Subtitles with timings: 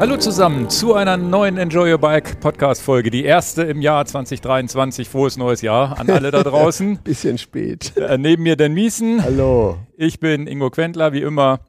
[0.00, 5.06] Hallo zusammen zu einer neuen Enjoy Your Bike Podcast Folge, die erste im Jahr 2023.
[5.06, 7.00] Frohes neues Jahr an alle da draußen.
[7.04, 7.94] Bisschen spät.
[7.98, 9.22] Äh, neben mir Dan Miesen.
[9.22, 9.76] Hallo.
[9.98, 11.60] Ich bin Ingo Quentler, wie immer.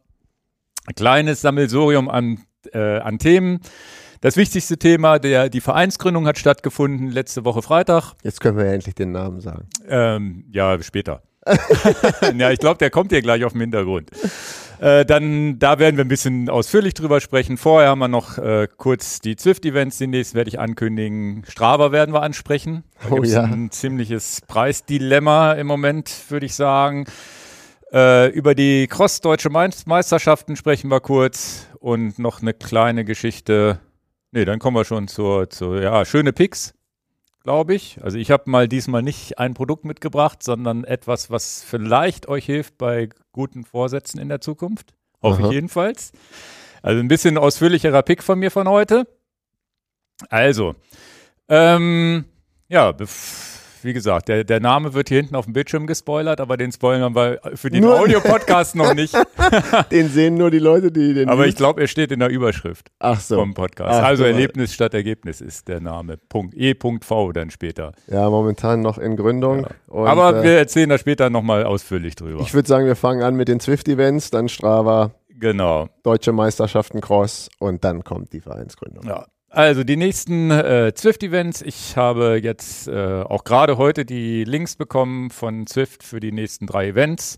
[0.85, 2.39] Ein kleines Sammelsurium an,
[2.71, 3.59] äh, an Themen.
[4.21, 8.13] Das wichtigste Thema, der, die Vereinsgründung hat stattgefunden letzte Woche Freitag.
[8.23, 9.67] Jetzt können wir ja endlich den Namen sagen.
[9.89, 11.21] Ähm, ja, später.
[12.37, 14.09] ja, ich glaube, der kommt hier gleich auf dem Hintergrund.
[14.81, 17.57] Äh, dann, da werden wir ein bisschen ausführlich drüber sprechen.
[17.57, 21.43] Vorher haben wir noch äh, kurz die Zwift-Events, die nächsten werde ich ankündigen.
[21.47, 22.83] Strava werden wir ansprechen.
[23.03, 23.43] Da Oh ja.
[23.43, 27.05] ein ziemliches Preisdilemma im Moment, würde ich sagen.
[27.93, 33.79] Äh, über die Cross-Deutsche Meisterschaften sprechen wir kurz und noch eine kleine Geschichte.
[34.31, 36.73] Nee, dann kommen wir schon zur, zur ja, schöne Picks,
[37.43, 37.99] glaube ich.
[38.01, 42.79] Also ich habe mal diesmal nicht ein Produkt mitgebracht, sondern etwas, was vielleicht euch hilft
[42.79, 44.93] bei guten Vorsätzen in der Zukunft.
[45.21, 45.47] Hoffe Aha.
[45.49, 46.11] ich jedenfalls.
[46.81, 49.07] Also ein bisschen ausführlicherer Pick von mir von heute.
[50.29, 50.75] Also,
[51.49, 52.25] ähm,
[52.67, 56.57] ja, bef- wie gesagt, der, der Name wird hier hinten auf dem Bildschirm gespoilert, aber
[56.57, 59.15] den spoilern wir für den Audio-Podcast noch nicht.
[59.91, 61.29] Den sehen nur die Leute, die den.
[61.29, 63.35] Aber ich glaube, er steht in der Überschrift Ach so.
[63.35, 63.99] vom Podcast.
[63.99, 64.23] Ach, also.
[64.23, 66.17] Erlebnis statt Ergebnis ist der Name.
[66.17, 66.53] Punkt.
[66.55, 67.91] E.V dann später.
[68.07, 69.67] Ja, momentan noch in Gründung.
[69.87, 72.41] Und, Aber äh, wir erzählen da später nochmal ausführlich drüber.
[72.41, 75.89] ich würde sagen, wir fangen an mit den Zwift-Events, dann Strava, genau.
[76.03, 79.05] Deutsche Meisterschaften Cross und dann kommt die Vereinsgründung.
[79.05, 79.25] Ja.
[79.53, 81.61] Also die nächsten äh, Zwift-Events.
[81.61, 86.67] Ich habe jetzt äh, auch gerade heute die Links bekommen von Zwift für die nächsten
[86.67, 87.37] drei Events.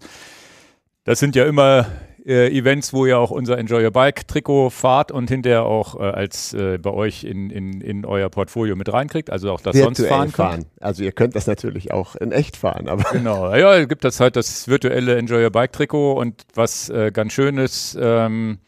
[1.05, 1.87] Das sind ja immer
[2.23, 6.03] äh, Events, wo ihr auch unser Enjoy Your Bike Trikot fahrt und hinterher auch äh,
[6.03, 9.97] als äh, bei euch in, in, in euer Portfolio mit reinkriegt, also auch das sonst
[9.97, 10.67] Virtuell fahren fahren, könnt.
[10.81, 14.35] Also ihr könnt das natürlich auch in echt fahren, aber Genau, ja, gibt das halt
[14.35, 18.59] das virtuelle Enjoy Your Bike Trikot und was äh, ganz schön ist, ähm,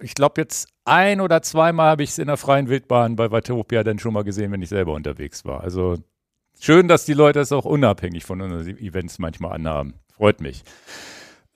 [0.00, 3.84] ich glaube jetzt ein oder zweimal habe ich es in der freien Wildbahn bei Watopia
[3.84, 5.62] dann schon mal gesehen, wenn ich selber unterwegs war.
[5.62, 5.98] Also
[6.58, 9.94] schön, dass die Leute es auch unabhängig von unseren Events manchmal anhaben.
[10.12, 10.64] Freut mich.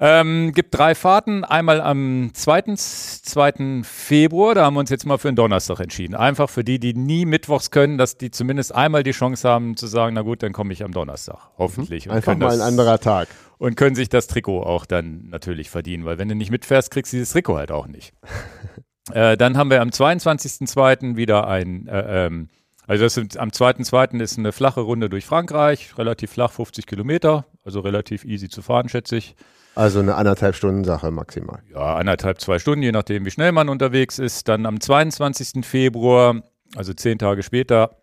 [0.02, 1.44] Ähm, gibt drei Fahrten.
[1.44, 2.74] Einmal am 2.
[2.74, 3.82] 2.
[3.82, 6.14] Februar, da haben wir uns jetzt mal für einen Donnerstag entschieden.
[6.14, 9.86] Einfach für die, die nie mittwochs können, dass die zumindest einmal die Chance haben zu
[9.86, 11.36] sagen, na gut, dann komme ich am Donnerstag.
[11.58, 12.08] Hoffentlich.
[12.08, 13.28] Und einfach können mal ein das- anderer Tag.
[13.58, 17.12] Und können sich das Trikot auch dann natürlich verdienen, weil wenn du nicht mitfährst, kriegst
[17.12, 18.14] du dieses Trikot halt auch nicht.
[19.12, 21.16] äh, dann haben wir am 22.02.
[21.16, 22.48] wieder ein, äh, ähm,
[22.86, 24.18] also das sind, am 2.02.
[24.20, 28.88] ist eine flache Runde durch Frankreich, relativ flach, 50 Kilometer, also relativ easy zu fahren,
[28.88, 29.36] schätze ich.
[29.74, 31.62] Also eine anderthalb Stunden Sache maximal.
[31.72, 34.48] Ja, anderthalb, zwei Stunden, je nachdem, wie schnell man unterwegs ist.
[34.48, 35.64] Dann am 22.
[35.64, 36.42] Februar,
[36.76, 37.96] also zehn Tage später,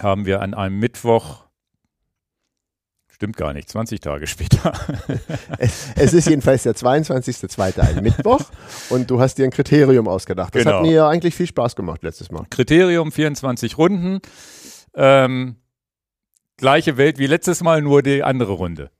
[0.00, 1.44] haben wir an einem Mittwoch,
[3.08, 4.72] stimmt gar nicht, 20 Tage später,
[5.58, 7.78] Es, es ist jedenfalls der 22.02.
[7.80, 8.40] ein Mittwoch
[8.88, 10.54] und du hast dir ein Kriterium ausgedacht.
[10.54, 10.76] Das Genau.
[10.78, 12.46] hat mir ja eigentlich viel Spaß gemacht letztes Mal.
[12.50, 14.20] Kriterium 24 Runden.
[14.94, 15.56] Ähm,
[16.56, 18.90] gleiche Welt wie letztes Mal, nur die andere Runde.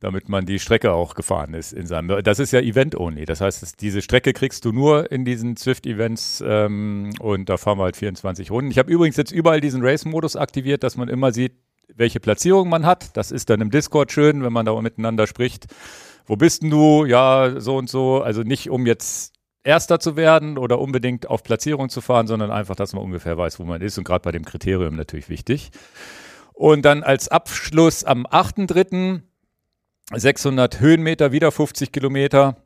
[0.00, 2.22] Damit man die Strecke auch gefahren ist in seinem.
[2.22, 3.24] Das ist ja Event-only.
[3.24, 7.78] Das heißt, es- diese Strecke kriegst du nur in diesen Zwift-Events ähm, und da fahren
[7.78, 8.70] wir halt 24 Runden.
[8.70, 11.54] Ich habe übrigens jetzt überall diesen Race-Modus aktiviert, dass man immer sieht,
[11.94, 13.16] welche Platzierung man hat.
[13.16, 15.66] Das ist dann im Discord schön, wenn man da miteinander spricht.
[16.26, 17.06] Wo bist denn du?
[17.06, 18.20] Ja, so und so.
[18.20, 19.32] Also nicht um jetzt
[19.64, 23.58] Erster zu werden oder unbedingt auf Platzierung zu fahren, sondern einfach, dass man ungefähr weiß,
[23.60, 25.70] wo man ist und gerade bei dem Kriterium natürlich wichtig.
[26.52, 29.22] Und dann als Abschluss am 8.3.
[30.12, 32.56] 600 Höhenmeter, wieder 50 Kilometer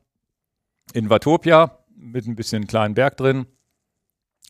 [0.93, 3.45] in Watopia mit ein bisschen kleinen Berg drin.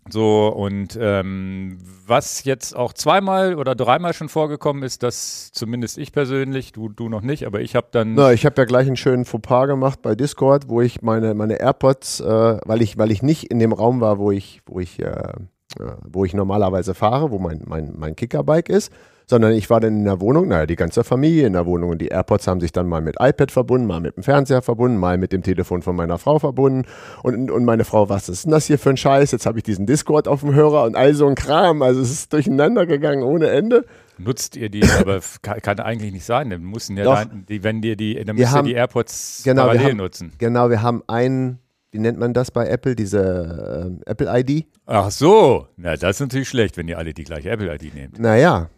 [0.10, 6.12] So, und ähm, was jetzt auch zweimal oder dreimal schon vorgekommen ist, dass zumindest ich
[6.12, 8.16] persönlich, du, du noch nicht, aber ich habe dann.
[8.16, 11.60] Na, ich habe ja gleich einen schönen Fauxpas gemacht bei Discord, wo ich meine, meine
[11.60, 15.00] AirPods, äh, weil ich, weil ich nicht in dem Raum war, wo ich, wo ich,
[15.00, 15.34] äh, äh,
[16.04, 18.92] wo ich normalerweise fahre, wo mein, mein, mein Kickerbike ist,
[19.32, 22.02] sondern ich war dann in der Wohnung, naja, die ganze Familie in der Wohnung und
[22.02, 25.18] die AirPods haben sich dann mal mit iPad verbunden, mal mit dem Fernseher verbunden, mal
[25.18, 26.84] mit dem Telefon von meiner Frau verbunden
[27.24, 29.32] und, und meine Frau, was ist denn das hier für ein Scheiß?
[29.32, 32.12] Jetzt habe ich diesen Discord auf dem Hörer und all so ein Kram, also es
[32.12, 33.86] ist durcheinander gegangen ohne Ende.
[34.18, 36.50] Nutzt ihr die, aber kann, eigentlich nicht sein.
[36.50, 39.62] Dann müssen ja dein, die, wenn dir die, dann müsst ihr haben- die AirPods Genau,
[39.64, 40.34] parallel haben- nutzen.
[40.38, 41.58] Genau, wir haben einen,
[41.92, 44.66] wie nennt man das bei Apple, diese äh, Apple ID?
[44.86, 48.20] Ach so, na das ist natürlich schlecht, wenn ihr alle die gleiche Apple-ID nehmt.
[48.20, 48.70] Naja,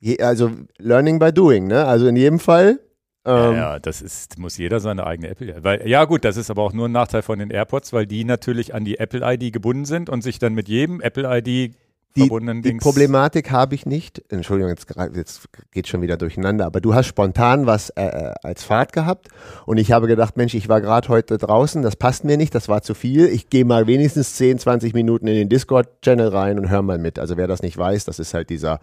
[0.00, 1.84] je, also Learning by Doing, ne?
[1.84, 2.80] Also in jedem Fall.
[3.26, 5.54] Ja, Ähm, ja, das ist, muss jeder seine eigene Apple.
[5.62, 8.24] Weil, ja, gut, das ist aber auch nur ein Nachteil von den AirPods, weil die
[8.24, 11.74] natürlich an die Apple-ID gebunden sind und sich dann mit jedem Apple-ID
[12.16, 12.82] die, verbundenen die Dings.
[12.82, 14.22] Problematik habe ich nicht.
[14.30, 16.66] Entschuldigung, jetzt, jetzt geht schon wieder durcheinander.
[16.66, 19.28] Aber du hast spontan was äh, äh, als Fahrt gehabt
[19.66, 22.68] und ich habe gedacht, Mensch, ich war gerade heute draußen, das passt mir nicht, das
[22.68, 23.26] war zu viel.
[23.26, 27.18] Ich gehe mal wenigstens 10, 20 Minuten in den Discord-Channel rein und hör mal mit.
[27.18, 28.80] Also wer das nicht weiß, das ist halt dieser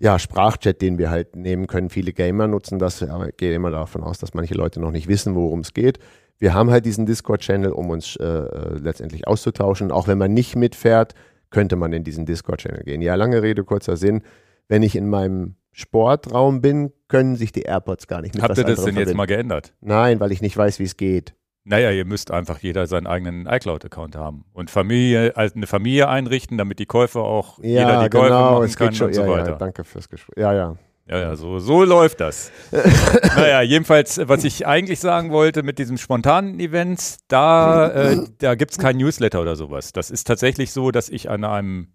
[0.00, 1.90] ja, Sprachchat, den wir halt nehmen können.
[1.90, 5.08] Viele Gamer nutzen das, aber ich gehe immer davon aus, dass manche Leute noch nicht
[5.08, 5.98] wissen, worum es geht.
[6.38, 9.92] Wir haben halt diesen Discord-Channel, um uns äh, äh, letztendlich auszutauschen.
[9.92, 11.14] Auch wenn man nicht mitfährt,
[11.50, 13.02] könnte man in diesen Discord-Channel gehen.
[13.02, 14.22] Ja, lange Rede, kurzer Sinn.
[14.68, 18.64] Wenn ich in meinem Sportraum bin, können sich die AirPods gar nicht mit Habt ihr
[18.64, 19.16] das denn jetzt verbinden.
[19.18, 19.74] mal geändert?
[19.82, 21.34] Nein, weil ich nicht weiß, wie es geht.
[21.64, 26.56] Naja, ihr müsst einfach jeder seinen eigenen iCloud-Account haben und Familie, also eine Familie einrichten,
[26.56, 29.06] damit die Käufer auch jeder Ja, die Käufe genau, machen es kann geht schon.
[29.08, 29.50] und so ja, weiter.
[29.50, 30.36] ja, danke fürs Gespräch.
[30.38, 30.76] Ja, ja.
[31.08, 32.52] Ja, ja, so, so läuft das.
[33.36, 38.70] naja, jedenfalls, was ich eigentlich sagen wollte mit diesem spontanen Events, da, äh, da gibt
[38.70, 39.92] es kein Newsletter oder sowas.
[39.92, 41.88] Das ist tatsächlich so, dass ich an einem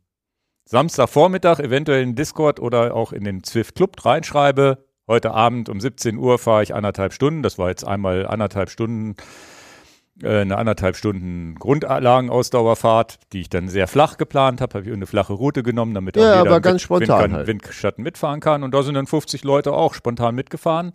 [0.65, 4.85] Samstagvormittag eventuell in Discord oder auch in den Zwift Club reinschreibe.
[5.07, 7.41] Heute Abend um 17 Uhr fahre ich anderthalb Stunden.
[7.41, 9.15] Das war jetzt einmal anderthalb Stunden,
[10.23, 14.75] eine anderthalb Stunden Grundlagenausdauerfahrt, die ich dann sehr flach geplant habe.
[14.75, 17.33] Habe ich eine flache Route genommen, damit auch Ja, jeder aber ganz Wind- spontan Wind,
[17.33, 17.47] halt.
[17.47, 18.63] Windschatten mitfahren kann.
[18.63, 20.91] Und da sind dann 50 Leute auch spontan mitgefahren.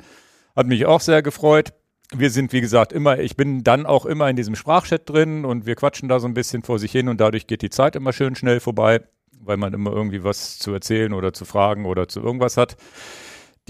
[0.56, 1.72] Hat mich auch sehr gefreut.
[2.12, 5.64] Wir sind, wie gesagt, immer, ich bin dann auch immer in diesem Sprachchat drin und
[5.66, 8.12] wir quatschen da so ein bisschen vor sich hin und dadurch geht die Zeit immer
[8.12, 9.02] schön schnell vorbei,
[9.40, 12.76] weil man immer irgendwie was zu erzählen oder zu fragen oder zu irgendwas hat.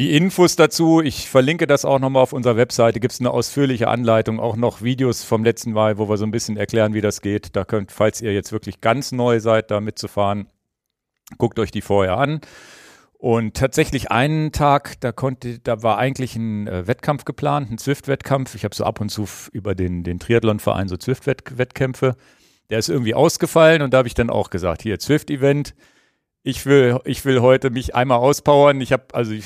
[0.00, 3.88] Die Infos dazu, ich verlinke das auch nochmal auf unserer Webseite, gibt es eine ausführliche
[3.88, 7.20] Anleitung, auch noch Videos vom letzten Mal, wo wir so ein bisschen erklären, wie das
[7.20, 7.54] geht.
[7.54, 10.46] Da könnt, falls ihr jetzt wirklich ganz neu seid, da mitzufahren,
[11.36, 12.40] guckt euch die vorher an.
[13.18, 18.54] Und tatsächlich einen Tag, da konnte, da war eigentlich ein äh, Wettkampf geplant, ein Zwift-Wettkampf.
[18.54, 22.16] Ich habe so ab und zu über den, den Triathlon-Verein so Zwift-Wettkämpfe.
[22.70, 25.74] Der ist irgendwie ausgefallen und da habe ich dann auch gesagt, hier Zwift-Event.
[26.42, 28.80] Ich will, ich will heute mich einmal auspowern.
[28.80, 29.44] Ich habe, also ich,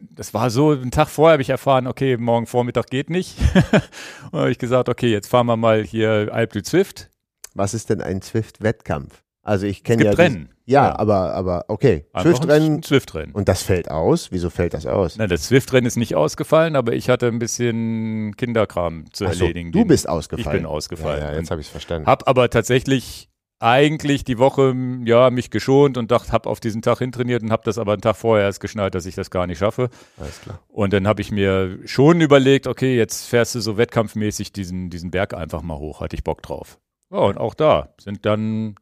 [0.00, 3.36] das war so, einen Tag vorher habe ich erfahren, okay, morgen Vormittag geht nicht.
[4.32, 7.10] und habe ich gesagt, okay, jetzt fahren wir mal hier Alp du Zwift.
[7.54, 9.22] Was ist denn ein Zwift-Wettkampf?
[9.42, 10.10] Also ich kenne ja.
[10.10, 10.48] Rennen.
[10.64, 10.98] Ja, Ja.
[10.98, 12.04] aber, aber okay.
[12.20, 13.32] Zwift-Rennen Zwift-Rennen.
[13.32, 14.32] und das fällt aus.
[14.32, 15.14] Wieso fällt das aus?
[15.18, 19.44] Na, das Zwift-Rennen ist nicht ausgefallen, aber ich hatte ein bisschen Kinderkram zu Ach so,
[19.44, 19.70] erledigen.
[19.70, 20.56] du Den- bist ausgefallen.
[20.56, 21.22] Ich bin ausgefallen.
[21.22, 22.08] Ja, ja, jetzt habe ich es verstanden.
[22.08, 24.74] hab aber tatsächlich eigentlich die Woche
[25.04, 28.02] ja mich geschont und dachte, hab auf diesen Tag hintrainiert und hab das aber einen
[28.02, 29.88] Tag vorher erst geschnallt, dass ich das gar nicht schaffe.
[30.18, 30.60] Alles klar.
[30.68, 35.10] Und dann habe ich mir schon überlegt, okay, jetzt fährst du so wettkampfmäßig diesen, diesen
[35.10, 36.78] Berg einfach mal hoch, hatte ich Bock drauf.
[37.10, 38.74] Ja, und auch da sind dann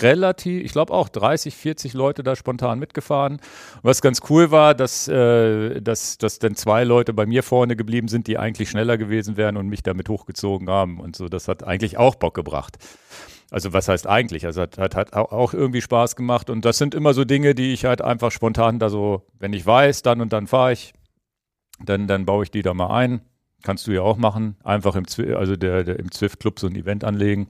[0.00, 3.40] relativ, ich glaube auch 30, 40 Leute da spontan mitgefahren.
[3.82, 8.08] Was ganz cool war, dass, äh, dass, dass dann zwei Leute bei mir vorne geblieben
[8.08, 11.28] sind, die eigentlich schneller gewesen wären und mich damit hochgezogen haben und so.
[11.28, 12.78] Das hat eigentlich auch Bock gebracht.
[13.50, 14.44] Also was heißt eigentlich?
[14.44, 17.54] Also hat, hat, hat au- auch irgendwie Spaß gemacht und das sind immer so Dinge,
[17.54, 20.92] die ich halt einfach spontan da so, wenn ich weiß, dann und dann fahre ich,
[21.84, 23.20] dann, dann baue ich die da mal ein.
[23.62, 24.56] Kannst du ja auch machen.
[24.64, 27.48] Einfach im, Zwi also der, der, im Zwift-Club so ein Event anlegen.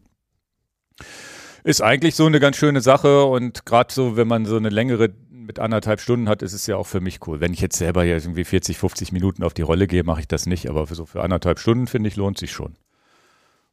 [1.65, 5.11] Ist eigentlich so eine ganz schöne Sache und gerade so, wenn man so eine längere
[5.31, 7.41] mit anderthalb Stunden hat, ist es ja auch für mich cool.
[7.41, 10.29] Wenn ich jetzt selber hier irgendwie 40, 50 Minuten auf die Rolle gehe, mache ich
[10.29, 12.75] das nicht, aber für so für anderthalb Stunden finde ich lohnt sich schon.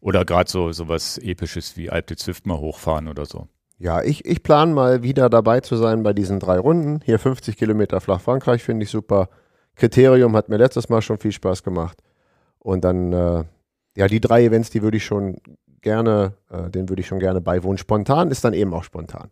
[0.03, 3.47] Oder gerade so sowas episches wie Alp de Zwift mal hochfahren oder so.
[3.77, 7.00] Ja, ich, ich plane mal wieder dabei zu sein bei diesen drei Runden.
[7.05, 9.29] Hier 50 Kilometer flach Frankreich finde ich super.
[9.75, 12.00] Kriterium hat mir letztes Mal schon viel Spaß gemacht.
[12.59, 13.45] Und dann, äh,
[13.95, 15.38] ja, die drei Events, die würde ich schon
[15.79, 17.77] gerne, äh, denen würde ich schon gerne beiwohnen.
[17.77, 19.31] Spontan ist dann eben auch spontan.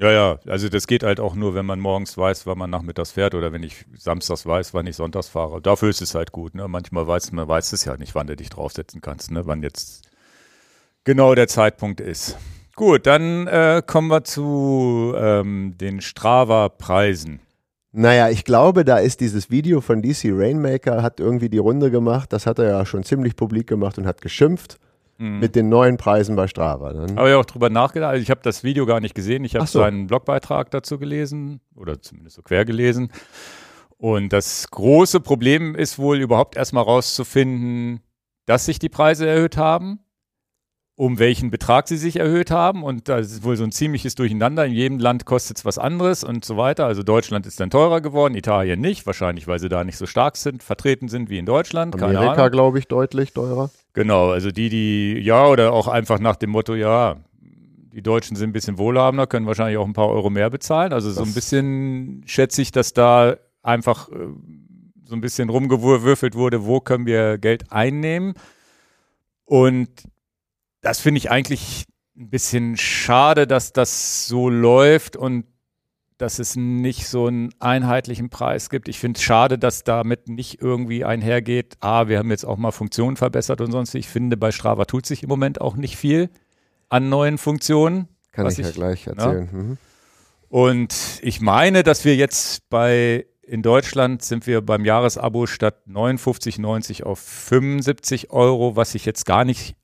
[0.00, 3.10] Ja, ja, also das geht halt auch nur, wenn man morgens weiß, wann man nachmittags
[3.10, 5.60] fährt oder wenn ich samstags weiß, wann ich sonntags fahre.
[5.60, 6.54] Dafür ist es halt gut.
[6.54, 6.68] Ne?
[6.68, 9.46] Manchmal weiß man weiß es ja nicht, wann du dich draufsetzen kannst, ne?
[9.46, 10.08] wann jetzt
[11.02, 12.38] genau der Zeitpunkt ist.
[12.76, 17.40] Gut, dann äh, kommen wir zu ähm, den Strava-Preisen.
[17.90, 22.32] Naja, ich glaube, da ist dieses Video von DC Rainmaker, hat irgendwie die Runde gemacht.
[22.32, 24.78] Das hat er ja schon ziemlich publik gemacht und hat geschimpft
[25.18, 25.40] Mhm.
[25.40, 26.92] mit den neuen Preisen bei Strava.
[26.92, 27.16] Ne?
[27.16, 28.12] Habe ich auch drüber nachgedacht.
[28.12, 29.44] Also ich habe das Video gar nicht gesehen.
[29.44, 29.80] Ich habe so.
[29.80, 33.10] seinen Blogbeitrag dazu gelesen oder zumindest so quer gelesen.
[33.96, 38.00] Und das große Problem ist wohl überhaupt erstmal rauszufinden,
[38.46, 39.98] dass sich die Preise erhöht haben,
[40.98, 42.82] um welchen Betrag sie sich erhöht haben.
[42.82, 44.66] Und da ist wohl so ein ziemliches Durcheinander.
[44.66, 46.86] In jedem Land kostet es was anderes und so weiter.
[46.86, 49.06] Also Deutschland ist dann teurer geworden, Italien nicht.
[49.06, 51.94] Wahrscheinlich, weil sie da nicht so stark sind, vertreten sind wie in Deutschland.
[52.02, 53.70] Amerika, glaube ich, deutlich teurer.
[53.92, 57.14] Genau, also die, die, ja, oder auch einfach nach dem Motto, ja,
[57.92, 60.92] die Deutschen sind ein bisschen wohlhabender, können wahrscheinlich auch ein paar Euro mehr bezahlen.
[60.92, 64.14] Also so Das- ein bisschen schätze ich, dass da einfach äh,
[65.04, 68.34] so ein bisschen rumgewürfelt wurde, wo können wir Geld einnehmen.
[69.44, 69.88] Und
[70.80, 71.84] das finde ich eigentlich
[72.16, 75.46] ein bisschen schade, dass das so läuft und
[76.18, 78.88] dass es nicht so einen einheitlichen Preis gibt.
[78.88, 82.72] Ich finde es schade, dass damit nicht irgendwie einhergeht, ah, wir haben jetzt auch mal
[82.72, 83.94] Funktionen verbessert und sonst.
[83.94, 86.28] Ich finde, bei Strava tut sich im Moment auch nicht viel
[86.88, 88.08] an neuen Funktionen.
[88.32, 89.48] Kann ich, ich ja gleich erzählen.
[89.52, 89.58] Ja.
[89.58, 89.78] Mhm.
[90.48, 97.04] Und ich meine, dass wir jetzt bei in Deutschland sind wir beim Jahresabo statt 59,90
[97.04, 99.74] auf 75 Euro, was ich jetzt gar nicht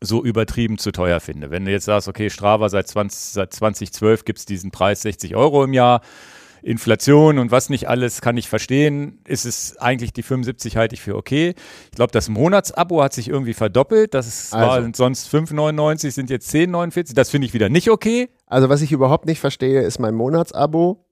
[0.00, 1.50] so übertrieben zu teuer finde.
[1.50, 5.36] Wenn du jetzt sagst, okay, Strava seit, 20, seit 2012 gibt es diesen Preis 60
[5.36, 6.02] Euro im Jahr,
[6.62, 11.00] Inflation und was nicht alles kann ich verstehen, ist es eigentlich die 75 halte ich
[11.00, 11.54] für okay.
[11.84, 14.14] Ich glaube, das Monatsabo hat sich irgendwie verdoppelt.
[14.14, 14.66] Das also.
[14.66, 17.14] war sonst 5,99, sind jetzt 10,49.
[17.14, 18.30] Das finde ich wieder nicht okay.
[18.46, 21.06] Also was ich überhaupt nicht verstehe, ist mein Monatsabo.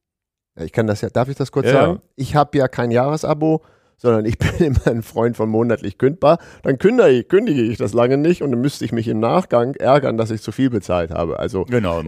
[0.57, 1.73] Ich kann das ja, darf ich das kurz ja.
[1.73, 2.03] sagen?
[2.17, 3.63] Ich habe ja kein Jahresabo
[4.05, 7.95] sondern ich bin immer ein Freund von monatlich kündbar, dann kündige ich, kündige ich das
[7.95, 11.11] lange nicht und dann müsste ich mich im Nachgang ärgern, dass ich zu viel bezahlt
[11.11, 11.39] habe.
[11.39, 12.03] Also genau,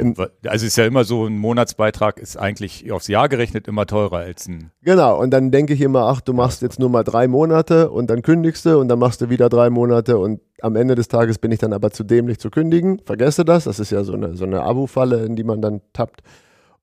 [0.47, 4.47] also ist ja immer so, ein Monatsbeitrag ist eigentlich aufs Jahr gerechnet immer teurer als
[4.47, 4.71] ein.
[4.83, 8.11] Genau, und dann denke ich immer, ach, du machst jetzt nur mal drei Monate und
[8.11, 11.39] dann kündigst du und dann machst du wieder drei Monate und am Ende des Tages
[11.39, 13.01] bin ich dann aber zu dämlich zu kündigen.
[13.05, 16.23] Vergesse das, das ist ja so eine, so eine Abo-Falle, in die man dann tappt.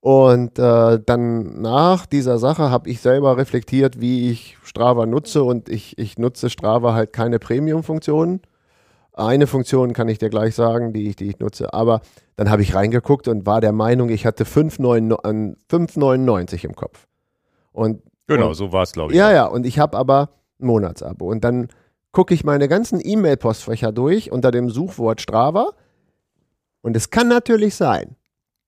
[0.04, 5.70] Und äh, dann nach dieser Sache habe ich selber reflektiert, wie ich Strava nutze und
[5.70, 8.42] ich, ich nutze Strava halt keine Premium-Funktionen.
[9.14, 12.02] Eine Funktion kann ich dir gleich sagen, die ich, die ich nutze, aber
[12.36, 17.08] dann habe ich reingeguckt und war der Meinung, ich hatte 5,99 im Kopf.
[17.72, 19.18] Und, genau, und, so war es, glaube ich.
[19.18, 21.32] Ja, ja, und ich habe aber ein Monatsabo.
[21.32, 21.70] Und dann
[22.12, 25.70] gucke ich meine ganzen E-Mail-Postfächer durch unter dem Suchwort Strava.
[26.82, 28.18] Und es kann natürlich sein,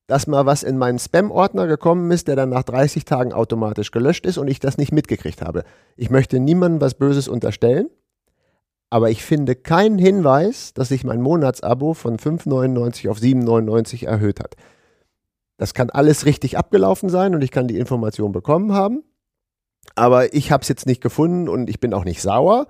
[0.07, 4.25] dass mal was in meinen Spam-Ordner gekommen ist, der dann nach 30 Tagen automatisch gelöscht
[4.25, 5.63] ist und ich das nicht mitgekriegt habe.
[5.95, 7.89] Ich möchte niemandem was Böses unterstellen,
[8.89, 14.55] aber ich finde keinen Hinweis, dass sich mein Monatsabo von 5,99 auf 7,99 erhöht hat.
[15.57, 19.03] Das kann alles richtig abgelaufen sein und ich kann die Information bekommen haben,
[19.95, 22.67] aber ich habe es jetzt nicht gefunden und ich bin auch nicht sauer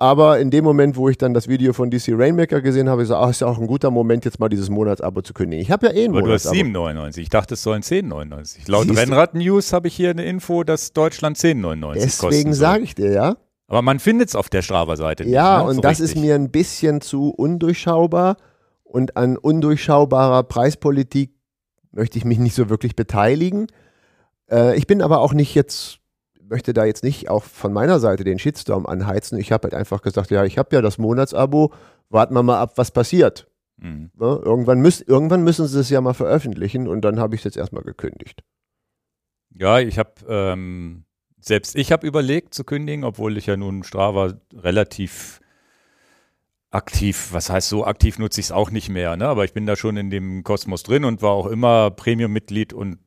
[0.00, 3.08] aber in dem Moment, wo ich dann das Video von DC Rainmaker gesehen habe, ich
[3.08, 5.60] so, ach, ist ja auch ein guter Moment, jetzt mal dieses Monatsabo zu kündigen.
[5.60, 6.54] Ich habe ja eh ein Aber Monatsabo.
[6.54, 7.18] du hast 7,99.
[7.18, 8.70] Ich dachte, es sollen 10,99.
[8.70, 12.22] Laut Rennrad-News habe ich hier eine Info, dass Deutschland 10,99 kostet.
[12.22, 13.36] Deswegen sage ich dir, ja.
[13.66, 15.32] Aber man findet es auf der Strava-Seite nicht.
[15.32, 15.64] Ja, ne?
[15.68, 16.16] und so das richtig.
[16.16, 18.36] ist mir ein bisschen zu undurchschaubar.
[18.84, 21.32] Und an undurchschaubarer Preispolitik
[21.90, 23.66] möchte ich mich nicht so wirklich beteiligen.
[24.48, 25.98] Äh, ich bin aber auch nicht jetzt
[26.48, 29.38] möchte da jetzt nicht auch von meiner Seite den Shitstorm anheizen.
[29.38, 31.72] Ich habe halt einfach gesagt, ja, ich habe ja das Monatsabo,
[32.08, 33.48] warten wir mal ab, was passiert.
[33.76, 34.10] Mhm.
[34.18, 34.40] Ja, ne?
[34.44, 37.56] irgendwann, müß, irgendwann müssen sie es ja mal veröffentlichen und dann habe ich es jetzt
[37.56, 38.42] erstmal gekündigt.
[39.54, 41.04] Ja, ich habe, ähm,
[41.40, 45.40] selbst ich habe überlegt zu kündigen, obwohl ich ja nun Strava relativ
[46.70, 49.26] aktiv, was heißt so aktiv nutze ich es auch nicht mehr, ne?
[49.26, 52.98] aber ich bin da schon in dem Kosmos drin und war auch immer Premium-Mitglied und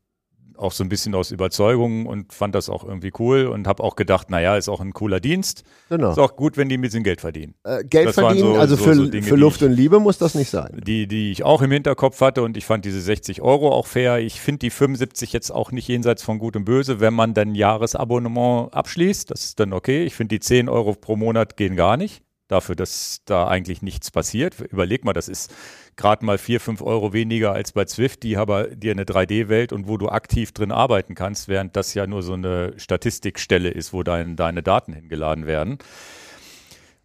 [0.58, 3.96] auch so ein bisschen aus Überzeugung und fand das auch irgendwie cool und habe auch
[3.96, 5.64] gedacht, naja, ist auch ein cooler Dienst.
[5.90, 6.12] Genau.
[6.12, 7.56] Ist auch gut, wenn die ein bisschen Geld verdienen.
[7.64, 10.00] Äh, Geld das verdienen, so, also so, für, so Dinge, für Luft ich, und Liebe
[10.00, 10.82] muss das nicht sein.
[10.86, 14.20] Die, die ich auch im Hinterkopf hatte und ich fand diese 60 Euro auch fair.
[14.20, 17.56] Ich finde die 75 jetzt auch nicht jenseits von Gut und Böse, wenn man dann
[17.56, 19.32] Jahresabonnement abschließt.
[19.32, 20.04] Das ist dann okay.
[20.04, 24.12] Ich finde die 10 Euro pro Monat gehen gar nicht dafür, dass da eigentlich nichts
[24.12, 24.60] passiert.
[24.60, 25.54] Überleg mal, das ist
[25.96, 29.88] gerade mal vier, fünf Euro weniger als bei Zwift, die aber dir eine 3D-Welt und
[29.88, 34.04] wo du aktiv drin arbeiten kannst, während das ja nur so eine Statistikstelle ist, wo
[34.04, 35.78] dein, deine Daten hingeladen werden.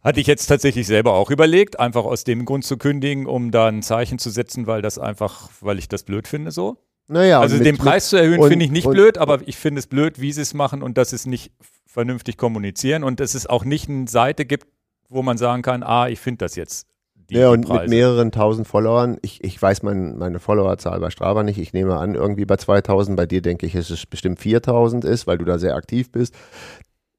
[0.03, 3.67] Hatte ich jetzt tatsächlich selber auch überlegt, einfach aus dem Grund zu kündigen, um da
[3.67, 6.79] ein Zeichen zu setzen, weil das einfach, weil ich das blöd finde so.
[7.09, 9.87] Naja, also mit, den Preis zu erhöhen finde ich nicht blöd, aber ich finde es
[9.87, 11.53] blöd, wie sie es machen und dass es nicht
[11.87, 14.67] vernünftig kommunizieren und dass es auch nicht eine Seite gibt,
[15.09, 16.87] wo man sagen kann, ah, ich finde das jetzt
[17.31, 19.19] die, ja, und mit mehreren tausend Followern.
[19.23, 21.59] Ich, ich weiß mein, meine Followerzahl bei Strava nicht.
[21.59, 23.17] Ich nehme an, irgendwie bei 2000.
[23.17, 26.35] Bei dir denke ich, dass es bestimmt 4000 ist, weil du da sehr aktiv bist.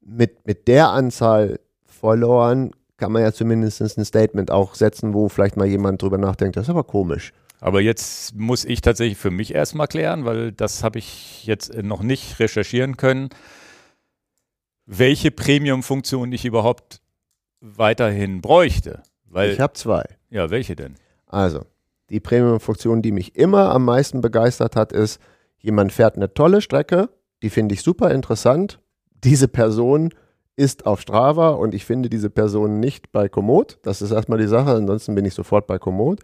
[0.00, 5.56] Mit, mit der Anzahl Followern kann man ja zumindest ein Statement auch setzen, wo vielleicht
[5.56, 7.32] mal jemand drüber nachdenkt, das ist aber komisch.
[7.60, 12.02] Aber jetzt muss ich tatsächlich für mich erstmal klären, weil das habe ich jetzt noch
[12.02, 13.28] nicht recherchieren können,
[14.86, 17.00] welche Premium-Funktion ich überhaupt
[17.60, 19.02] weiterhin bräuchte.
[19.24, 20.04] Weil, ich habe zwei.
[20.30, 20.94] Ja, welche denn?
[21.26, 21.64] Also,
[22.10, 25.20] die Premium-Funktion, die mich immer am meisten begeistert hat, ist,
[25.58, 27.10] jemand fährt eine tolle Strecke,
[27.42, 28.80] die finde ich super interessant.
[29.24, 30.14] Diese Person
[30.56, 33.78] ist auf Strava und ich finde diese Person nicht bei Komoot.
[33.82, 36.20] Das ist erstmal die Sache, ansonsten bin ich sofort bei Komoot.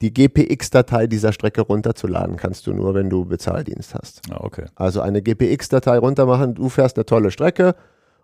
[0.00, 4.20] Die GPX-Datei dieser Strecke runterzuladen kannst du nur, wenn du Bezahldienst hast.
[4.30, 4.66] Ah, okay.
[4.76, 7.74] Also eine GPX-Datei runtermachen, du fährst eine tolle Strecke,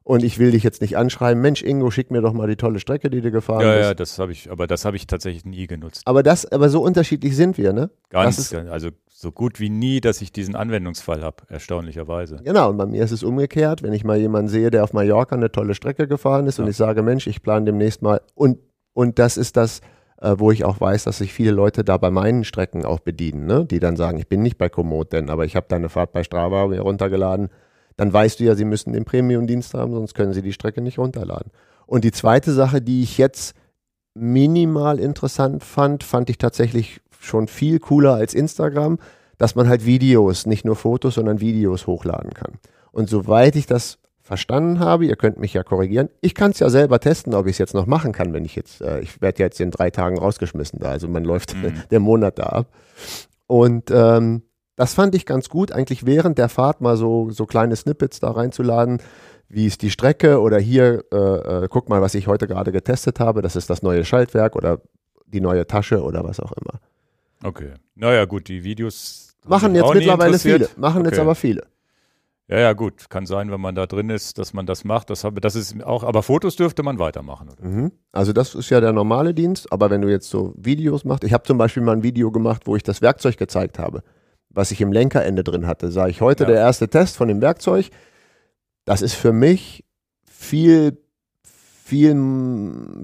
[0.05, 2.79] und ich will dich jetzt nicht anschreiben, Mensch Ingo, schick mir doch mal die tolle
[2.79, 3.89] Strecke, die du gefahren Ja, bist.
[3.89, 6.03] ja, das habe ich, aber das habe ich tatsächlich nie genutzt.
[6.05, 7.91] Aber das, aber so unterschiedlich sind wir, ne?
[8.11, 12.41] Ganz, ist- also so gut wie nie, dass ich diesen Anwendungsfall habe, erstaunlicherweise.
[12.45, 15.35] Genau, und bei mir ist es umgekehrt, wenn ich mal jemanden sehe, der auf Mallorca
[15.35, 16.71] eine tolle Strecke gefahren ist und Ja.
[16.71, 18.59] ich sage, Mensch, ich plane demnächst mal und,
[18.93, 19.81] und das ist das,
[20.21, 23.47] äh, wo ich auch weiß, dass sich viele Leute da bei meinen Strecken auch bedienen,
[23.47, 23.65] ne?
[23.65, 26.13] die dann sagen, ich bin nicht bei Komoot denn, aber ich habe da eine Fahrt
[26.13, 27.49] bei Strava runtergeladen,
[27.97, 30.99] dann weißt du ja, sie müssen den Premium-Dienst haben, sonst können sie die Strecke nicht
[30.99, 31.53] runterladen.
[31.87, 33.55] Und die zweite Sache, die ich jetzt
[34.15, 38.99] minimal interessant fand, fand ich tatsächlich schon viel cooler als Instagram,
[39.39, 42.53] dass man halt Videos, nicht nur Fotos, sondern Videos hochladen kann.
[42.93, 46.71] Und soweit ich das verstanden habe, ihr könnt mich ja korrigieren, ich kann es ja
[46.71, 49.43] selber testen, ob ich es jetzt noch machen kann, wenn ich jetzt, äh, ich werde
[49.43, 51.83] jetzt in drei Tagen rausgeschmissen da, also man läuft Mhm.
[51.91, 52.69] der Monat da ab.
[53.47, 54.43] Und ähm,
[54.77, 58.31] das fand ich ganz gut, eigentlich während der Fahrt mal so, so kleine Snippets da
[58.31, 59.01] reinzuladen,
[59.49, 61.17] wie ist die Strecke oder hier, äh,
[61.65, 64.81] äh, guck mal, was ich heute gerade getestet habe, das ist das neue Schaltwerk oder
[65.27, 66.81] die neue Tasche oder was auch immer.
[67.43, 67.75] Okay.
[67.95, 71.21] Naja, gut, die Videos Machen jetzt mittlerweile viele, machen jetzt Okay.
[71.21, 71.65] aber viele.
[72.49, 73.09] Ja, ja, gut.
[73.09, 75.09] Kann sein, wenn man da drin ist, dass man das macht.
[75.09, 77.49] Das, das ist auch, aber Fotos dürfte man weitermachen.
[77.51, 77.67] Oder?
[77.67, 77.93] Mhm.
[78.13, 81.33] Also das ist ja der normale Dienst, aber wenn du jetzt so Videos machst, ich
[81.33, 84.03] habe zum Beispiel mal ein Video gemacht, wo ich das Werkzeug gezeigt habe,
[84.55, 86.51] was ich im Lenkerende drin hatte, sage ich heute Ja.
[86.51, 87.91] der erste Test von dem Werkzeug.
[88.85, 89.85] Das ist für mich
[90.25, 90.99] viel,
[91.85, 93.03] viel,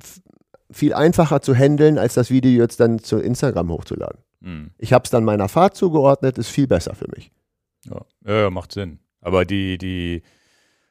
[0.70, 4.20] viel einfacher zu handeln, als das Video jetzt dann zu Instagram hochzuladen.
[4.42, 4.70] Hm.
[4.78, 7.30] Ich habe es dann meiner Fahrt zugeordnet, ist viel besser für mich.
[7.84, 8.00] Ja.
[8.26, 8.98] ja, ja, macht Sinn.
[9.20, 10.22] Aber die, die,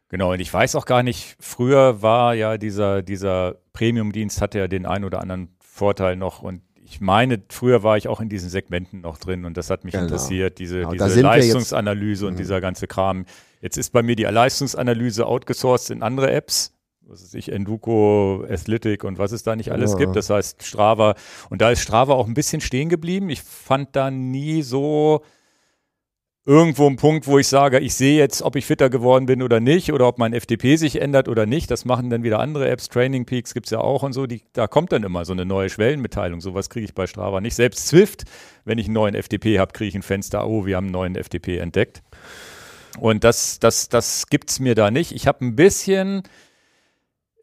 [0.09, 4.67] genau, und ich weiß auch gar nicht, früher war ja dieser, dieser Premium-Dienst hatte ja
[4.67, 8.49] den einen oder anderen Vorteil noch und ich meine, früher war ich auch in diesen
[8.49, 10.05] Segmenten noch drin und das hat mich Genau.
[10.05, 12.37] interessiert, diese, Genau, diese Leistungsanalyse und Mhm.
[12.37, 13.25] dieser ganze Kram.
[13.61, 16.73] Jetzt ist bei mir die Leistungsanalyse outgesourced in andere Apps.
[17.01, 19.97] Was weiß ich, Enduko, Athletic und was es da nicht alles Ja.
[19.97, 20.15] gibt.
[20.15, 21.15] Das heißt Strava.
[21.49, 23.29] Und da ist Strava auch ein bisschen stehen geblieben.
[23.29, 25.23] Ich fand da nie so
[26.49, 29.59] irgendwo einen Punkt, wo ich sage, ich sehe jetzt, ob ich fitter geworden bin oder
[29.59, 31.69] nicht oder ob mein FDP sich ändert oder nicht.
[31.69, 32.89] Das machen dann wieder andere Apps.
[32.89, 34.25] Training Peaks gibt es ja auch und so.
[34.25, 36.41] Die, da kommt dann immer so eine neue Schwellenmitteilung.
[36.41, 37.53] Sowas kriege ich bei Strava nicht.
[37.53, 38.23] Selbst Swift,
[38.65, 41.15] wenn ich einen neuen FDP habe, kriege ich ein Fenster, oh, wir haben einen neuen
[41.15, 42.01] FDP entdeckt.
[42.97, 45.11] Und das, das, das gibt es mir da nicht.
[45.11, 46.23] Ich habe ein bisschen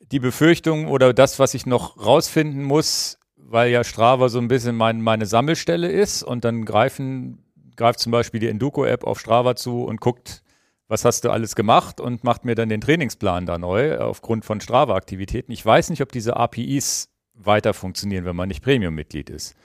[0.00, 4.74] die Befürchtung oder das, was ich noch rausfinden muss, weil ja Strava so ein bisschen
[4.74, 7.45] mein, meine Sammelstelle ist und dann greifen,
[7.76, 10.42] greift zum Beispiel die Enduko-App auf Strava zu und guckt,
[10.88, 14.60] was hast du alles gemacht und macht mir dann den Trainingsplan da neu aufgrund von
[14.60, 15.52] Strava-Aktivitäten.
[15.52, 19.56] Ich weiß nicht, ob diese APIs weiter funktionieren, wenn man nicht Premium-Mitglied ist.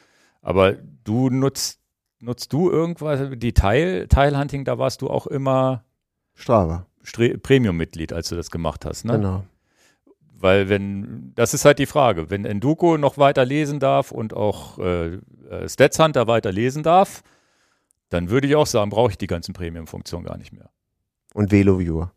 [0.42, 1.80] Aber du nutzt,
[2.20, 5.84] nutzt du irgendwas, die Teil, Teilhunting, da warst du auch immer
[6.34, 6.88] Strava.
[7.04, 9.14] Premium-Mitglied, als du das gemacht hast, ne?
[9.14, 9.44] Genau.
[10.42, 14.80] Weil wenn, das ist halt die Frage, wenn Enduko noch weiter lesen darf und auch
[14.80, 17.22] äh, äh, Stats Hunter weiter lesen darf,
[18.12, 20.70] dann würde ich auch sagen, brauche ich die ganzen Premium-Funktionen gar nicht mehr.
[21.34, 22.12] Und VeloViewer.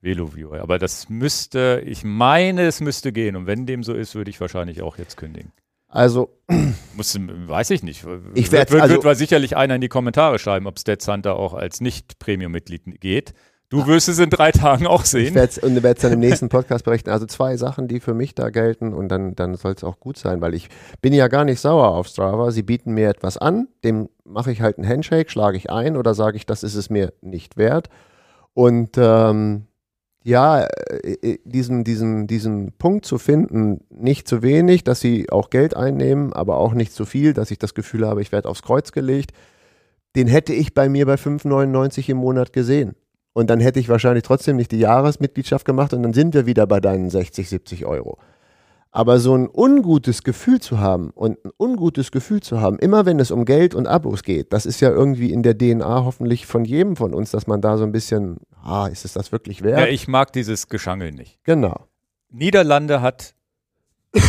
[0.00, 0.60] VeloViewer.
[0.60, 3.36] Aber das müsste, ich meine, es müsste gehen.
[3.36, 5.52] Und wenn dem so ist, würde ich wahrscheinlich auch jetzt kündigen.
[5.88, 6.36] Also
[6.96, 8.04] Muss, weiß ich nicht.
[8.34, 11.06] Ich wird, werd's wird, also- wird mal sicherlich einer in die Kommentare schreiben, ob Stats
[11.06, 13.34] Hunter auch als Nicht-Premium-Mitglied geht.
[13.68, 15.34] Du wirst es in drei Tagen auch Ich sehen.
[15.34, 15.60] werde
[15.92, 17.10] es dann im nächsten Podcast berichten.
[17.10, 20.16] Also zwei Sachen, die für mich da gelten und dann, dann soll es auch gut
[20.16, 20.68] sein, weil ich
[21.02, 22.52] bin ja gar nicht sauer auf Strava.
[22.52, 26.14] Sie bieten mir etwas an, dem mache ich halt einen Handshake, schlage ich ein oder
[26.14, 27.88] sage ich, das ist es mir nicht wert.
[28.54, 29.66] Und ähm,
[30.22, 35.50] ja, äh, äh, diesen, diesen, diesen Punkt zu finden, nicht zu wenig, dass sie auch
[35.50, 38.62] Geld einnehmen, aber auch nicht zu viel, dass ich das Gefühl habe, ich werde aufs
[38.62, 39.32] Kreuz gelegt,
[40.16, 42.96] den hätte ich bei mir bei 5,99 im Monat gesehen.
[43.36, 46.66] Und dann hätte ich wahrscheinlich trotzdem nicht die Jahresmitgliedschaft gemacht und dann sind wir wieder
[46.66, 48.16] bei deinen 60, 70 Euro.
[48.92, 53.20] Aber so ein ungutes Gefühl zu haben und ein ungutes Gefühl zu haben, immer wenn
[53.20, 56.64] es um Geld und Abos geht, das ist ja irgendwie in der DNA hoffentlich von
[56.64, 59.80] jedem von uns, dass man da so ein bisschen, ah, ist es das wirklich wert?
[59.80, 61.38] Ja, ich mag dieses Geschangel nicht.
[61.44, 61.88] genau.
[62.30, 63.34] Niederlande hat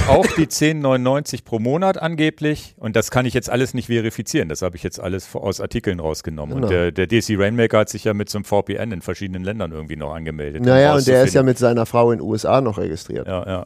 [0.07, 2.75] auch die 10,99 pro Monat angeblich.
[2.77, 4.49] Und das kann ich jetzt alles nicht verifizieren.
[4.49, 6.55] Das habe ich jetzt alles aus Artikeln rausgenommen.
[6.55, 6.67] Genau.
[6.67, 9.71] Und der, der DC Rainmaker hat sich ja mit so einem VPN in verschiedenen Ländern
[9.71, 10.61] irgendwie noch angemeldet.
[10.61, 13.27] um Naja, und der ist ja mit seiner Frau in den USA noch registriert.
[13.27, 13.65] Ja, ja.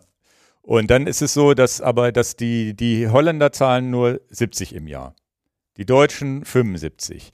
[0.62, 4.88] Und dann ist es so, dass aber, dass die, die Holländer zahlen nur 70 im
[4.88, 5.16] Jahr.
[5.78, 7.32] Die Deutschen 75.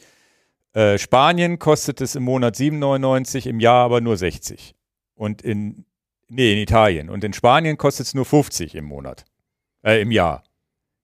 [0.74, 4.76] Äh, Spanien kostet es im Monat 7,99, im Jahr aber nur 60.
[5.16, 5.86] Und in,
[6.30, 7.10] nee, in Italien.
[7.10, 9.26] Und in Spanien kostet es nur 50 im Monat.
[9.84, 10.44] Äh, im Jahr.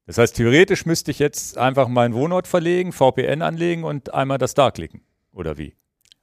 [0.05, 4.53] Das heißt, theoretisch müsste ich jetzt einfach meinen Wohnort verlegen, VPN anlegen und einmal das
[4.53, 5.01] da klicken.
[5.31, 5.75] Oder wie?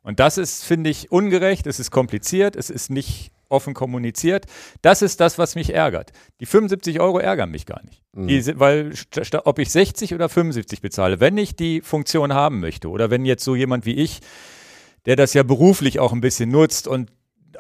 [0.02, 4.46] Und das ist, finde ich, ungerecht, es ist kompliziert, es ist nicht offen kommuniziert.
[4.80, 6.12] Das ist das, was mich ärgert.
[6.40, 8.02] Die 75 Euro ärgern mich gar nicht.
[8.12, 8.28] Mhm.
[8.28, 8.92] Die, weil
[9.44, 13.44] ob ich 60 oder 75 bezahle, wenn ich die Funktion haben möchte oder wenn jetzt
[13.44, 14.20] so jemand wie ich,
[15.06, 17.10] der das ja beruflich auch ein bisschen nutzt und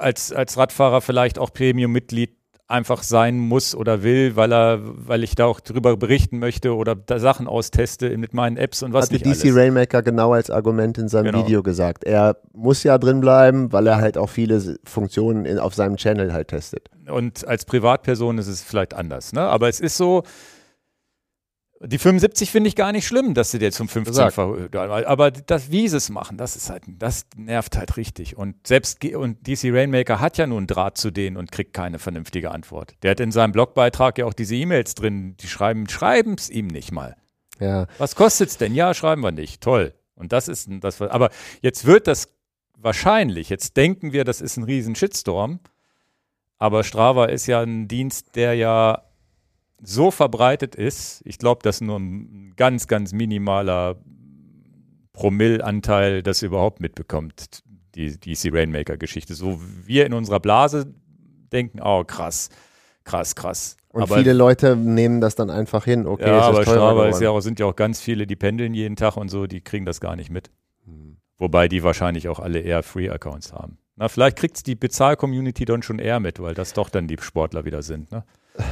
[0.00, 2.30] als, als Radfahrer vielleicht auch Premium-Mitglied
[2.70, 6.94] einfach sein muss oder will, weil er, weil ich da auch drüber berichten möchte oder
[6.94, 9.56] da Sachen austeste mit meinen Apps und was Hatte nicht DC alles.
[9.56, 11.44] Rainmaker genau als Argument in seinem Genau.
[11.44, 12.04] Video gesagt.
[12.04, 16.32] Er muss ja drin bleiben, weil er halt auch viele Funktionen in, auf seinem Channel
[16.32, 16.88] halt testet.
[17.10, 19.40] Und als Privatperson ist es vielleicht anders, ne?
[19.40, 20.22] Aber es ist so,
[21.82, 24.34] die 75 finde ich gar nicht schlimm, dass sie dir zum 15 Gesagt.
[24.34, 24.76] verhöht.
[24.76, 28.36] Aber das, wie sie es machen, das ist halt, das nervt halt richtig.
[28.36, 32.50] Und selbst und DC Rainmaker hat ja nun Draht zu denen und kriegt keine vernünftige
[32.50, 32.94] Antwort.
[33.02, 36.66] Der hat in seinem Blogbeitrag ja auch diese E-Mails drin, die schreiben, schreiben es ihm
[36.66, 37.16] nicht mal.
[37.58, 38.74] Ja, Was kostet's denn?
[38.74, 39.62] Ja, schreiben wir nicht.
[39.62, 39.94] Toll.
[40.14, 41.30] Und das ist das, aber
[41.62, 42.28] jetzt wird das
[42.76, 45.60] wahrscheinlich, jetzt denken wir, das ist ein riesen Shitstorm,
[46.58, 49.02] aber Strava ist ja ein Dienst, der ja
[49.82, 51.22] so verbreitet ist.
[51.24, 53.96] Ich glaube, dass nur ein ganz, ganz minimaler
[55.12, 57.62] Promillanteil das überhaupt mitbekommt,
[57.94, 59.34] die DC Rainmaker-Geschichte.
[59.34, 60.94] So wir in unserer Blase
[61.52, 62.48] denken, oh krass,
[63.04, 63.76] krass, krass.
[63.88, 66.06] und aber viele Leute nehmen das dann einfach hin.
[66.06, 67.10] Okay, ja, es aber geworden.
[67.10, 69.60] ist ja auch, sind ja auch ganz viele, die pendeln jeden Tag und so, die
[69.60, 70.50] kriegen das gar nicht mit.
[70.84, 71.16] Hm.
[71.38, 73.78] Wobei die wahrscheinlich auch alle eher Free-Accounts haben.
[73.96, 77.16] Na, vielleicht kriegt es die Bezahl-Community dann schon eher mit, weil das doch dann die
[77.20, 78.10] Sportler wieder sind.
[78.12, 78.24] Ne?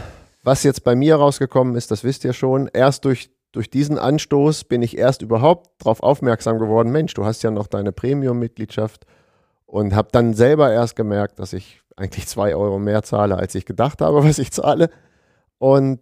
[0.48, 4.64] Was jetzt bei mir rausgekommen ist, das wisst ihr schon, erst durch, durch diesen Anstoß
[4.64, 9.04] bin ich erst überhaupt darauf aufmerksam geworden, Mensch, du hast ja noch deine Premium-Mitgliedschaft
[9.66, 13.66] und habe dann selber erst gemerkt, dass ich eigentlich zwei Euro mehr zahle, als ich
[13.66, 14.88] gedacht habe, was ich zahle.
[15.58, 16.00] Und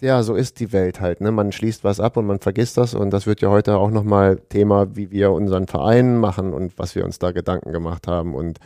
[0.00, 1.20] ja, so ist die Welt halt.
[1.20, 1.32] Ne?
[1.32, 2.94] Man schließt was ab und man vergisst das.
[2.94, 6.94] Und das wird ja heute auch nochmal Thema, wie wir unseren Verein machen und was
[6.94, 8.36] wir uns da Gedanken gemacht haben.
[8.36, 8.60] Und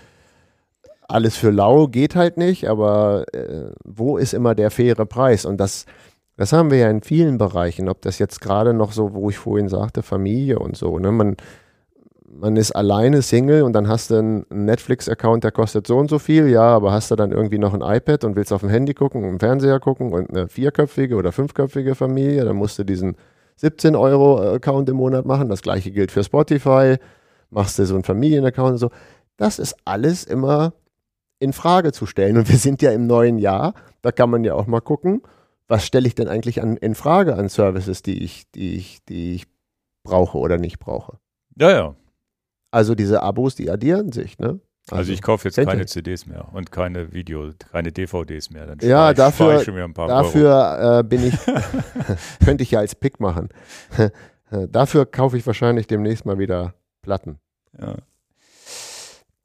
[1.08, 5.44] alles für lau geht halt nicht, aber äh, wo ist immer der faire Preis?
[5.46, 5.86] Und das,
[6.36, 9.38] das haben wir ja in vielen Bereichen, ob das jetzt gerade noch so, wo ich
[9.38, 10.98] vorhin sagte, Familie und so.
[10.98, 11.10] Ne?
[11.10, 11.36] Man,
[12.30, 16.18] man ist alleine Single und dann hast du einen Netflix-Account, der kostet so und so
[16.18, 18.92] viel, ja, aber hast du dann irgendwie noch ein iPad und willst auf dem Handy
[18.92, 23.16] gucken, im Fernseher gucken und eine vierköpfige oder fünfköpfige Familie, dann musst du diesen
[23.56, 25.48] 17 Euro Account im Monat machen.
[25.48, 26.96] Das gleiche gilt für Spotify.
[27.50, 28.90] Machst du so einen Familienaccount und so.
[29.36, 30.74] Das ist alles immer
[31.38, 32.36] in Frage zu stellen.
[32.36, 33.74] Und wir sind ja im neuen Jahr.
[34.02, 35.22] Da kann man ja auch mal gucken,
[35.66, 39.34] was stelle ich denn eigentlich an, in Frage an Services, die ich, die ich, die
[39.34, 39.46] ich
[40.02, 41.18] brauche oder nicht brauche.
[41.56, 41.94] Ja, ja.
[42.70, 44.60] Also diese Abos, die addieren sich, ne?
[44.90, 45.84] Also, ich kaufe jetzt keine.
[45.84, 48.66] CDs mehr und keine Video, keine DVDs mehr.
[48.66, 49.62] Dann Ja, ich, dafür-.
[49.94, 51.34] Dafür äh, bin ich,
[52.44, 53.48] könnte ich ja als Pick machen.
[54.70, 57.38] Dafür kaufe ich wahrscheinlich demnächst mal wieder Platten.
[57.78, 57.96] Ja.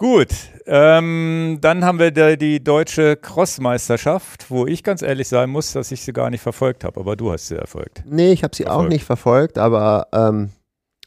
[0.04, 0.34] Gut,
[0.66, 5.94] ähm, dann haben wir da die deutsche Crossmeisterschaft, wo ich ganz ehrlich sein muss, dass
[5.94, 8.04] ich sie gar nicht verfolgt habe, aber du hast sie erfolgt.
[8.06, 8.92] Nee, ich habe sie auch Verfolgt.
[8.92, 10.50] nicht verfolgt, aber ähm,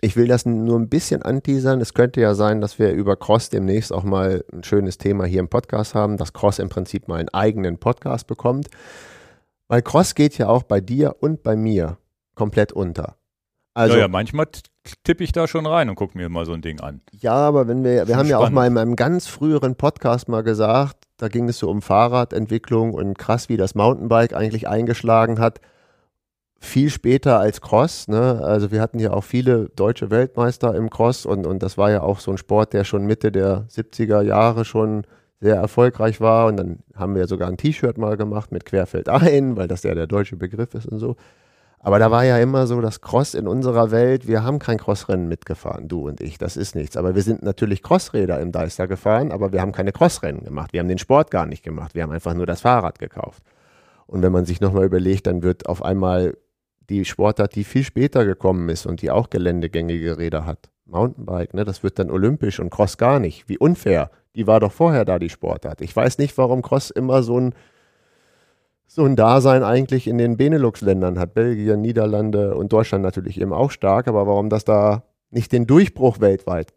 [0.01, 1.83] ich will das nur ein bisschen anteasern.
[1.83, 5.41] Es könnte ja sein, dass wir über Cross demnächst auch mal ein schönes Thema hier
[5.41, 8.69] im Podcast haben, dass Cross im Prinzip mal einen eigenen Podcast bekommt.
[9.69, 11.99] Weil Cross geht ja auch bei dir und bei mir
[12.35, 13.19] komplett unter.
[13.75, 14.47] Also, ja, ja, manchmal
[15.05, 17.01] tippe ich da schon rein und gucke mir mal so ein Ding an.
[17.33, 18.55] aber wenn wir, wir Schon haben ja auch spannend.
[18.55, 23.19] mal in einem ganz früheren Podcast mal gesagt, da ging es so um Fahrradentwicklung und
[23.19, 25.61] krass, wie das Mountainbike eigentlich eingeschlagen hat.
[26.59, 28.41] Viel später als Cross, ne?
[28.43, 32.03] Also wir hatten ja auch viele deutsche Weltmeister im Cross und, und das war ja
[32.03, 35.07] auch so ein Sport, der schon Mitte der 70er Jahre schon
[35.41, 36.47] sehr erfolgreich war.
[36.47, 39.95] Und dann haben wir sogar ein T-Shirt mal gemacht mit Querfeld ein, weil das ja
[39.95, 41.17] der deutsche Begriff ist und so.
[41.87, 44.27] Aber da war ja immer so das Cross in unserer Welt.
[44.27, 46.37] Wir haben kein Crossrennen mitgefahren, du und ich.
[46.37, 46.97] Das ist nichts.
[46.97, 50.73] Aber wir sind natürlich Crossräder im Deister gefahren, aber wir haben keine Crossrennen gemacht.
[50.73, 51.95] Wir haben den Sport gar nicht gemacht.
[51.95, 53.45] Wir haben einfach nur das Fahrrad gekauft.
[54.09, 56.37] Und wenn man sich nochmal überlegt, dann wird auf einmal
[56.91, 60.71] die Sportart, die viel später gekommen ist und die auch geländegängige Räder hat.
[60.87, 63.49] Mountainbike, ne, das wird dann olympisch und Cross gar nicht.
[63.49, 64.11] Wie unfair.
[64.35, 65.81] Die war doch vorher da, die Sportart.
[65.83, 67.55] Ich weiß nicht, warum Cross immer so ein,
[68.97, 71.35] so ein Dasein eigentlich in den Benelux-Ländern hat.
[71.35, 76.19] Belgien, Niederlande und Deutschland natürlich eben auch stark, aber warum das da nicht den Durchbruch
[76.21, 76.73] weltweit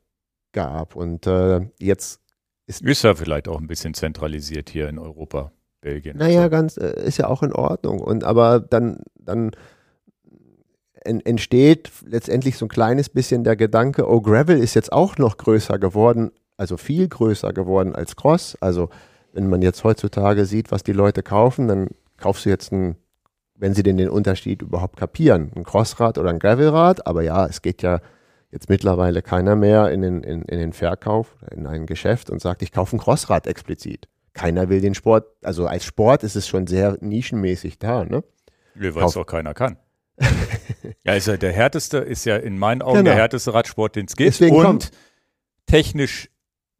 [0.51, 0.97] gab.
[0.97, 2.19] Und äh, jetzt
[2.67, 6.17] Ist ja vielleicht auch ein bisschen zentralisiert hier in Europa, Belgien.
[6.17, 6.49] Naja, So.
[6.49, 8.01] ganz, äh, ist ja auch in Ordnung.
[8.01, 9.51] Und aber dann, dann
[11.05, 15.37] en, entsteht letztendlich so ein kleines bisschen der Gedanke, oh, Gravel ist jetzt auch noch
[15.37, 18.57] größer geworden, also viel größer geworden als Cross.
[18.59, 18.89] Also
[19.31, 21.87] wenn man jetzt heutzutage sieht, was die Leute kaufen, dann
[22.19, 22.95] kaufst du jetzt ein,
[23.55, 27.07] wenn sie denn den Unterschied überhaupt kapieren, ein Crossrad oder ein Gravelrad.
[27.07, 27.99] Aber ja, es geht ja
[28.51, 32.61] jetzt mittlerweile keiner mehr in den, in, in den Verkauf, in ein Geschäft und sagt,
[32.61, 34.07] ich kaufe ein Crossrad explizit.
[34.33, 38.23] keiner will den Sport, also als Sport ist es schon sehr nischenmäßig da, ne?
[38.75, 39.77] Weil es auch keiner kann.
[41.03, 43.11] ja, ist ja der härteste, ist ja in meinen Augen genau.
[43.11, 44.29] der härteste Radsport, den es gibt.
[44.29, 44.91] Deswegen und kommt.
[45.65, 46.29] technisch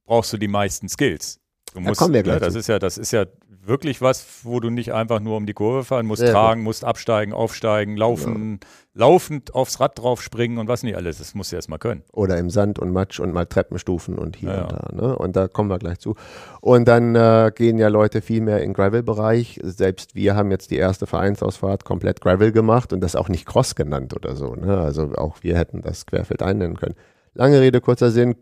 [0.05, 1.39] brauchst du die meisten Skills.
[1.73, 2.59] Du musst, da kommen wir gleich ja, das zu.
[2.59, 3.25] ist ja, das ist ja
[3.69, 6.83] wirklich was, wo du nicht einfach nur um die Kurve fahren musst, Ja, tragen, musst
[6.83, 8.59] absteigen, aufsteigen, laufen,
[8.93, 11.19] laufend aufs Rad drauf springen und was nicht alles.
[11.19, 12.03] Das musst du erst mal können.
[12.11, 14.89] Oder im Sand und Matsch und mal Treppenstufen und hier Ja, und da.
[14.91, 15.17] Ne?
[15.17, 16.15] Und da kommen wir gleich zu.
[16.59, 19.59] Und dann äh, gehen ja Leute viel mehr in Gravel-Bereich.
[19.63, 23.75] Selbst wir haben jetzt die erste Vereinsausfahrt komplett Gravel gemacht und das auch nicht Cross
[23.75, 24.55] genannt oder so.
[24.55, 24.77] Ne?
[24.77, 26.95] Also auch wir hätten das Querfeld einnennen können.
[27.35, 28.35] Lange Rede, kurzer Sinn.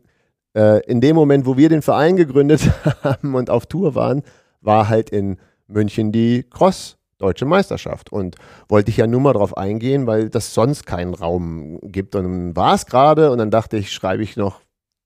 [0.56, 2.62] Äh, in dem Moment, wo wir den Verein gegründet
[3.04, 4.24] haben und auf Tour waren,
[4.62, 8.12] war halt in München die Cross Deutsche Meisterschaft.
[8.12, 8.36] Und
[8.70, 12.16] wollte ich ja nur mal drauf eingehen, weil das sonst keinen Raum gibt.
[12.16, 14.62] Und dann war es gerade und dann dachte ich, schreibe ich noch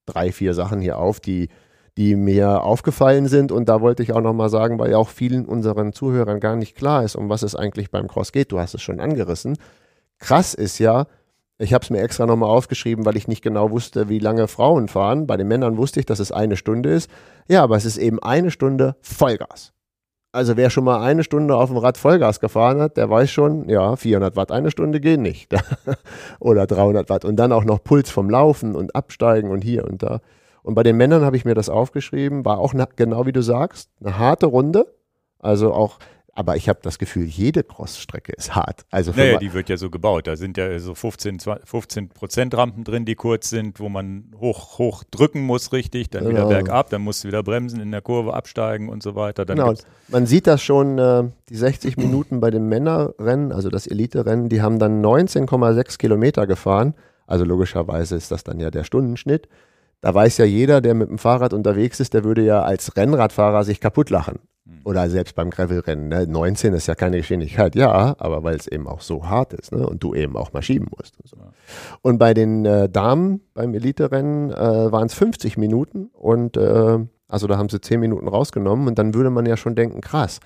[0.06, 1.50] drei, vier Sachen hier auf, die,
[1.98, 3.52] die mir aufgefallen sind.
[3.52, 6.56] Und da wollte ich auch noch mal sagen, weil ja auch vielen unseren Zuhörern gar
[6.56, 8.52] nicht klar ist, um was es eigentlich beim Cross geht.
[8.52, 9.58] Du hast es schon angerissen.
[10.20, 11.08] Krass ist ja,
[11.62, 14.88] ich habe es mir extra nochmal aufgeschrieben, weil ich nicht genau wusste, wie lange Frauen
[14.88, 15.28] fahren.
[15.28, 17.10] Bei den Männern wusste ich, dass es eine Stunde ist.
[17.47, 19.74] Ja, aber es ist eben eine Stunde Vollgas.
[20.34, 23.67] Also wer schon mal eine Stunde auf dem Rad Vollgas gefahren hat, der weiß schon,
[23.69, 25.54] ja, 400 Watt eine Stunde gehen nicht.
[26.39, 27.26] Oder 300 Watt.
[27.26, 30.21] Und dann auch noch Puls vom Laufen und Absteigen und hier und da.
[30.63, 33.41] Und bei den Männern habe ich mir das aufgeschrieben, war auch na, genau wie du
[33.41, 34.88] sagst, eine harte Runde.
[35.39, 36.00] Also auch,
[36.34, 38.86] aber ich habe das Gefühl, jede Crossstrecke ist hart.
[38.89, 40.28] Also Naja, die wird ja so gebaut.
[40.28, 44.32] Da sind ja so 15, 20 15 Prozent Rampen drin, die kurz sind, wo man
[44.39, 46.50] hoch, hoch drücken muss richtig, dann wieder Genau.
[46.50, 49.46] bergab, dann musst du wieder bremsen, in der Kurve absteigen und so weiter.
[49.46, 49.74] Dann Genau,
[50.08, 54.62] man sieht das schon, äh, die 60 Minuten bei den Männerrennen, also das Elite-Rennen, die
[54.62, 56.94] haben dann 19,6 Kilometer gefahren.
[57.28, 59.48] Also logischerweise ist das dann ja der Stundenschnitt.
[60.02, 63.63] Da weiß ja jeder, der mit dem Fahrrad unterwegs ist, der würde ja als Rennradfahrer
[63.63, 64.39] sich kaputt lachen.
[64.84, 66.08] Oder selbst beim Gravelrennen.
[66.08, 66.28] Ne?
[66.28, 69.86] 19 ist ja keine Geschwindigkeit, ja, aber weil es eben auch so hart ist ne?
[69.86, 71.19] und du eben auch mal schieben musst.
[71.19, 71.38] Und, so.
[72.02, 77.47] Und bei den äh, Damen beim Elite-Rennen äh, waren es 50 Minuten und äh, also
[77.47, 80.39] da haben sie 10 Minuten rausgenommen und dann würde man ja schon denken, krass,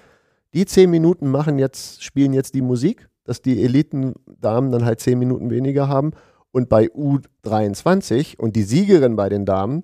[0.53, 5.19] die 10 Minuten machen jetzt, spielen jetzt die Musik, dass die Eliten-Damen dann halt 10
[5.19, 6.11] Minuten weniger haben.
[6.51, 9.83] Und bei U23 und die Siegerin bei den Damen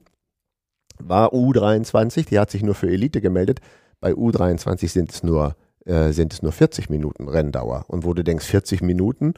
[1.00, 3.60] war U23, die hat sich nur für Elite gemeldet.
[4.02, 7.86] Bei U23 sind es nur, äh, sind es nur 40 Minuten Renndauer.
[7.88, 9.36] Und wo du denkst, 40 Minuten,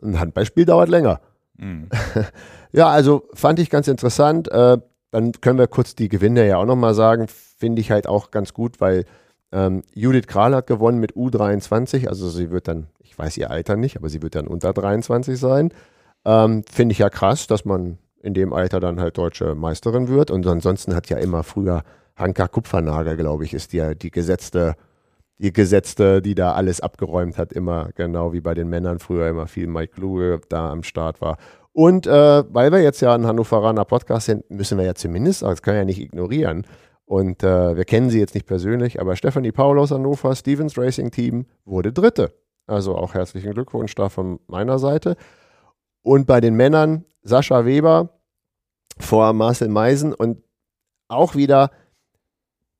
[0.00, 1.20] ein Handballspiel dauert länger.
[1.58, 1.88] Mhm.
[2.72, 4.48] Ja, also fand ich ganz interessant.
[4.48, 4.76] Äh,
[5.10, 7.26] dann können wir kurz die Gewinne ja auch nochmal sagen.
[7.26, 9.06] Finde ich halt auch ganz gut, weil
[9.50, 12.06] ähm, Judith Kral hat gewonnen mit U23.
[12.06, 15.38] Also sie wird dann, ich weiß ihr Alter nicht, aber sie wird dann unter 23
[15.38, 15.72] sein.
[16.26, 20.30] Ähm, Finde ich ja krass, dass man in dem Alter dann halt deutsche Meisterin wird.
[20.30, 21.82] Und ansonsten hat ja immer früher
[22.16, 24.74] Hanka Kupfernagel, glaube ich, ist ja die gesetzte,
[25.38, 29.46] die gesetzte, die da alles abgeräumt hat, immer genau wie bei den Männern früher immer
[29.46, 31.36] viel Mike Kluge da am Start war.
[31.72, 35.60] Und äh, weil wir jetzt ja ein Hannoveraner Podcast sind, müssen wir ja zumindest, das
[35.62, 36.66] wir ja nicht ignorieren.
[37.04, 41.10] Und äh, wir kennen sie jetzt nicht persönlich, aber Stephanie Paul aus Hannover, Stevens Racing
[41.10, 42.32] Team, wurde Dritte.
[42.66, 45.16] Also auch herzlichen Glückwunsch da von meiner Seite.
[46.02, 48.08] Und bei den Männern Sascha Weber
[48.98, 50.42] vor Marcel Meisen und
[51.08, 51.70] auch wieder,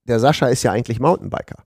[0.08, 1.64] der Sascha ist ja eigentlich Mountainbiker.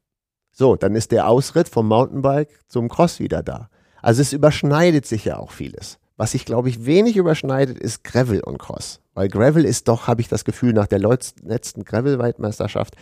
[0.52, 3.70] So, dann ist der Ausritt vom Mountainbike zum Cross wieder da.
[4.02, 5.98] Also es überschneidet sich ja auch vieles.
[6.16, 9.00] Was sich, glaube ich, wenig überschneidet, ist Gravel und Cross.
[9.14, 12.94] Weil Gravel ist doch, habe ich das Gefühl, nach der letzten Gravel-Weltmeisterschaft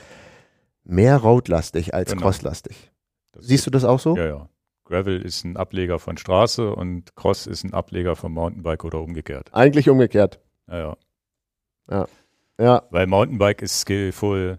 [0.84, 2.22] mehr roadlastig als Genau.
[2.22, 2.92] crosslastig.
[3.32, 4.16] Das Siehst du das auch so?
[4.16, 4.48] Ja, ja.
[4.84, 9.50] Gravel ist ein Ableger von Straße und Cross ist ein Ableger von Mountainbike oder umgekehrt.
[9.52, 10.40] Eigentlich umgekehrt.
[10.70, 10.96] Ja,
[11.90, 12.06] ja.
[12.60, 14.58] Ja, Weil Mountainbike ist skillful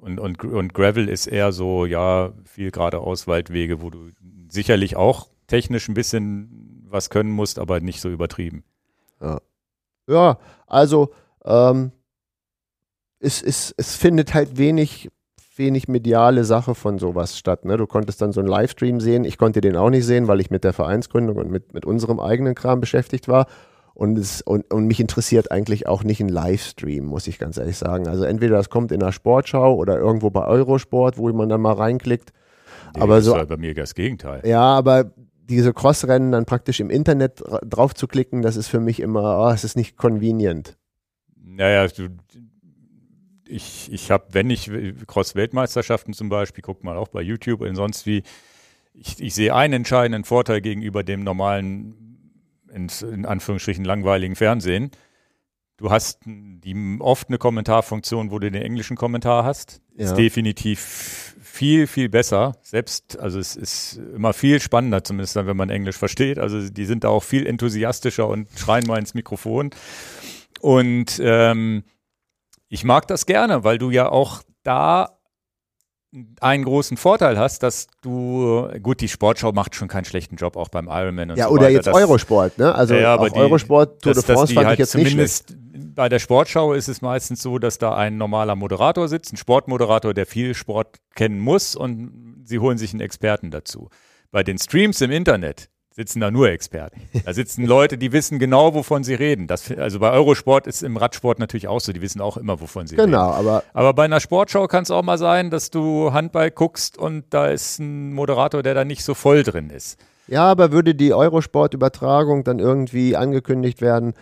[0.00, 4.10] und, und, und Gravel ist eher so, ja, viel geradeaus Waldwege, wo du
[4.48, 8.64] sicherlich auch technisch ein bisschen was können musst, aber nicht so übertrieben.
[10.08, 11.12] Ja, also
[11.44, 11.92] ähm,
[13.18, 15.10] es, es, es findet halt wenig,
[15.56, 17.64] wenig mediale Sache von sowas statt.
[17.64, 17.76] Ne?
[17.76, 19.24] Du konntest dann so einen Livestream sehen.
[19.24, 22.20] Ich konnte den auch nicht sehen, weil ich mit der Vereinsgründung und mit, mit unserem
[22.20, 23.46] eigenen Kram beschäftigt war.
[23.98, 27.78] Und, es, und, und mich interessiert eigentlich auch nicht ein Livestream, muss ich ganz ehrlich
[27.78, 28.06] sagen.
[28.08, 31.72] Also entweder das kommt in der Sportschau oder irgendwo bei Eurosport, wo man dann mal
[31.72, 32.30] reinklickt.
[32.94, 34.42] Nee, Aber das so- ist halt bei mir das Gegenteil.
[34.44, 35.12] Ja, aber
[35.48, 39.38] diese Crossrennen dann praktisch im Internet dra- drauf zu klicken, das ist für mich immer,
[39.40, 40.76] oh, es ist nicht convenient.
[41.42, 42.08] Naja, du,
[43.48, 44.70] ich, ich habe, wenn ich
[45.06, 48.24] Cross-Weltmeisterschaften zum Beispiel, guck mal auch bei YouTube und sonst wie,
[48.92, 51.94] ich, ich sehe einen entscheidenden Vorteil gegenüber dem normalen,
[52.72, 54.90] in, in Anführungsstrichen langweiligen Fernsehen.
[55.76, 59.82] Du hast die, oft eine Kommentarfunktion, wo du den englischen Kommentar hast.
[59.94, 60.06] Ja.
[60.06, 62.56] Ist definitiv viel, viel besser.
[62.62, 66.38] Selbst, also es ist immer viel spannender, zumindest dann, wenn man Englisch versteht.
[66.38, 69.70] Also die sind da auch viel enthusiastischer und schreien mal ins Mikrofon.
[70.60, 71.84] Und ähm,
[72.68, 75.15] ich mag das gerne, weil du ja auch da
[76.40, 80.68] einen großen Vorteil hast, dass du, gut, die Sportschau macht schon keinen schlechten Job, auch
[80.68, 81.72] beim Ironman und Ja, so oder weiter.
[81.72, 82.74] jetzt Das- Eurosport, ne?
[82.74, 85.46] Also ja, auch aber die- Eurosport, Tour de France fand halt ich jetzt nicht schlecht.
[85.48, 89.36] zumindest Bei der Sportschau ist es meistens so, dass da ein normaler Moderator sitzt, ein
[89.38, 93.88] Sportmoderator, der viel Sport kennen muss und sie holen sich einen Experten dazu.
[94.30, 97.00] Bei den Streams im Internet sitzen da nur Experten.
[97.24, 99.46] Da sitzen Leute, die wissen genau, wovon sie reden.
[99.46, 102.86] Das, also bei Eurosport ist im Radsport natürlich auch so, die wissen auch immer, wovon
[102.86, 103.12] sie reden.
[103.12, 106.98] Genau, aber Aber bei einer Sportschau kann es auch mal sein, dass du Handball guckst
[106.98, 109.98] und da ist ein Moderator, der da nicht so voll drin ist.
[110.26, 114.12] ja, aber würde die Eurosport-Übertragung dann irgendwie angekündigt werden,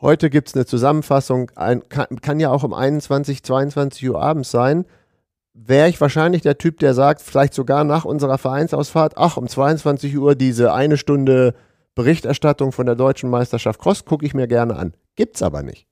[0.00, 4.50] heute gibt es eine Zusammenfassung, ein, kann, kann ja auch um 21, 22 Uhr abends
[4.50, 4.84] sein,
[5.54, 10.16] wäre ich wahrscheinlich der Typ, der sagt, vielleicht sogar nach unserer Vereinsausfahrt, ach, um 22
[10.16, 11.54] Uhr diese eine Stunde
[11.94, 14.94] Berichterstattung von der deutschen Meisterschaft Cross gucke ich mir gerne an.
[15.14, 15.86] Gibt's aber nicht.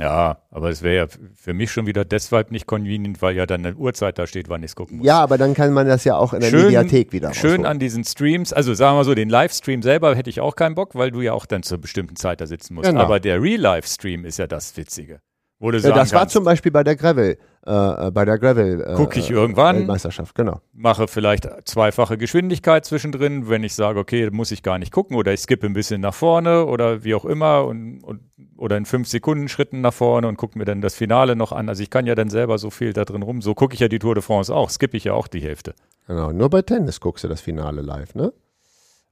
[0.00, 3.64] Ja, aber es wäre ja für mich schon wieder deshalb nicht convenient, weil ja dann
[3.64, 5.06] eine Uhrzeit da steht, wann ich es gucken muss.
[5.06, 7.66] Ja, aber dann kann man das ja auch in der Schön- Mediathek wieder Schön rausholen.
[7.66, 10.96] an diesen Streams, also sagen wir so, den Livestream selber hätte ich auch keinen Bock,
[10.96, 12.88] weil du ja auch dann zur bestimmten Zeit da sitzen musst.
[12.88, 13.00] Genau.
[13.02, 15.20] Aber der Real-Live-Stream ist ja das Witzige.
[15.60, 18.80] Wo du Ja, das war kannst, zum Beispiel bei der Gravel, äh, bei der Gravel
[18.82, 19.76] äh, Guck ich irgendwann.
[19.76, 20.60] Weltmeisterschaft, genau.
[20.72, 25.32] mache vielleicht zweifache Geschwindigkeit zwischendrin, wenn ich sage, okay, muss ich gar nicht gucken oder
[25.32, 28.20] ich skippe ein bisschen nach vorne oder wie auch immer und, und
[28.56, 31.68] oder in fünf Sekunden Schritten nach vorne und gucke mir dann das Finale noch an.
[31.68, 33.42] Also ich kann ja dann selber so viel da drin rum.
[33.42, 35.74] So gucke ich ja die Tour de France auch, skippe ich ja auch die Hälfte.
[36.06, 36.32] Genau.
[36.32, 38.32] Nur bei Tennis guckst du das Finale live, ne?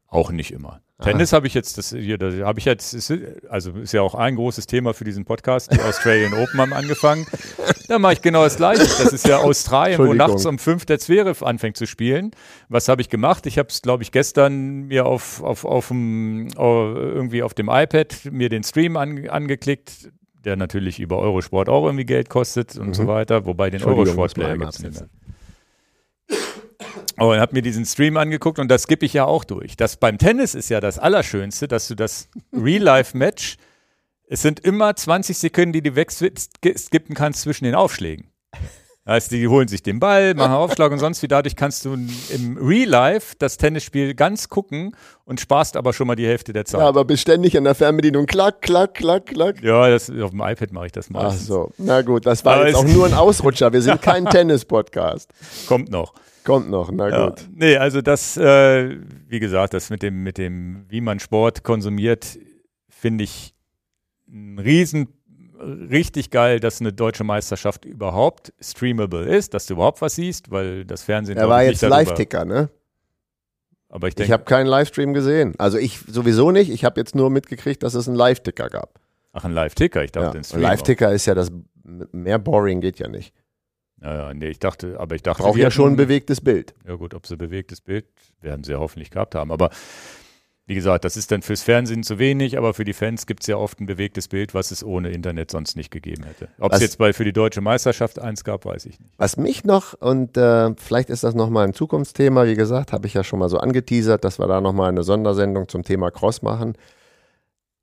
[0.09, 0.81] Auch nicht immer.
[1.03, 3.13] Tennis habe ich jetzt, das hier, da habe ich jetzt, ist,
[3.49, 5.73] also ist ja auch ein großes Thema für diesen Podcast.
[5.73, 7.27] Die Australian Open haben angefangen.
[7.89, 8.83] Da mache ich genau das Gleiche.
[8.83, 12.31] Das ist ja Australien, wo nachts um fünf der Zverev anfängt zu spielen.
[12.69, 13.47] Was habe ich gemacht?
[13.47, 18.31] Ich habe es, glaube ich, gestern mir auf, auf, auf dem, irgendwie auf dem iPad
[18.31, 20.11] mir den Stream an, angeklickt,
[20.45, 24.31] der natürlich über Eurosport auch irgendwie Geld kostet und so weiter, wobei den Entschuldigung, Eurosport
[24.31, 25.22] muss man Player einmal gibt es nicht mehr.
[27.13, 27.23] Absetzen.
[27.29, 29.77] Oh, und habe mir diesen Stream angeguckt und das skippe ich ja auch durch.
[29.77, 33.57] Das beim Tennis ist ja das Allerschönste, dass du das Real-Life-Match,
[34.29, 38.27] es sind immer 20 Sekunden, die du wegskippen kannst zwischen den Aufschlägen.
[39.05, 41.29] Heißt, die holen sich den Ball, machen Aufschlag und sonst wie.
[41.29, 44.95] Dadurch kannst du im Real Life das Tennisspiel ganz gucken
[45.25, 46.81] und sparst aber schon mal die Hälfte der Zeit.
[46.81, 49.61] Ja, aber beständig an der Fernbedienung klack, klack, klack, klack.
[49.61, 51.47] Ja, das, auf dem iPad mache ich das Ach meistens.
[51.49, 53.73] so, na gut, das war Aber jetzt es- auch nur ein Ausrutscher.
[53.73, 55.29] Wir sind kein Tennis-Podcast.
[55.67, 56.15] Kommt noch.
[56.45, 57.29] Kommt noch, na Ja.
[57.29, 57.49] gut.
[57.55, 58.97] Nee, also das, äh,
[59.29, 62.39] wie gesagt, das mit dem, mit dem, wie man Sport konsumiert,
[62.89, 63.55] finde ich
[64.29, 65.09] ein riesen,
[65.61, 70.85] richtig geil, dass eine deutsche Meisterschaft überhaupt streamable ist, dass du überhaupt was siehst, weil
[70.85, 72.71] das Fernsehen Er war ich, jetzt Live-Ticker, ne?
[73.89, 75.55] Aber ich Ich denke, habe keinen Livestream gesehen.
[75.59, 76.71] Also ich sowieso nicht.
[76.71, 78.99] Ich habe jetzt nur mitgekriegt, dass es einen Live-Ticker gab.
[79.35, 80.31] ach, ein Live-Ticker, ich dachte, Ja.
[80.33, 80.63] ein Und Stream.
[80.63, 81.51] Live-Ticker ist ja das,
[81.85, 83.35] mehr boring geht ja nicht.
[84.03, 84.09] Auch.
[84.09, 86.75] Ja, ja, nee, ich dachte, aber ich dachte, Braucht ja schon ein bewegtes Bild.
[86.87, 88.07] Ja gut, ob sie bewegtes Bild,
[88.41, 89.53] werden sie ja hoffentlich gehabt haben.
[89.53, 89.71] Aber
[90.67, 93.49] wie gesagt, das ist dann fürs Fernsehen zu wenig, aber für die Fans gibt es
[93.49, 96.49] ja oft ein bewegtes Bild, was es ohne Internet sonst nicht gegeben hätte.
[96.61, 99.13] Ob es jetzt bei für die deutsche Meisterschaft eins gab, weiß ich nicht.
[99.19, 103.15] Was mich noch, und äh, vielleicht ist das nochmal ein Zukunftsthema, wie gesagt, habe ich
[103.15, 106.75] ja schon mal so angeteasert, dass wir da nochmal eine Sondersendung zum Thema Cross machen.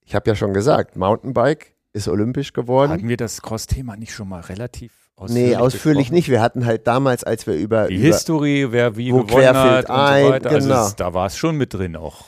[0.06, 2.92] Ich habe ja schon gesagt, Mountainbike ist olympisch geworden.
[2.92, 6.16] Hatten wir das Cross-Thema nicht schon mal relativ ausführlich nee, ausführlich besprochen?
[6.16, 6.30] nicht.
[6.30, 9.86] Wir hatten halt damals, als wir über, Die über History, wer wie Wo gewonnen hat
[9.86, 10.50] querfällt und ein, so weiter.
[10.60, 10.76] genau.
[10.76, 12.26] Also da war es schon mit drin auch.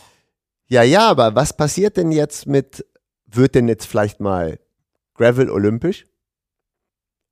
[0.67, 2.85] Ja, ja, aber was passiert denn jetzt mit,
[3.25, 4.59] wird denn jetzt vielleicht mal
[5.15, 6.07] Gravel olympisch?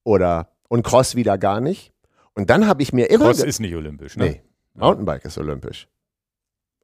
[0.04, 1.94] Oder, und Cross wieder gar nicht?
[2.34, 4.26] Und dann habe ich mir immer, Cross ist nicht olympisch, ne?
[4.26, 4.42] nee,
[4.74, 5.88] Mountainbike ist olympisch.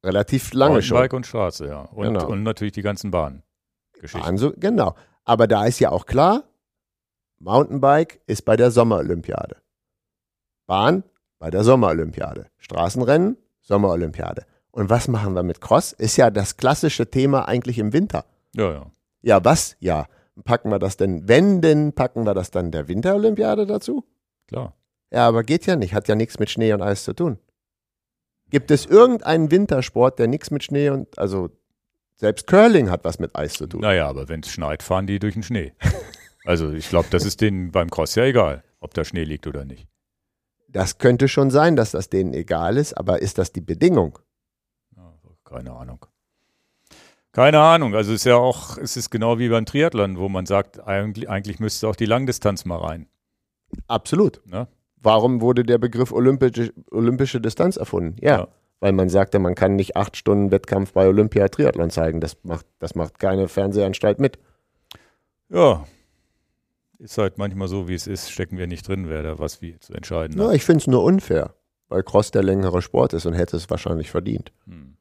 [0.03, 0.95] Relativ lange schon.
[0.95, 1.81] Mountainbike und Straße, ja.
[1.81, 2.27] Und, Genau.
[2.27, 4.21] und natürlich die ganzen Bahngeschichten.
[4.21, 4.95] Also, genau.
[5.23, 6.43] Aber da ist ja auch klar,
[7.39, 9.57] Mountainbike ist bei der Sommerolympiade.
[10.65, 11.03] Bahn
[11.39, 12.47] bei der Sommerolympiade.
[12.57, 14.45] Straßenrennen, Sommerolympiade.
[14.71, 15.93] Und was machen wir mit Cross?
[15.93, 18.25] Ist ja das klassische Thema eigentlich im Winter.
[18.55, 18.91] Ja, ja.
[19.21, 19.75] Ja, was?
[19.79, 20.07] Ja.
[20.43, 24.03] Packen wir das denn, wenn denn, packen wir das dann der Winterolympiade dazu?
[24.47, 24.73] Klar.
[25.11, 27.39] Ja, aber geht ja nicht, hat ja nichts mit Schnee und Eis zu tun.
[28.49, 31.49] Gibt es irgendeinen Wintersport, der nichts mit Schnee und, also
[32.15, 33.81] selbst Curling hat was mit Eis zu tun.
[33.81, 35.73] Naja, aber wenn es schneit, fahren die durch den Schnee.
[36.45, 39.65] Also ich glaube, das ist denen beim Cross ja egal, ob da Schnee liegt oder
[39.65, 39.87] nicht.
[40.69, 44.19] Das könnte schon sein, dass das denen egal ist, aber ist das die Bedingung?
[45.43, 46.05] Keine Ahnung.
[47.31, 47.95] Keine Ahnung.
[47.95, 51.29] Also es ist ja auch, es ist genau wie beim Triathlon, wo man sagt, eigentlich,
[51.29, 53.07] eigentlich müsste auch die Langdistanz mal rein.
[53.87, 54.41] Absolut.
[54.45, 54.67] Ne?
[54.97, 58.15] Warum wurde der Begriff olympische, olympische Distanz erfunden?
[58.21, 58.47] Ja, Ja.
[58.79, 62.21] weil man sagte, man kann nicht acht Stunden Wettkampf bei Olympia Triathlon zeigen.
[62.21, 64.39] Das macht, das macht keine Fernsehanstalt mit.
[65.49, 65.85] Ja.
[66.99, 69.77] Ist halt manchmal so, wie es ist, stecken wir nicht drin, wer da was wie
[69.79, 70.55] zu entscheiden Ja, hat.
[70.55, 71.53] ich finde es nur unfair,
[71.89, 74.51] weil Cross der längere Sport ist und hätte es wahrscheinlich verdient.
[74.65, 74.95] Hm.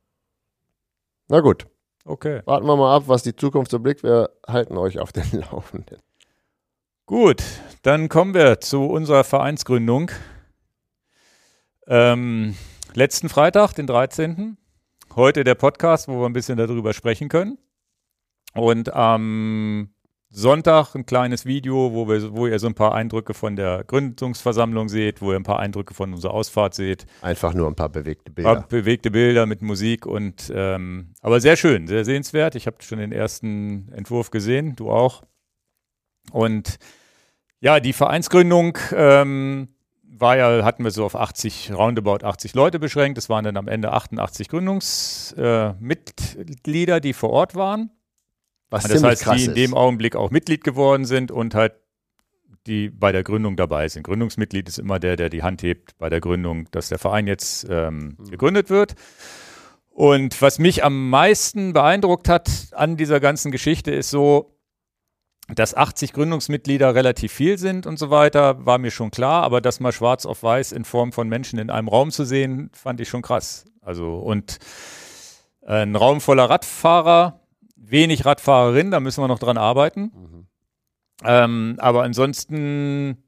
[1.28, 1.66] Na gut,
[2.04, 2.42] Okay.
[2.44, 4.02] warten wir mal ab, was die Zukunft so blickt.
[4.02, 5.98] Wir halten euch auf den Laufenden.
[7.06, 7.42] Gut,
[7.82, 10.10] dann kommen wir zu unserer Vereinsgründung.
[11.86, 12.56] Ähm,
[12.94, 14.56] letzten Freitag, den 13.
[15.16, 17.58] Heute der Podcast, wo wir ein bisschen darüber sprechen können.
[18.54, 19.93] Und am
[20.36, 24.88] Sonntag ein kleines Video, wo, wir, wo ihr so ein paar Eindrücke von der Gründungsversammlung
[24.88, 27.06] seht, wo ihr ein paar Eindrücke von unserer Ausfahrt seht.
[27.22, 28.66] Einfach nur ein paar bewegte Ein paar Bilder.
[28.68, 32.56] bewegte Bilder mit Musik und ähm, aber sehr schön, sehr sehenswert.
[32.56, 35.22] Ich habe schon den ersten Entwurf gesehen, du auch.
[36.32, 36.78] Und
[37.60, 39.68] ja, die Vereinsgründung ähm,
[40.02, 43.18] war ja, hatten wir so auf 80, roundabout 80 Leute beschränkt.
[43.18, 47.90] Es waren dann am Ende 88 Gründungsmitglieder, äh, die vor Ort waren.
[48.74, 51.74] Was Das heißt, krass die in dem Augenblick auch Mitglied geworden sind und halt
[52.66, 54.04] die bei der Gründung dabei sind.
[54.04, 57.66] Gründungsmitglied ist immer der, der die Hand hebt bei der Gründung, dass der Verein jetzt
[57.68, 58.30] ähm, Mhm.
[58.30, 58.94] gegründet wird.
[59.90, 64.56] Und was mich am meisten beeindruckt hat an dieser ganzen Geschichte ist so,
[65.54, 69.78] dass 80 Gründungsmitglieder relativ viel sind und so weiter, war mir schon klar, aber das
[69.78, 73.08] mal schwarz auf weiß in Form von Menschen in einem Raum zu sehen, fand ich
[73.10, 73.66] schon krass.
[73.82, 74.58] Also und
[75.66, 77.40] ein Raum voller Radfahrer,
[77.90, 80.12] wenig Radfahrerinnen, da müssen wir noch dran arbeiten.
[80.14, 80.46] Mhm.
[81.24, 83.24] Ähm, aber ansonsten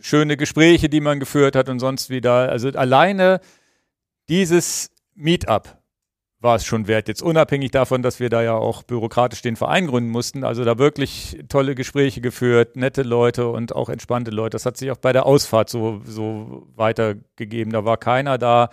[0.00, 2.50] schöne Gespräche, die man geführt hat und sonst wieder.
[2.50, 3.40] Also alleine
[4.28, 5.78] dieses Meetup
[6.40, 7.08] war es schon wert.
[7.08, 10.44] Jetzt unabhängig davon, dass wir da ja auch bürokratisch den Verein gründen mussten.
[10.44, 14.50] Also da wirklich tolle Gespräche geführt, nette Leute und auch entspannte Leute.
[14.50, 17.72] Das hat sich auch bei der Ausfahrt so, so weitergegeben.
[17.72, 18.70] Da war keiner da,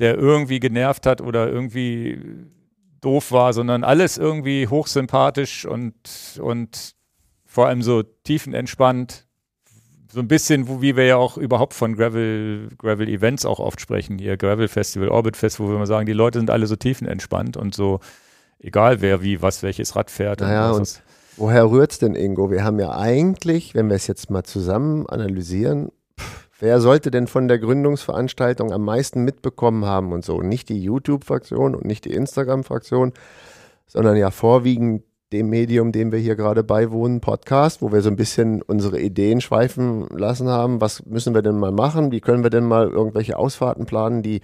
[0.00, 2.18] der irgendwie genervt hat oder irgendwie
[3.02, 5.94] doof war, sondern alles irgendwie hochsympathisch und,
[6.40, 6.94] und
[7.44, 9.26] vor allem so tiefenentspannt.
[10.10, 14.18] So ein bisschen, wie wir ja auch überhaupt von Gravel, Gravel Events auch oft sprechen,
[14.18, 17.56] hier Gravel Festival, Orbit Festival, wo wir mal sagen, die Leute sind alle so tiefenentspannt
[17.56, 18.00] und so,
[18.58, 20.40] egal wer wie, was, welches Rad fährt.
[20.40, 21.02] Naja, und es-
[21.38, 22.50] Woher rührt's denn, Ingo?
[22.50, 25.90] Wir haben ja eigentlich, wenn wir es jetzt mal zusammen analysieren,
[26.20, 30.40] pff, wer sollte denn von der Gründungsveranstaltung am meisten mitbekommen haben und so?
[30.42, 33.12] Nicht die YouTube-Fraktion und nicht die Instagram-Fraktion,
[33.88, 35.02] sondern ja vorwiegend
[35.32, 39.40] dem Medium, dem wir hier gerade beiwohnen, Podcast, wo wir so ein bisschen unsere Ideen
[39.40, 40.80] schweifen lassen haben.
[40.80, 42.12] Was müssen wir denn mal machen?
[42.12, 44.40] Wie können wir denn mal irgendwelche Ausfahrten planen, die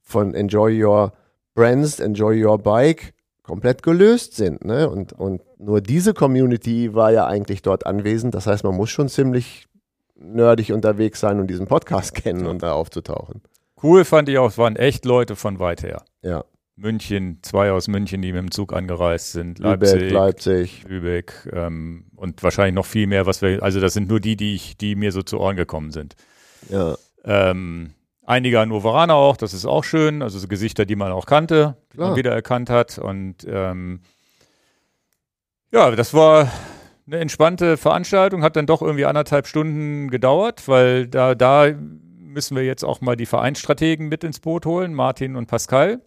[0.00, 1.12] von Enjoy Your
[1.54, 4.64] Brands, Enjoy Your Bike komplett gelöst sind.
[4.64, 4.90] Ne?
[4.90, 8.34] Und, und nur diese Community war ja eigentlich dort anwesend.
[8.34, 9.68] Das heißt, man muss schon ziemlich
[10.16, 13.42] nerdig unterwegs sein und diesen Podcast kennen und da aufzutauchen.
[13.82, 16.02] Cool fand ich auch, es waren echt Leute von weit her.
[16.22, 16.44] Ja,
[16.76, 20.84] München, zwei aus München, die mit dem Zug angereist sind, Lübeck, Leipzig, Leipzig.
[20.88, 24.54] Lübeck ähm, und wahrscheinlich noch viel mehr, was wir, also das sind nur die, die
[24.54, 26.16] ich, die mir so zu Ohren gekommen sind.
[26.68, 27.94] Ja, Ähm,
[28.24, 31.96] einige Hannoveraner auch, das ist auch schön, also so Gesichter, die man auch kannte, die
[31.96, 32.08] Klar.
[32.08, 34.00] man wiedererkannt hat und ähm,
[35.70, 36.50] ja, das war
[37.06, 41.72] eine entspannte Veranstaltung, hat dann doch irgendwie anderthalb Stunden gedauert, weil da, da
[42.34, 46.00] müssen wir jetzt auch mal die Vereinsstrategen mit ins Boot holen, Martin und Pascal.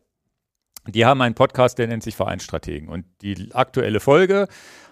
[0.88, 2.90] Die haben einen Podcast, der nennt sich Vereinsstrategen.
[2.90, 4.48] Und die aktuelle Folge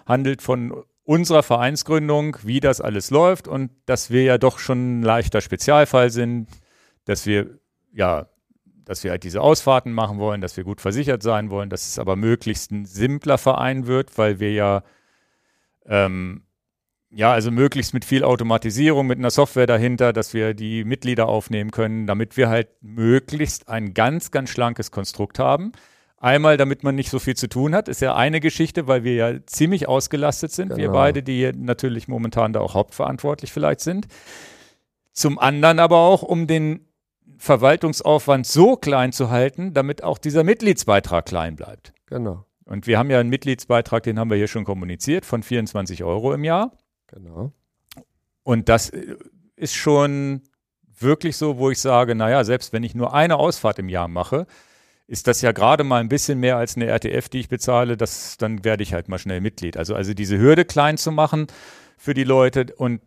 [0.06, 5.02] handelt von unserer Vereinsgründung, wie das alles läuft und dass wir ja doch schon ein
[5.02, 6.48] leichter Spezialfall sind,
[7.04, 7.58] dass wir
[7.92, 8.26] ja,
[8.84, 11.98] dass wir halt diese Ausfahrten machen wollen, dass wir gut versichert sein wollen, dass es
[11.98, 14.82] aber möglichst ein simpler Verein wird, weil wir ja
[15.88, 16.42] ähm,
[17.10, 21.70] ja, also möglichst mit viel Automatisierung, mit einer Software dahinter, dass wir die Mitglieder aufnehmen
[21.70, 25.72] können, damit wir halt möglichst ein ganz, ganz schlankes Konstrukt haben.
[26.18, 29.14] Einmal, damit man nicht so viel zu tun hat, ist ja eine Geschichte, weil wir
[29.14, 30.92] ja ziemlich ausgelastet sind, wir Genau.
[30.92, 34.08] beide, die natürlich momentan da auch hauptverantwortlich vielleicht sind.
[35.12, 36.86] Zum anderen aber auch, um den
[37.38, 41.92] Verwaltungsaufwand so klein zu halten, damit auch dieser Mitgliedsbeitrag klein bleibt.
[42.06, 46.04] genau, Und wir haben ja einen Mitgliedsbeitrag, den haben wir hier schon kommuniziert, von 24
[46.04, 46.72] Euro im Jahr.
[47.06, 47.52] genau.
[48.42, 49.16] Und das äh,
[49.56, 50.42] ist schon
[50.98, 54.46] wirklich so, wo ich sage, naja, selbst wenn ich nur eine Ausfahrt im Jahr mache,
[55.06, 58.36] ist das ja gerade mal ein bisschen mehr als eine RTF, die ich bezahle, das,
[58.38, 59.76] dann werde ich halt mal schnell Mitglied.
[59.76, 61.46] Also, also diese Hürde klein zu machen
[61.96, 63.00] für die Leute und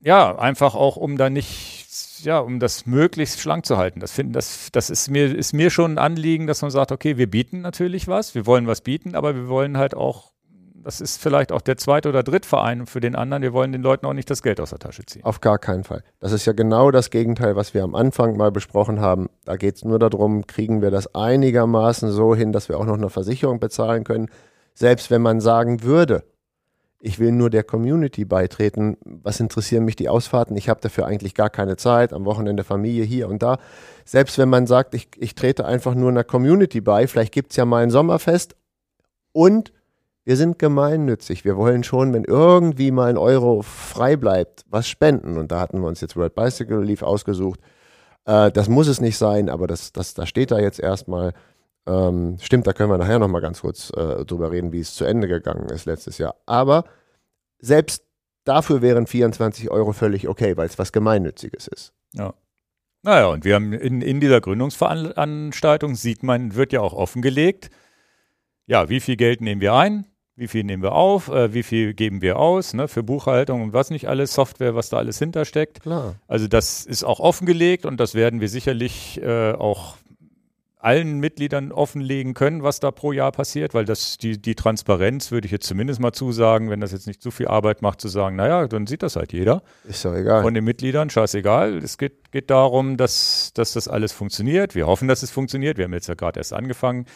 [0.00, 1.81] ja, einfach auch, um da nicht
[2.24, 4.00] ja, um das möglichst schlank zu halten.
[4.00, 7.16] Das, finden, das, das ist, mir, ist mir schon ein Anliegen, dass man sagt, okay,
[7.16, 10.32] wir bieten natürlich was, wir wollen was bieten, aber wir wollen halt auch,
[10.74, 14.06] das ist vielleicht auch der zweite oder Drittverein für den anderen, wir wollen den Leuten
[14.06, 15.24] auch nicht das Geld aus der Tasche ziehen.
[15.24, 16.02] Auf gar keinen Fall.
[16.20, 19.28] Das ist ja genau das Gegenteil, was wir am Anfang mal besprochen haben.
[19.44, 22.96] Da geht es nur darum, kriegen wir das einigermaßen so hin, dass wir auch noch
[22.96, 24.28] eine Versicherung bezahlen können.
[24.74, 26.24] Selbst wenn man sagen würde,
[27.04, 28.96] ich will nur der Community beitreten.
[29.04, 30.56] Was interessieren mich die Ausfahrten?
[30.56, 32.12] Ich habe dafür eigentlich gar keine Zeit.
[32.12, 33.58] Am Wochenende Familie hier und da.
[34.04, 37.56] Selbst wenn man sagt, ich, ich trete einfach nur einer Community bei, vielleicht gibt es
[37.56, 38.54] ja mal ein Sommerfest
[39.32, 39.72] und
[40.24, 41.44] wir sind gemeinnützig.
[41.44, 45.38] Wir wollen schon, wenn irgendwie mal ein Euro frei bleibt, was spenden.
[45.38, 47.58] Und da hatten wir uns jetzt World Bicycle Leaf ausgesucht.
[48.26, 51.34] Äh, das muss es nicht sein, aber das, das, das steht da jetzt erstmal.
[51.86, 55.04] Ähm, stimmt, da können wir nachher nochmal ganz kurz äh, drüber reden, wie es zu
[55.04, 56.36] Ende gegangen ist letztes Jahr.
[56.46, 56.84] Aber
[57.58, 58.04] selbst
[58.44, 61.92] dafür wären 24 Euro völlig okay, weil es was Gemeinnütziges ist.
[62.12, 62.34] Ja.
[63.02, 67.70] Naja, und wir haben in, in dieser Gründungsveranstaltung, sieht man, wird ja auch offengelegt,
[68.66, 70.06] ja, wie viel Geld nehmen wir ein,
[70.36, 73.72] wie viel nehmen wir auf, äh, wie viel geben wir aus, ne, für Buchhaltung und
[73.72, 75.82] was nicht alles, Software, was da alles hintersteckt.
[75.82, 76.14] Klar.
[76.28, 79.96] Also das ist auch offengelegt und das werden wir sicherlich äh, auch
[80.82, 85.46] allen Mitgliedern offenlegen können, was da pro Jahr passiert, weil das die, die Transparenz würde
[85.46, 88.34] ich jetzt zumindest mal zusagen, wenn das jetzt nicht zu viel Arbeit macht, zu sagen,
[88.34, 89.62] naja, dann sieht das halt jeder.
[89.84, 90.42] Ist doch egal.
[90.42, 91.78] Von den Mitgliedern, scheißegal.
[91.78, 94.74] Es geht, geht darum, dass, dass das alles funktioniert.
[94.74, 95.78] Wir hoffen, dass es funktioniert.
[95.78, 97.06] Wir haben jetzt ja gerade erst angefangen.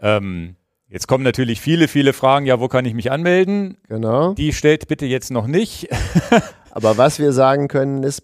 [0.00, 0.54] Ähm,
[0.86, 2.46] jetzt kommen natürlich viele, viele Fragen.
[2.46, 3.78] Ja, wo kann ich mich anmelden?
[3.88, 4.34] Genau.
[4.34, 5.88] Die stellt bitte jetzt noch nicht.
[6.70, 8.22] Aber was wir sagen können ist,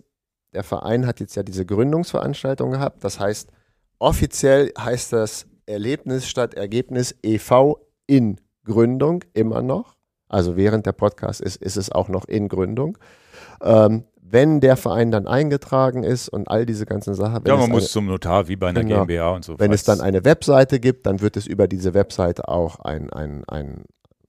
[0.55, 3.03] der Verein hat jetzt ja diese Gründungsveranstaltung gehabt.
[3.03, 3.51] Das heißt,
[3.99, 7.79] Offiziell heißt das Erlebnis statt Ergebnis e.V.
[8.07, 9.97] in Gründung immer noch.
[10.29, 12.99] Also während der Podcast ist, ist es auch noch in Gründung.
[13.63, 17.43] Ähm, wenn der Verein dann eingetragen ist und all diese ganzen Sachen.
[17.47, 19.59] Ja, man muss eine, zum Notar wie bei einer genau, GmbH und so.
[19.59, 23.45] Wenn es dann eine Webseite gibt, dann wird es über diese Webseite auch ein, ein,
[23.49, 23.85] ein,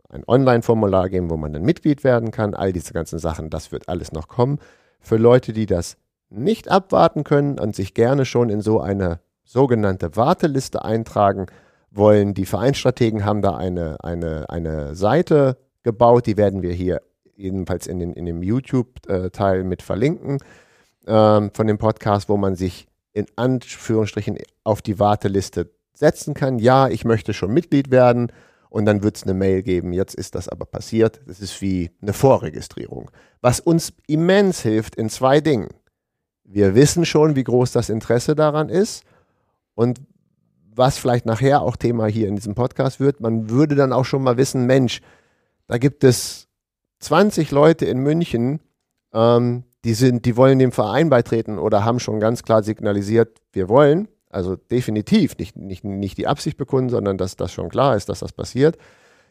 [0.10, 2.54] ein Online-Formular geben, wo man dann Mitglied werden kann.
[2.54, 4.60] All diese ganzen Sachen, das wird alles noch kommen.
[5.02, 5.98] Für Leute, die das
[6.30, 11.48] nicht abwarten können und sich gerne schon in so eine sogenannte Warteliste eintragen
[11.90, 12.36] wollen.
[12.36, 17.02] Die Vereinsstrategen haben da eine, eine, eine Seite gebaut, die werden wir hier
[17.36, 20.38] jedenfalls in, den, in dem YouTube-Teil mit verlinken
[21.08, 26.60] ähm, von dem Podcast, wo man sich in Anführungsstrichen auf die Warteliste setzen kann.
[26.60, 28.32] Ja, ich möchte schon Mitglied werden
[28.70, 29.94] und dann wird es eine Mail geben.
[29.94, 31.22] Jetzt ist das aber passiert.
[31.26, 33.10] Das ist wie eine Vorregistrierung.
[33.42, 35.70] Was uns immens hilft in zwei Dingen.
[36.44, 39.04] Wir wissen schon, wie groß das Interesse daran ist
[39.80, 40.02] und
[40.76, 44.22] was vielleicht nachher auch Thema hier in diesem Podcast wird, man würde dann auch schon
[44.22, 45.00] mal wissen, Mensch,
[45.68, 46.50] da gibt es
[47.00, 48.60] 20 Leute in München,
[49.14, 53.70] ähm, die sind, die wollen dem Verein beitreten oder haben schon ganz klar signalisiert, wir
[53.70, 54.10] wollen.
[54.30, 58.20] Also definitiv nicht, nicht, nicht die Absicht bekunden, sondern dass das schon klar ist, dass
[58.20, 58.78] das passiert.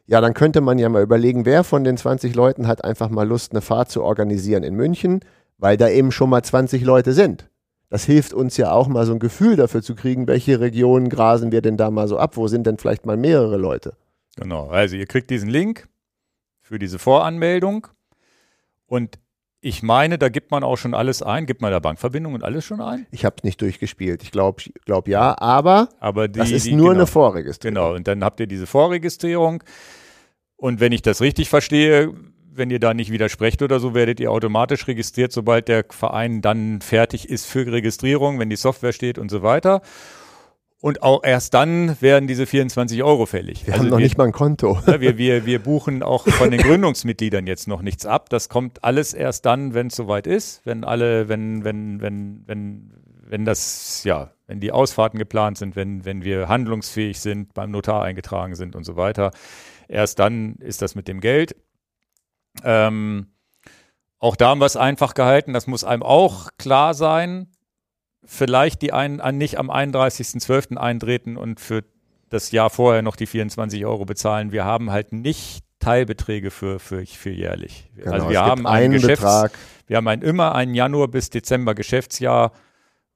[0.06, 3.28] Ja, dann könnte man ja mal überlegen, wer von den 20 Leuten hat einfach mal
[3.28, 5.20] Lust, eine Fahrt zu organisieren in München,
[5.58, 7.50] weil da eben schon mal 20 Leute sind
[7.90, 11.52] das hilft uns ja auch mal so ein Gefühl dafür zu kriegen, welche Regionen grasen
[11.52, 13.94] wir denn da mal so ab, wo sind denn vielleicht mal mehrere Leute.
[14.36, 15.88] Genau, also ihr kriegt diesen Link
[16.60, 17.88] für diese Voranmeldung
[18.86, 19.18] und
[19.60, 21.44] ich meine, da gibt man auch schon alles ein.
[21.44, 23.06] Gibt man da Bankverbindung und alles schon ein?
[23.10, 24.22] Ich habe es nicht durchgespielt.
[24.22, 27.74] Ich glaube glaub ja, aber, aber die, das ist die, nur genau, eine Vorregistrierung.
[27.74, 29.64] Genau, und dann habt ihr diese Vorregistrierung.
[30.56, 32.14] Und wenn ich das richtig verstehe,
[32.58, 36.80] wenn ihr da nicht widersprecht oder so, werdet ihr automatisch registriert, sobald der Verein dann
[36.80, 39.80] fertig ist für Registrierung, wenn die Software steht und so weiter.
[40.80, 43.66] Und auch erst dann werden diese 24 Euro fällig.
[43.66, 44.78] Wir also haben noch wir, nicht mal ein Konto.
[44.86, 48.28] Ja, wir, wir, wir buchen auch von den Gründungsmitgliedern jetzt noch nichts ab.
[48.30, 52.92] Das kommt alles erst dann, wenn es soweit ist, wenn alle, wenn, wenn, wenn, wenn,
[53.26, 58.04] wenn das, ja, wenn die Ausfahrten geplant sind, wenn, wenn wir handlungsfähig sind, beim Notar
[58.04, 59.32] eingetragen sind und so weiter.
[59.88, 61.56] Erst dann ist das mit dem Geld.
[62.64, 63.28] Ähm,
[64.18, 65.52] auch da haben wir es einfach gehalten.
[65.52, 67.48] Das muss einem auch klar sein.
[68.24, 70.76] Vielleicht die einen nicht am 31.12.
[70.76, 71.84] eintreten und für
[72.28, 74.52] das Jahr vorher noch die 24 Euro bezahlen.
[74.52, 77.90] Wir haben halt nicht Teilbeträge für, für, für jährlich.
[77.96, 79.52] Genau, also wir haben einen, einen Betrag.
[79.86, 82.52] Wir haben ein, immer ein Januar bis Dezember Geschäftsjahr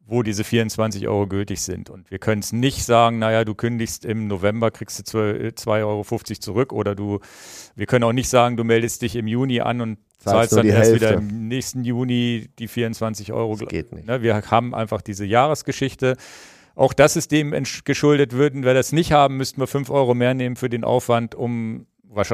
[0.07, 1.89] wo diese 24 Euro gültig sind.
[1.89, 6.05] Und wir können es nicht sagen, naja, du kündigst im November, kriegst du 2,50 Euro
[6.41, 7.21] zurück oder du,
[7.77, 10.91] wir können auch nicht sagen, du meldest dich im Juni an und zahlst dann erst
[10.91, 10.95] Hälfte.
[10.95, 13.57] wieder im nächsten Juni die 24 Euro.
[13.57, 14.07] Das geht nicht.
[14.07, 16.17] Ne, wir haben einfach diese Jahresgeschichte.
[16.75, 20.35] Auch das ist dem geschuldet, würden wir das nicht haben, müssten wir 5 Euro mehr
[20.35, 21.87] nehmen für den Aufwand, um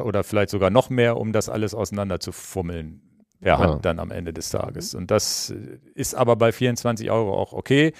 [0.02, 3.07] oder vielleicht sogar noch mehr, um das alles auseinander zu fummeln.
[3.40, 4.94] Per Hand dann am Ende des Tages.
[4.94, 5.54] Und das
[5.94, 7.92] ist aber bei 24 Euro auch okay.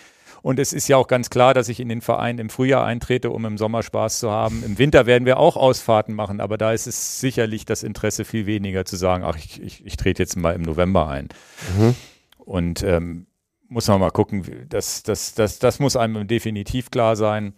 [0.43, 3.30] Und es ist ja auch ganz klar, dass ich in den Verein im Frühjahr eintrete,
[3.30, 4.62] um im Sommer Spaß zu haben.
[4.64, 8.47] Im Winter werden wir auch Ausfahrten machen, aber da ist es sicherlich das Interesse viel
[8.47, 11.28] weniger zu sagen, ach, ich, ich, ich trete jetzt mal im November ein.
[11.76, 11.95] Mhm.
[12.39, 13.26] Und ähm,
[13.68, 17.55] muss man mal gucken, das, das, das, das muss einem definitiv klar sein.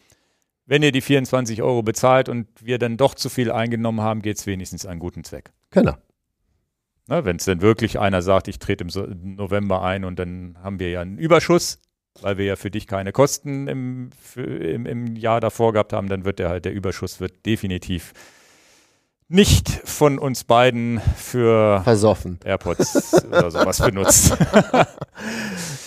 [0.66, 4.38] Wenn ihr die 24 Euro bezahlt und wir dann doch zu viel eingenommen haben, geht
[4.38, 5.52] es wenigstens einen guten Zweck.
[5.70, 5.94] Genau.
[7.10, 10.90] Wenn es denn wirklich einer sagt, ich trete im November ein und dann haben wir
[10.90, 11.80] ja einen Überschuss,
[12.22, 16.08] weil wir ja für dich keine Kosten im, für, im, im Jahr davor gehabt haben,
[16.08, 18.12] dann wird der halt, der Überschuss wird definitiv
[19.30, 24.36] nicht von uns beiden für versoffen AirPods oder sowas benutzt.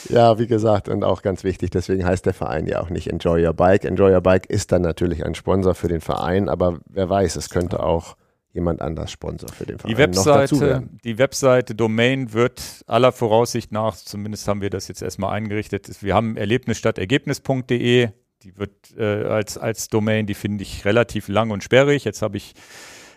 [0.09, 3.45] ja, wie gesagt, und auch ganz wichtig, deswegen heißt der Verein ja auch nicht Enjoy
[3.45, 3.83] Your Bike.
[3.83, 7.49] Enjoy Your Bike ist dann natürlich ein Sponsor für den Verein, aber wer weiß, es
[7.49, 8.15] könnte auch
[8.53, 13.95] jemand anders Sponsor für den Verein die Webseite, Die Webseite Domain wird aller Voraussicht nach,
[13.95, 18.09] zumindest haben wir das jetzt erstmal eingerichtet, wir haben erlebnisstadtergebnis.de,
[18.43, 22.03] die wird äh, als, als Domain, die finde ich relativ lang und sperrig.
[22.03, 22.53] Jetzt habe ich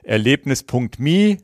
[0.05, 1.39] erlebnis.me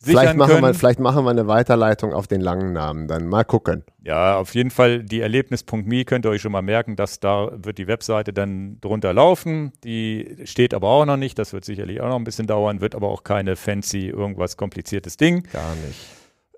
[0.00, 3.84] Vielleicht machen, wir, vielleicht machen wir eine Weiterleitung auf den langen Namen, dann mal gucken.
[4.04, 7.78] Ja, auf jeden Fall die Erlebnis.me könnt ihr euch schon mal merken, dass da wird
[7.78, 9.72] die Webseite dann drunter laufen.
[9.82, 12.94] Die steht aber auch noch nicht, das wird sicherlich auch noch ein bisschen dauern, wird
[12.94, 15.42] aber auch keine fancy, irgendwas kompliziertes Ding.
[15.52, 15.98] Gar nicht.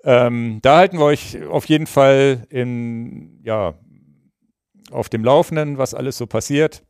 [0.05, 3.75] Ähm, da halten wir euch auf jeden Fall in, ja,
[4.91, 6.83] auf dem Laufenden, was alles so passiert.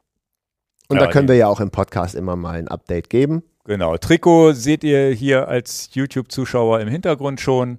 [0.88, 3.44] Und ja, da können wir ja auch im Podcast immer mal ein Update geben.
[3.70, 3.96] Genau.
[3.96, 7.78] Trikot seht ihr hier als YouTube-Zuschauer im Hintergrund schon.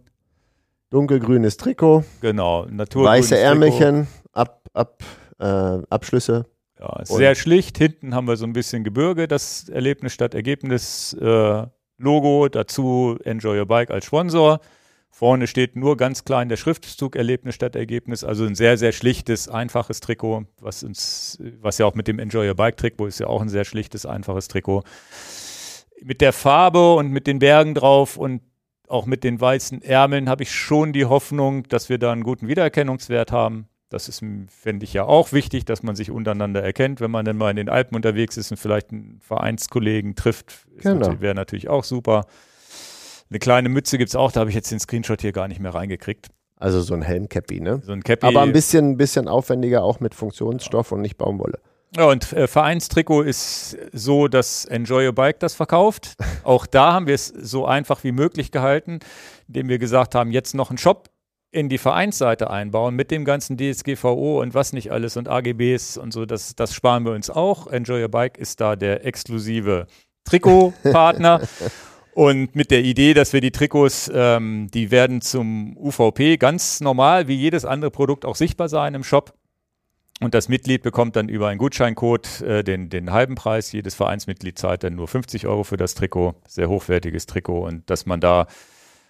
[0.89, 2.05] Dunkelgrünes Trikot.
[2.21, 2.65] Genau.
[2.65, 5.03] Weiße Ärmelchen, Ab, Ab,
[5.37, 5.43] äh,
[5.89, 6.45] Abschlüsse.
[6.79, 7.77] Ja, sehr schlicht.
[7.77, 11.65] Hinten haben wir so ein bisschen Gebirge, das Erlebnis statt Ergebnis äh,
[11.97, 12.47] Logo.
[12.47, 14.61] Dazu Enjoy Your Bike als Sponsor.
[15.09, 18.23] Vorne steht nur ganz klein der Schriftzug Erlebnis statt Ergebnis.
[18.23, 22.47] Also ein sehr, sehr schlichtes, einfaches Trikot, was uns, was ja auch mit dem Enjoy
[22.47, 24.83] Your Bike Trikot ist ja auch ein sehr schlichtes, einfaches Trikot
[26.03, 28.41] mit der Farbe und mit den Bergen drauf und
[28.87, 32.47] auch mit den weißen Ärmeln habe ich schon die Hoffnung, dass wir da einen guten
[32.47, 33.67] Wiedererkennungswert haben.
[33.89, 37.37] Das ist, finde ich ja auch wichtig, dass man sich untereinander erkennt, wenn man dann
[37.37, 40.65] mal in den Alpen unterwegs ist und vielleicht einen Vereinskollegen trifft.
[40.77, 41.19] Genau.
[41.19, 42.25] Wäre natürlich auch super.
[43.29, 45.59] Eine kleine Mütze gibt es auch, da habe ich jetzt den Screenshot hier gar nicht
[45.59, 46.27] mehr reingekriegt.
[46.57, 47.81] Also so ein Helmcappy, ne?
[47.83, 48.27] So ein Cappy.
[48.27, 51.59] Aber ein bisschen, bisschen aufwendiger, auch mit Funktionsstoff und nicht Baumwolle.
[51.95, 56.15] Ja, und äh, Vereinstrikot ist so, dass Enjoy Your Bike das verkauft.
[56.43, 58.99] Auch da haben wir es so einfach wie möglich gehalten,
[59.47, 61.09] indem wir gesagt haben, jetzt noch einen Shop
[61.51, 66.13] in die Vereinsseite einbauen mit dem ganzen DSGVO und was nicht alles und AGBs und
[66.13, 66.25] so.
[66.25, 67.67] Das, das sparen wir uns auch.
[67.67, 69.87] Enjoy Your Bike ist da der exklusive
[70.23, 71.41] Trikotpartner.
[72.13, 77.29] Und mit der Idee, dass wir die Trikots, ähm, die werden zum UVP ganz normal,
[77.29, 79.33] wie jedes andere Produkt auch sichtbar sein im Shop.
[80.21, 83.71] Und das Mitglied bekommt dann über einen Gutscheincode äh, den, den halben Preis.
[83.71, 86.35] Jedes Vereinsmitglied zahlt dann nur 50 Euro für das Trikot.
[86.47, 87.65] Sehr hochwertiges Trikot.
[87.65, 88.45] Und dass man da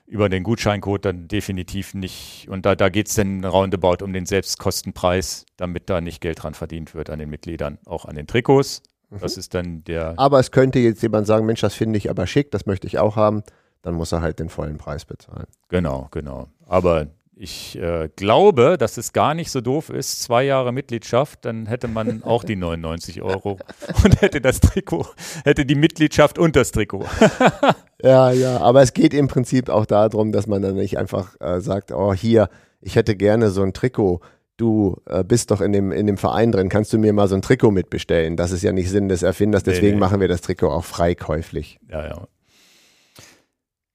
[0.07, 4.25] über den Gutscheincode dann definitiv nicht, und da, da geht es dann roundabout um den
[4.25, 8.81] Selbstkostenpreis, damit da nicht Geld dran verdient wird an den Mitgliedern, auch an den Trikots.
[9.09, 9.19] Mhm.
[9.19, 10.13] Das ist dann der.
[10.17, 12.99] Aber es könnte jetzt jemand sagen, Mensch, das finde ich aber schick, das möchte ich
[12.99, 13.43] auch haben.
[13.81, 15.47] Dann muss er halt den vollen Preis bezahlen.
[15.67, 16.47] Genau, genau.
[16.67, 17.07] Aber
[17.41, 21.87] ich äh, glaube, dass es gar nicht so doof ist, zwei Jahre Mitgliedschaft, dann hätte
[21.87, 23.57] man auch die 99 Euro
[24.03, 25.07] und hätte das Trikot,
[25.43, 27.05] hätte die Mitgliedschaft und das Trikot.
[28.03, 31.61] ja, ja, aber es geht im Prinzip auch darum, dass man dann nicht einfach äh,
[31.61, 32.47] sagt, oh hier,
[32.79, 34.21] ich hätte gerne so ein Trikot.
[34.57, 37.33] Du äh, bist doch in dem, in dem Verein drin, kannst du mir mal so
[37.33, 38.37] ein Trikot mitbestellen?
[38.37, 39.99] Das ist ja nicht Sinn des Erfinders, deswegen nee, nee.
[39.99, 41.79] machen wir das Trikot auch freikäuflich.
[41.89, 42.27] Ja, ja.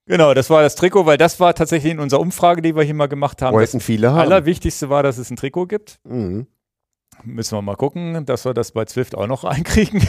[0.07, 2.93] Genau, das war das Trikot, weil das war tatsächlich in unserer Umfrage, die wir hier
[2.93, 3.53] mal gemacht haben.
[3.53, 4.19] Wollten viele haben.
[4.19, 5.99] Allerwichtigste war, dass es ein Trikot gibt.
[6.05, 6.47] Mhm.
[7.23, 10.01] Müssen wir mal gucken, dass wir das bei Zwift auch noch reinkriegen.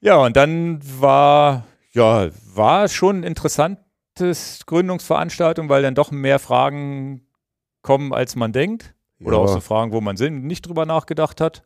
[0.00, 7.28] ja, und dann war, ja, war schon ein interessantes Gründungsveranstaltung, weil dann doch mehr Fragen
[7.82, 8.94] kommen, als man denkt.
[9.20, 9.42] Oder ja.
[9.44, 11.64] auch so Fragen, wo man nicht drüber nachgedacht hat.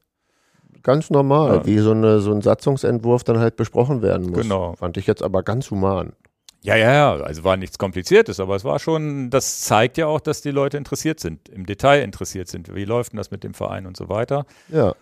[0.82, 1.66] Ganz normal, ja.
[1.66, 4.42] wie so, eine, so ein Satzungsentwurf dann halt besprochen werden muss.
[4.42, 4.74] Genau.
[4.76, 6.12] Fand ich jetzt aber ganz human.
[6.60, 10.20] Ja, ja, ja, also war nichts Kompliziertes, aber es war schon, das zeigt ja auch,
[10.20, 12.74] dass die Leute interessiert sind, im Detail interessiert sind.
[12.74, 14.44] Wie läuft denn das mit dem Verein und so weiter?
[14.68, 14.94] Ja.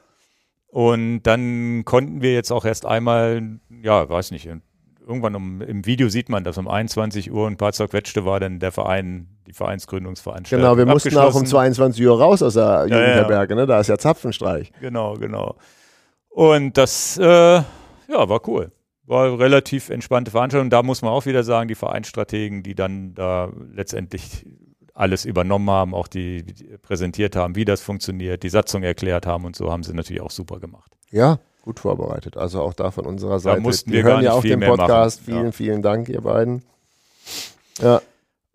[0.68, 4.48] Und dann konnten wir jetzt auch erst einmal, ja, weiß nicht,
[5.06, 8.58] irgendwann um, im Video sieht man, dass um 21 Uhr ein paar zerquetschte war dann
[8.58, 10.64] der Verein, die Vereinsgründungsveranstaltung.
[10.64, 13.64] Genau, wir mussten auch um 22 Uhr raus aus der Jugendherberge, ja, ja.
[13.64, 13.66] ne?
[13.66, 14.72] Da ist ja Zapfenstreich.
[14.80, 15.56] Genau, genau.
[16.28, 17.64] Und das, äh, ja,
[18.08, 18.72] war cool
[19.06, 20.68] war relativ entspannte Veranstaltung.
[20.68, 24.44] Da muss man auch wieder sagen, die Vereinsstrategen, die dann da letztendlich
[24.94, 29.44] alles übernommen haben, auch die, die präsentiert haben, wie das funktioniert, die Satzung erklärt haben
[29.44, 30.96] und so, haben sie natürlich auch super gemacht.
[31.10, 32.36] Ja, gut vorbereitet.
[32.38, 33.56] Also auch da von unserer Seite.
[33.56, 35.20] Da mussten wir wir hören ja auch den Podcast.
[35.20, 35.24] machen.
[35.26, 35.52] Vielen, Ja.
[35.52, 36.62] vielen Dank, ihr beiden.
[37.82, 38.00] Ja,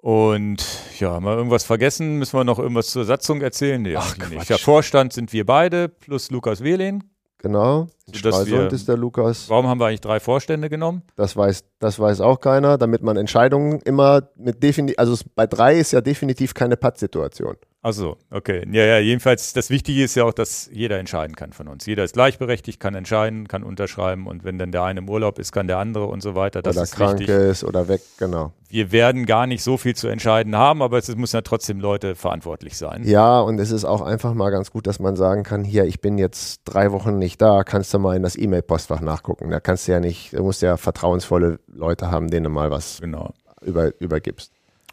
[0.01, 0.66] Und
[0.99, 2.18] ja, mal irgendwas vergessen?
[2.18, 3.80] Müssen wir noch irgendwas zur Satzung erzählen?
[3.82, 4.49] Nee, Ach, nicht.
[4.49, 7.03] Der Vorstand sind wir beide plus Lukas Wehlin.
[7.38, 7.88] genau.
[8.07, 9.47] In Stralsund wir- ist der Lukas.
[9.49, 11.01] Warum haben wir eigentlich drei Vorstände genommen?
[11.18, 15.76] Das weiß, das weiß auch keiner, damit man Entscheidungen immer mit definitiv, also bei drei
[15.78, 17.55] ist ja definitiv keine Pattsituation.
[17.84, 18.64] Achso, okay.
[18.72, 21.88] Ja, ja, jedenfalls, das Wichtige ist ja auch, dass jeder entscheiden kann von uns.
[21.88, 25.52] Jeder ist gleichberechtigt, kann entscheiden, kann unterschreiben und wenn dann der eine im Urlaub ist,
[25.52, 26.62] kann der andere und so weiter.
[26.62, 27.36] Das oder ist krank wichtig.
[27.36, 28.54] ist oder weg, genau.
[28.70, 32.14] Wir werden gar nicht so viel zu entscheiden haben, aber es müssen ja trotzdem Leute
[32.16, 33.02] verantwortlich sein.
[33.04, 36.02] Ja, und es ist auch einfach mal ganz gut, dass man sagen kann, hier, ich
[36.02, 39.50] bin jetzt drei Wochen nicht da, kannst du mal in das E-Mail-Postfach nachgucken.
[39.50, 43.00] Da kannst du ja nicht, du musst ja vertrauensvolle Leute haben, denen du mal was
[43.02, 43.34] Genau.
[43.62, 44.52] über, übergibst.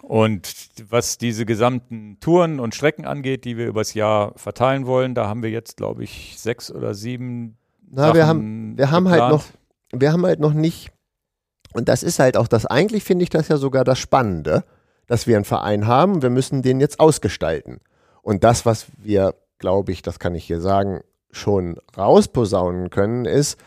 [0.09, 5.28] Und was diese gesamten Touren und Strecken angeht, die wir übers Jahr verteilen wollen, da
[5.28, 7.59] haben wir jetzt, glaube ich, sechs oder sieben.
[7.90, 9.44] Na, wir Sachen haben, wir haben halt noch,
[9.92, 10.90] wir haben halt noch nicht,
[11.74, 14.64] und das ist halt auch das, eigentlich finde ich das ja sogar das Spannende,
[15.09, 17.80] dass wir einen Verein haben, wir müssen den jetzt ausgestalten.
[18.22, 21.02] Und das, was wir, glaube ich, das kann ich hier sagen,
[21.32, 23.59] schon rausposaunen können, ist,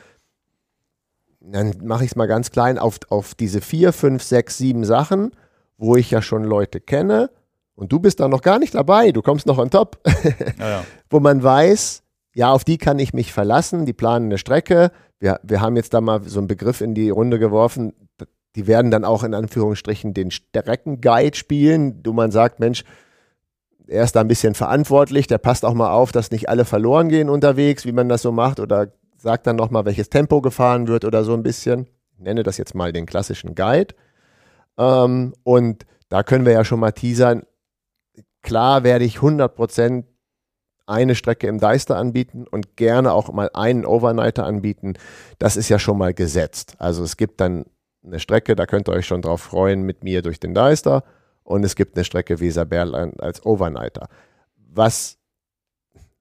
[1.39, 5.33] dann mache ich es mal ganz klein, auf, auf diese vier, fünf, sechs, sieben Sachen,
[5.81, 7.29] wo ich ja schon Leute kenne,
[7.75, 9.99] und du bist da noch gar nicht dabei, du kommst noch on top
[10.59, 10.83] Ja, ja.
[11.09, 12.03] wo man weiß,
[12.35, 14.91] ja, auf die kann ich mich verlassen, die planen eine Strecke.
[15.19, 17.93] Wir, wir haben jetzt da mal so einen Begriff in die Runde geworfen,
[18.55, 22.83] die werden dann auch in Anführungsstrichen den Streckenguide spielen, wo man sagt, Mensch,
[23.87, 27.09] er ist da ein bisschen verantwortlich, der passt auch mal auf, dass nicht alle verloren
[27.09, 31.05] gehen unterwegs, wie man das so macht, oder sagt dann nochmal, welches Tempo gefahren wird
[31.05, 31.87] oder so ein bisschen.
[32.13, 33.95] Ich nenne das jetzt mal den klassischen Guide.
[34.77, 37.43] Ähm, und da können wir ja schon mal teasern,
[38.41, 40.03] klar werde ich 100%
[40.87, 44.95] eine Strecke im Deister anbieten und gerne auch mal einen Overnighter anbieten.
[45.39, 46.75] Das ist ja schon mal gesetzt.
[46.79, 47.65] Also es gibt dann
[48.03, 51.03] eine Strecke, da könnt ihr euch schon drauf freuen, mit mir durch den Deister.
[51.43, 54.09] Und es gibt eine Strecke Weserberland als Overnighter.
[54.55, 55.17] Was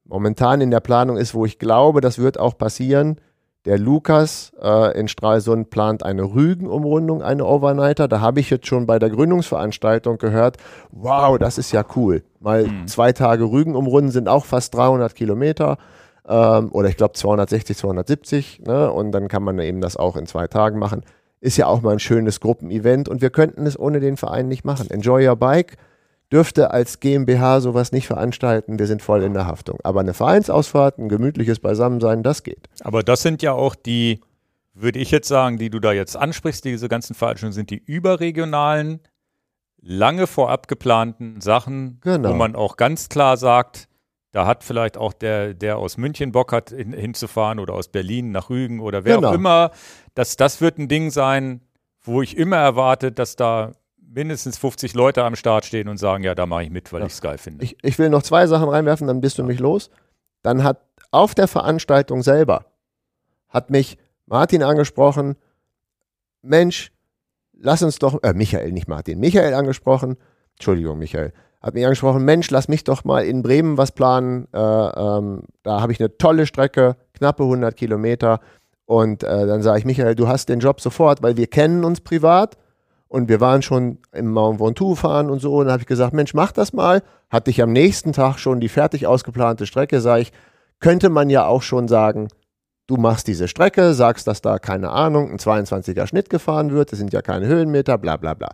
[0.05, 3.21] momentan in der Planung ist, wo ich glaube, das wird auch passieren,
[3.67, 8.09] der Lukas äh, in Stralsund plant eine Rügenumrundung, eine Overnighter.
[8.09, 10.57] Da habe ich jetzt schon bei der Gründungsveranstaltung gehört,
[10.91, 12.23] wow, das ist ja cool.
[12.41, 12.87] Mal Mhm.
[12.87, 15.77] zwei Tage Rügen umrunden sind auch fast 300 Kilometer.
[16.27, 18.63] Ähm, oder ich glaube 260, 270.
[18.67, 18.91] Ne?
[18.91, 21.03] Und dann kann man eben das auch in zwei Tagen machen.
[21.41, 24.65] Ist ja auch mal ein schönes Gruppenevent und wir könnten es ohne den Verein nicht
[24.65, 24.91] machen.
[24.91, 25.77] Enjoy Your Bike
[26.33, 28.79] dürfte als GmbH sowas nicht veranstalten.
[28.79, 29.79] Wir sind voll in der Haftung.
[29.83, 32.69] Aber eine Vereinsausfahrt, ein gemütliches Beisammensein, das geht.
[32.83, 34.21] Aber das sind ja auch die,
[34.75, 39.01] würde ich jetzt sagen, die du da jetzt ansprichst, diese ganzen Veranstaltungen sind die überregionalen,
[39.83, 42.31] lange vorab geplanten Sachen, Genau.
[42.31, 43.89] wo man auch ganz klar sagt,
[44.33, 48.31] da hat vielleicht auch der, der aus München Bock hat, hin, hinzufahren oder aus Berlin
[48.31, 49.31] nach Rügen oder wer Genau.
[49.31, 49.71] auch immer.
[50.15, 51.63] Das, das wird ein Ding sein,
[52.03, 53.73] wo ich immer erwarte, dass da
[54.13, 57.07] mindestens 50 Leute am Start stehen und sagen, ja, da mache ich mit, weil Ja.
[57.07, 57.65] ich es geil finde.
[57.65, 59.91] Ich, ich will noch zwei Sachen reinwerfen, dann bist du mich los.
[60.43, 60.81] Dann hat
[61.11, 62.67] auf der Veranstaltung selber
[63.49, 65.37] hat mich Martin angesprochen,
[66.43, 66.93] Mensch,
[67.53, 70.17] lass uns doch, äh, Michael, nicht Martin, Michael angesprochen,
[70.55, 74.47] Entschuldigung, Michael, hat mich angesprochen, Mensch, lass mich doch mal in Bremen was planen.
[74.53, 78.41] Äh, ähm, da habe ich eine tolle Strecke, knappe 100 Kilometer.
[78.87, 82.01] Und äh, dann sage ich, Michael, du hast den Job sofort, weil wir kennen uns
[82.01, 82.57] privat
[83.11, 85.57] und wir waren schon im Mount Ventoux fahren und so.
[85.57, 87.03] Und dann habe ich gesagt, Mensch, mach das mal.
[87.29, 90.33] Hatte ich am nächsten Tag schon die fertig ausgeplante Strecke, sage ich,
[90.79, 92.29] könnte man ja auch schon sagen,
[92.87, 97.01] du machst diese Strecke, sagst, dass da, keine Ahnung, ein 22er Schnitt gefahren wird, das
[97.01, 98.51] sind ja keine Höhenmeter, bla bla bla.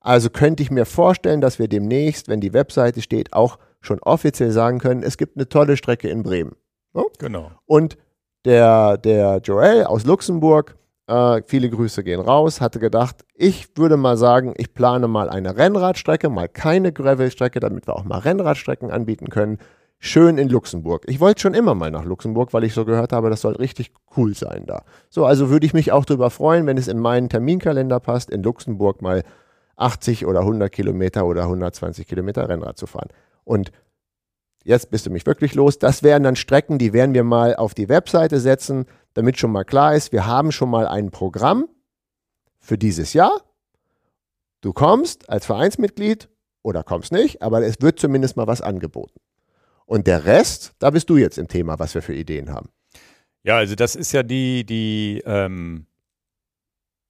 [0.00, 4.50] Also könnte ich mir vorstellen, dass wir demnächst, wenn die Webseite steht, auch schon offiziell
[4.50, 6.56] sagen können, es gibt eine tolle Strecke in Bremen.
[7.18, 7.52] Genau.
[7.64, 7.96] Und
[8.44, 10.76] der, der Joel aus Luxemburg,
[11.06, 15.56] äh, viele Grüße gehen raus, hatte gedacht, ich würde mal sagen, ich plane mal eine
[15.56, 19.58] Rennradstrecke, mal keine Gravelstrecke, damit wir auch mal Rennradstrecken anbieten können.
[19.98, 21.04] Schön in Luxemburg.
[21.06, 23.92] Ich wollte schon immer mal nach Luxemburg, weil ich so gehört habe, das soll richtig
[24.16, 24.84] cool sein da.
[25.08, 28.42] So, also würde ich mich auch darüber freuen, wenn es in meinen Terminkalender passt, in
[28.42, 29.22] Luxemburg mal
[29.76, 33.08] 80 oder 100 Kilometer oder 120 Kilometer Rennrad zu fahren.
[33.44, 33.72] Und
[34.62, 35.78] jetzt bist du mich wirklich los.
[35.78, 39.64] Das wären dann Strecken, die werden wir mal auf die Webseite setzen, damit schon mal
[39.64, 41.68] klar ist, wir haben schon mal ein Programm
[42.60, 43.42] für dieses Jahr.
[44.60, 46.28] Du kommst als Vereinsmitglied
[46.62, 49.20] oder kommst nicht, aber es wird zumindest mal was angeboten.
[49.86, 52.70] Und der Rest, da bist du jetzt im Thema, was wir für Ideen haben.
[53.42, 55.86] Ja, also das ist ja die, die, ähm,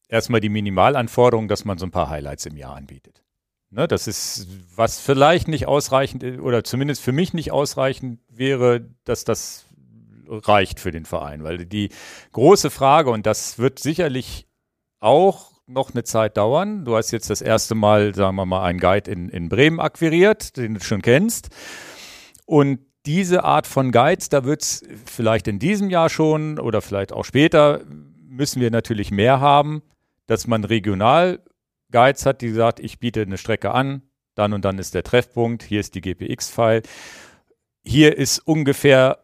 [0.09, 3.22] erstmal die Minimalanforderung, dass man so ein paar Highlights im Jahr anbietet.
[3.70, 4.46] Ne, das ist,
[4.76, 9.63] was vielleicht nicht ausreichend oder zumindest für mich nicht ausreichend wäre, dass das
[10.28, 11.44] reicht für den Verein.
[11.44, 11.90] Weil die
[12.32, 14.46] große Frage, und das wird sicherlich
[15.00, 16.84] auch noch eine Zeit dauern.
[16.84, 20.56] Du hast jetzt das erste Mal, sagen wir mal, einen Guide in, in Bremen akquiriert,
[20.56, 21.48] den du schon kennst.
[22.46, 27.12] Und diese Art von Guides, da wird es vielleicht in diesem Jahr schon oder vielleicht
[27.12, 29.82] auch später, müssen wir natürlich mehr haben,
[30.26, 31.40] dass man regional
[31.90, 34.02] Guides hat, die sagt, ich biete eine Strecke an,
[34.34, 36.82] dann und dann ist der Treffpunkt, hier ist die GPX-File.
[37.84, 39.23] Hier ist ungefähr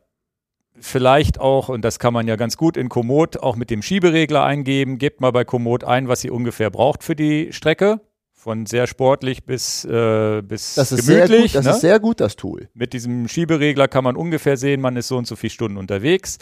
[0.81, 4.45] vielleicht auch, und das kann man ja ganz gut in Komoot auch mit dem Schieberegler
[4.45, 8.01] eingeben, gebt mal bei Komoot ein, was ihr ungefähr braucht für die Strecke.
[8.33, 11.29] Von sehr sportlich bis, äh, bis Das ist, gemütlich.
[11.29, 11.71] sehr gut, das ne?
[11.73, 12.71] ist sehr gut, das Tool.
[12.73, 16.39] Mit diesem Schieberegler kann man ungefähr sehen, man ist so und so viele Stunden unterwegs.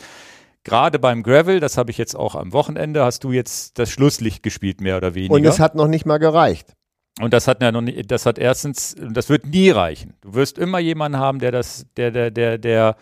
[0.63, 4.45] Gerade beim Gravel, das habe ich jetzt auch am Wochenende, hast du jetzt das Schlusslicht
[4.45, 5.35] gespielt, mehr oder weniger.
[5.35, 6.75] Und es hat noch nicht mal gereicht.
[7.21, 10.15] Und das hat ja noch nicht, das hat erstens, das wird nie reichen.
[10.21, 12.97] Du wirst immer jemanden haben, der das, der, der, der, der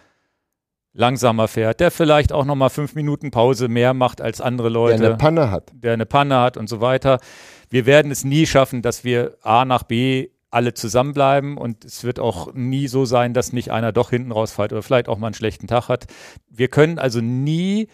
[0.97, 5.09] langsamer fährt, der vielleicht auch nochmal fünf Minuten Pause mehr macht als andere Leute, Der
[5.11, 5.71] eine Panne hat.
[5.75, 7.21] der eine Panne hat und so weiter.
[7.69, 12.19] Wir werden es nie schaffen, dass wir A nach B alle zusammenbleiben und es wird
[12.19, 15.35] auch nie so sein, dass nicht einer doch hinten rausfällt oder vielleicht auch mal einen
[15.35, 16.07] schlechten Tag hat.
[16.49, 17.89] Wir können also nie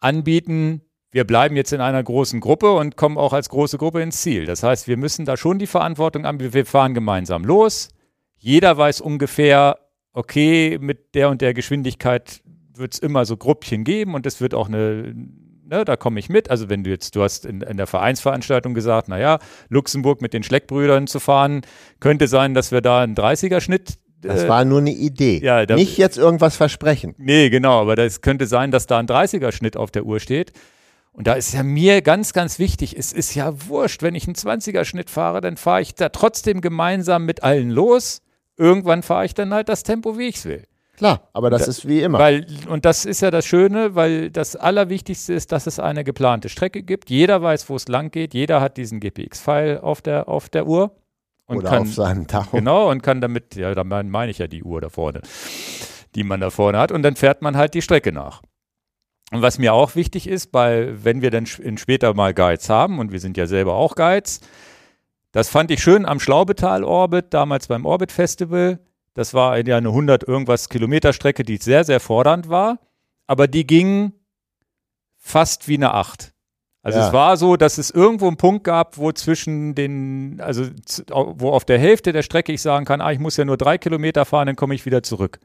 [0.00, 4.20] anbieten, wir bleiben jetzt in einer großen Gruppe und kommen auch als große Gruppe ins
[4.20, 4.44] Ziel.
[4.44, 7.88] Das heißt, wir müssen da schon die Verantwortung haben, wir fahren gemeinsam los.
[8.36, 9.78] Jeder weiß ungefähr,
[10.18, 12.40] okay, mit der und der Geschwindigkeit
[12.74, 15.14] wird es immer so Gruppchen geben und es wird auch eine,
[15.64, 16.50] ne, da komme ich mit.
[16.50, 19.38] Also wenn du jetzt, du hast in, in der Vereinsveranstaltung gesagt, naja,
[19.68, 21.62] Luxemburg mit den Schleckbrüdern zu fahren,
[22.00, 25.40] könnte sein, dass wir da einen 30er-Schnitt Das äh, war nur eine Idee.
[25.42, 27.14] ja, da- nicht jetzt irgendwas versprechen.
[27.18, 30.52] Nee, genau, aber das könnte sein, dass da ein 30er-Schnitt auf der Uhr steht.
[31.12, 34.36] Und da ist ja mir ganz, ganz wichtig, es ist ja wurscht, wenn ich einen
[34.36, 38.22] 20er-Schnitt fahre, dann fahre ich da trotzdem gemeinsam mit allen los.
[38.58, 40.64] Irgendwann fahre ich dann halt das Tempo, wie ich es will.
[40.96, 42.18] Klar, aber das Da- ist wie immer.
[42.18, 46.48] Weil, und das ist ja das Schöne, weil das Allerwichtigste ist, dass es eine geplante
[46.48, 47.08] Strecke gibt.
[47.08, 48.34] Jeder weiß, wo es lang geht.
[48.34, 50.96] Jeder hat diesen GPX-File auf der, auf der Uhr.
[51.46, 52.56] Und Oder kann, auf seinem Tacho.
[52.58, 55.22] Genau, und kann damit, ja, da mein- meine ich ja die Uhr da vorne,
[56.16, 56.90] die man da vorne hat.
[56.92, 58.42] Und dann fährt man halt die Strecke nach.
[59.30, 63.12] Und was mir auch wichtig ist, bei, wenn wir dann später mal Guides haben, und
[63.12, 64.40] wir sind ja selber auch Guides,
[65.38, 68.80] das fand ich schön am Schlaubetal Orbit, damals beim Orbit Festival.
[69.14, 72.80] Das war ja eine 100 irgendwas Kilometer Strecke, die sehr, sehr fordernd war.
[73.28, 74.14] Aber die ging
[75.16, 76.32] fast wie eine 8.
[76.82, 77.06] Also Ja.
[77.06, 80.64] es war so, dass es irgendwo einen Punkt gab, wo zwischen den, also
[81.14, 83.78] wo auf der Hälfte der Strecke ich sagen kann, ah, ich muss ja nur drei
[83.78, 85.38] Kilometer fahren, dann komme ich wieder zurück.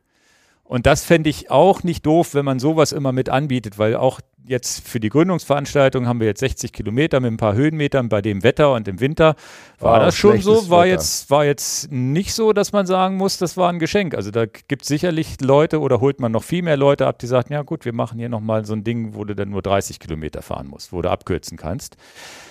[0.63, 4.21] Und das fände ich auch nicht doof, wenn man sowas immer mit anbietet, weil auch
[4.45, 8.43] jetzt für die Gründungsveranstaltung haben wir jetzt 60 Kilometer mit ein paar Höhenmetern bei dem
[8.43, 9.35] Wetter und im Winter
[9.79, 10.91] war War das schon so, war Wetter.
[10.91, 14.15] jetzt, war jetzt nicht so, dass man sagen muss, das war ein Geschenk.
[14.15, 17.27] Also da gibt es sicherlich Leute oder holt man noch viel mehr Leute ab, die
[17.27, 19.99] sagen, ja gut, wir machen hier nochmal so ein Ding, wo du dann nur 30
[19.99, 21.95] Kilometer fahren musst, wo du abkürzen kannst.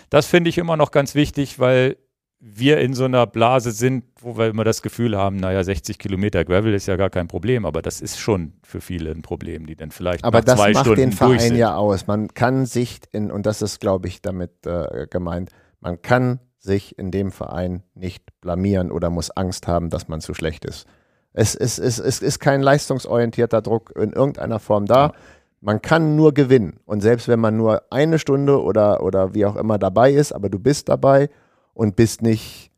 [0.09, 1.97] Das finde ich immer noch ganz wichtig, weil
[2.45, 6.45] wir in so einer Blase sind, wo wir immer das Gefühl haben, naja, 60 Kilometer
[6.45, 9.77] Gravel ist ja gar kein Problem, aber das ist schon für viele ein Problem, die
[9.77, 11.57] dann vielleicht Aber nach das zwei macht Stunden den durch Verein sind.
[11.57, 12.09] ja aus.
[12.09, 16.99] Man kann sich in, und das ist, glaube ich, damit äh, gemeint, man kann sich
[16.99, 20.87] in dem Verein nicht blamieren oder muss Angst haben, dass man zu schlecht ist.
[21.33, 25.13] Es ist, es, es ist kein leistungsorientierter Druck in irgendeiner Form da.
[25.61, 26.81] Man kann nur gewinnen.
[26.87, 30.49] Und selbst wenn man nur eine Stunde oder, oder wie auch immer dabei ist, aber
[30.49, 31.31] du bist dabei
[31.75, 32.71] und bist nicht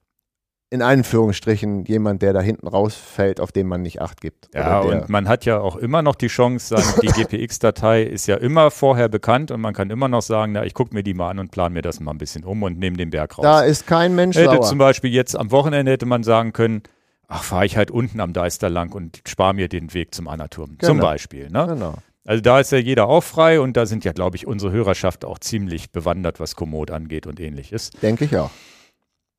[0.71, 4.49] in Anführungsstrichen jemand, der da hinten rausfällt, auf den man nicht Acht gibt.
[4.55, 8.37] Ja, und man hat ja auch immer noch die Chance, sagen, die GPX-Datei ist ja
[8.37, 11.31] immer vorher bekannt und man kann immer noch sagen, na, ich gucke mir die mal
[11.31, 13.45] an und plane mir das mal ein bisschen um und nehme den Berg raus.
[13.45, 14.63] da ist kein Mensch hätte sauer.
[14.63, 16.83] zum Beispiel jetzt am Wochenende hätte man sagen können,
[17.29, 20.77] ach, fahre ich halt unten am Deister lang und spare mir den Weg zum Annaturm.
[20.81, 21.05] Zum Genau.
[21.09, 21.51] Beispiel.
[21.51, 21.67] Ne?
[21.69, 21.95] Genau.
[22.25, 25.25] Also da ist ja jeder auch frei und da sind ja, glaube ich, unsere Hörerschaft
[25.25, 27.91] auch ziemlich bewandert, was Komoot angeht und ähnliches.
[28.03, 28.51] Denke ich auch.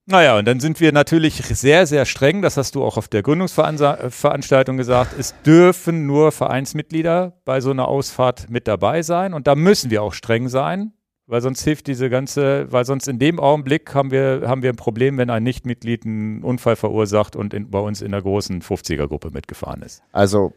[0.07, 3.23] Naja, und dann sind wir natürlich sehr, sehr streng, das hast du auch auf der
[3.23, 9.55] Gründungsveranstaltung gesagt, es dürfen nur Vereinsmitglieder bei so einer Ausfahrt mit dabei sein und da
[9.55, 10.93] müssen wir auch streng sein,
[11.25, 14.75] weil sonst hilft diese ganze, weil sonst in dem Augenblick haben wir, haben wir ein
[14.75, 19.31] Problem, wenn ein Nichtmitglied einen Unfall verursacht und in, bei uns in der großen 50er-Gruppe
[19.31, 20.03] mitgefahren ist.
[20.11, 20.53] Also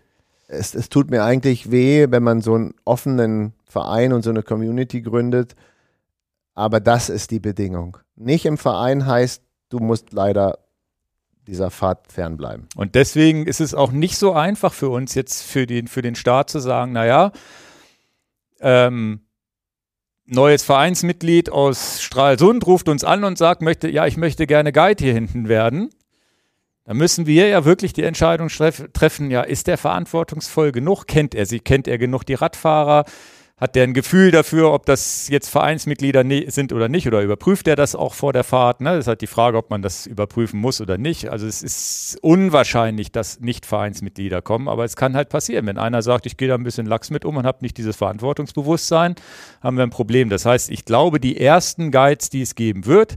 [0.47, 4.43] es, es tut mir eigentlich weh, wenn man so einen offenen Verein und so eine
[4.43, 5.57] Community gründet.
[6.55, 7.99] Aber das ist die Bedingung.
[8.19, 10.59] Nicht im Verein heißt, du musst leider
[11.47, 12.69] dieser Fahrt fernbleiben.
[12.77, 16.15] Und deswegen ist es auch nicht so einfach für uns jetzt für den, für den
[16.15, 17.33] Staat zu sagen, naja,
[18.61, 19.21] ähm,
[20.27, 25.03] neues Vereinsmitglied aus Stralsund ruft uns an und sagt, möchte, ja, ich möchte gerne Guide
[25.03, 25.91] hier hinten werden.
[26.85, 31.07] Da müssen wir ja wirklich die Entscheidung treffen, ja, ist der verantwortungsvoll genug?
[31.07, 31.61] Kennt er sie?
[31.61, 33.05] Kennt er genug die Radfahrer?
[33.59, 37.09] Hat der ein Gefühl dafür, ob das jetzt Vereinsmitglieder sind oder nicht?
[37.09, 38.81] Oder überprüft er das auch vor der Fahrt?
[38.81, 38.91] Ne?
[38.91, 41.29] Das ist halt die Frage, ob man das überprüfen muss oder nicht.
[41.29, 45.67] Also es ist unwahrscheinlich, dass nicht Vereinsmitglieder kommen, aber es kann halt passieren.
[45.67, 47.97] Wenn einer sagt, ich gehe da ein bisschen lax mit um und habe nicht dieses
[47.97, 49.17] Verantwortungsbewusstsein,
[49.61, 50.31] haben wir ein Problem.
[50.31, 53.17] Das heißt, ich glaube, die ersten Guides, die es geben wird,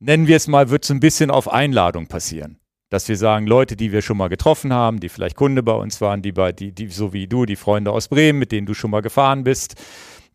[0.00, 2.58] nennen wir es mal, wird so ein bisschen auf Einladung passieren
[2.90, 6.00] dass wir sagen, Leute, die wir schon mal getroffen haben, die vielleicht Kunde bei uns
[6.00, 8.74] waren, die bei, die, die, so wie du, die Freunde aus Bremen, mit denen du
[8.74, 9.74] schon mal gefahren bist,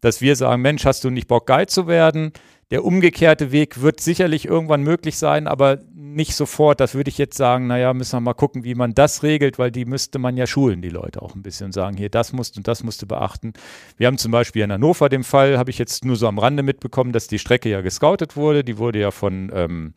[0.01, 2.31] dass wir sagen, Mensch, hast du nicht Bock, Guide zu werden?
[2.71, 6.79] Der umgekehrte Weg wird sicherlich irgendwann möglich sein, aber nicht sofort.
[6.79, 9.71] Das würde ich jetzt sagen, naja, müssen wir mal gucken, wie man das regelt, weil
[9.71, 12.57] die müsste man ja schulen, die Leute auch ein bisschen und sagen, hier, das musst
[12.57, 13.53] und das musst du beachten.
[13.97, 16.61] Wir haben zum Beispiel in Hannover den Fall, habe ich jetzt nur so am Rande
[16.61, 18.63] mitbekommen, dass die Strecke ja gescoutet wurde.
[18.63, 19.93] Die wurde ja von ähm,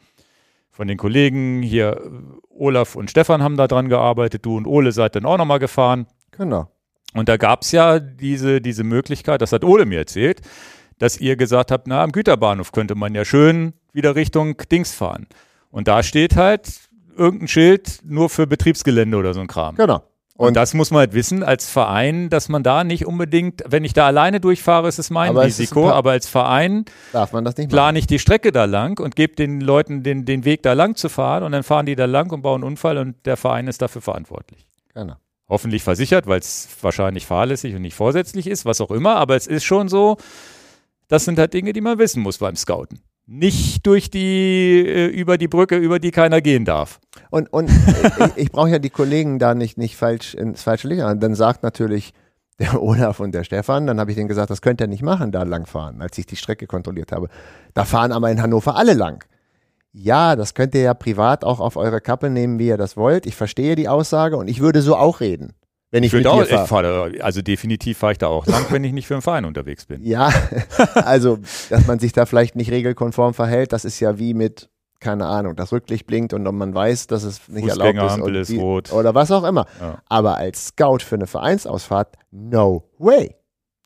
[0.73, 2.01] von den Kollegen hier,
[2.49, 6.07] Olaf und Stefan haben da dran gearbeitet, du und Ole seid dann auch nochmal gefahren.
[6.33, 6.68] Genau.
[7.14, 10.41] Und da gab es ja diese, diese Möglichkeit, das hat Ole mir erzählt,
[10.99, 15.27] dass ihr gesagt habt, na, am Güterbahnhof könnte man ja schön wieder Richtung Dings fahren.
[15.70, 16.70] Und da steht halt
[17.16, 19.77] irgendein Schild nur für Betriebsgelände oder so ein Kram.
[19.77, 20.03] Genau.
[20.43, 23.84] Und, und, das muss man halt wissen als Verein, dass man da nicht unbedingt, wenn
[23.84, 27.45] ich da alleine durchfahre, ist es mein aber Risiko, es aber als Verein darf man
[27.45, 30.64] das nicht plane ich die Strecke da lang und gebe den Leuten den, den Weg
[30.64, 33.24] da lang zu fahren und dann fahren die da lang und bauen einen Unfall und
[33.24, 34.66] der Verein ist dafür verantwortlich.
[34.95, 35.14] Genau.
[35.49, 39.47] Hoffentlich versichert, weil es wahrscheinlich fahrlässig und nicht vorsätzlich ist, was auch immer, aber es
[39.47, 40.16] ist schon so,
[41.07, 45.39] das sind halt Dinge, die man wissen muss beim Scouten nicht durch die, äh, über
[45.39, 47.01] die Brücke, über die keiner gehen darf.
[47.31, 51.03] Und, und ich, ich brauche ja die Kollegen da nicht, nicht falsch ins falsche Licht
[51.03, 51.20] an.
[51.20, 52.12] Dann sagt natürlich
[52.59, 55.33] der Olaf und der Stefan, dann habe ich denen gesagt, das könnt ihr nicht machen,
[55.33, 57.29] da langfahren, als ich die Strecke kontrolliert habe.
[57.75, 59.25] Da fahren aber in Hannover alle lang.
[59.93, 63.27] Ja, das könnt ihr ja privat auch auf eure Kappe nehmen, wie ihr das wollt.
[63.27, 65.53] Ich verstehe die Aussage und ich würde so auch reden.
[65.93, 67.12] Wenn ich, ich mit auch, dir fahre.
[67.20, 70.03] Also definitiv fahre ich da auch lang, wenn ich nicht für einen Verein unterwegs bin.
[70.03, 70.32] Ja,
[70.95, 71.38] also
[71.68, 74.70] dass man sich da vielleicht nicht regelkonform verhält, das ist ja wie mit,
[75.01, 78.12] keine Ahnung, das Rücklicht blinkt und man weiß, dass es nicht erlaubt ist.
[78.12, 78.90] Ampel ist die, rot.
[78.90, 79.66] Oder was auch immer.
[79.80, 79.99] Ja.
[80.09, 83.36] Aber als Scout für eine Vereinsausfahrt, no way.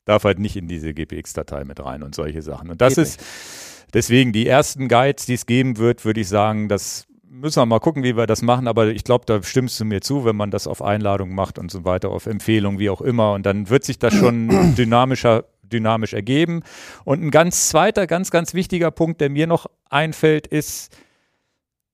[0.04, 2.70] Darf halt nicht in diese GPX-Datei mit rein und solche Sachen.
[2.70, 3.94] Und das Geht ist nicht.
[3.94, 7.80] deswegen die ersten Guides, die es geben wird, würde ich sagen, dass müssen wir mal
[7.80, 10.50] gucken, wie wir das machen, aber ich glaube, da stimmst du mir zu, wenn man
[10.50, 13.32] das auf Einladung macht und so weiter, auf Empfehlung, wie auch immer.
[13.32, 16.62] Und dann wird sich das schon dynamischer, dynamisch ergeben.
[17.04, 20.96] Und ein ganz zweiter, ganz, ganz wichtiger Punkt, der mir noch einfällt, ist,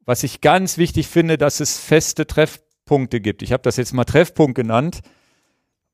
[0.04, 3.42] was ich ganz wichtig finde, dass es feste Treffpunkte gibt.
[3.42, 5.00] Ich habe das jetzt mal Treffpunkt genannt.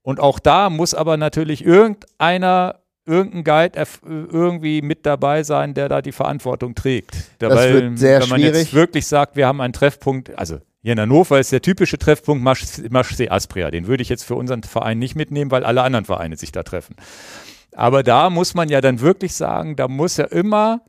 [0.03, 6.03] Und auch da muss aber natürlich irgendeiner irgendein Guide irgendwie mit dabei sein, der da
[6.03, 7.17] die Verantwortung trägt.
[7.39, 8.63] Da, das wird sehr wenn man schwierig.
[8.65, 12.43] jetzt wirklich sagt, wir haben einen Treffpunkt, also hier in Hannover ist der typische Treffpunkt
[12.43, 13.71] Maschsee Aspria.
[13.71, 16.63] Den würde ich jetzt für unseren Verein nicht mitnehmen, weil alle anderen Vereine sich da
[16.63, 16.95] treffen.
[17.73, 20.83] Aber da muss man ja dann wirklich sagen, da muss ja immer,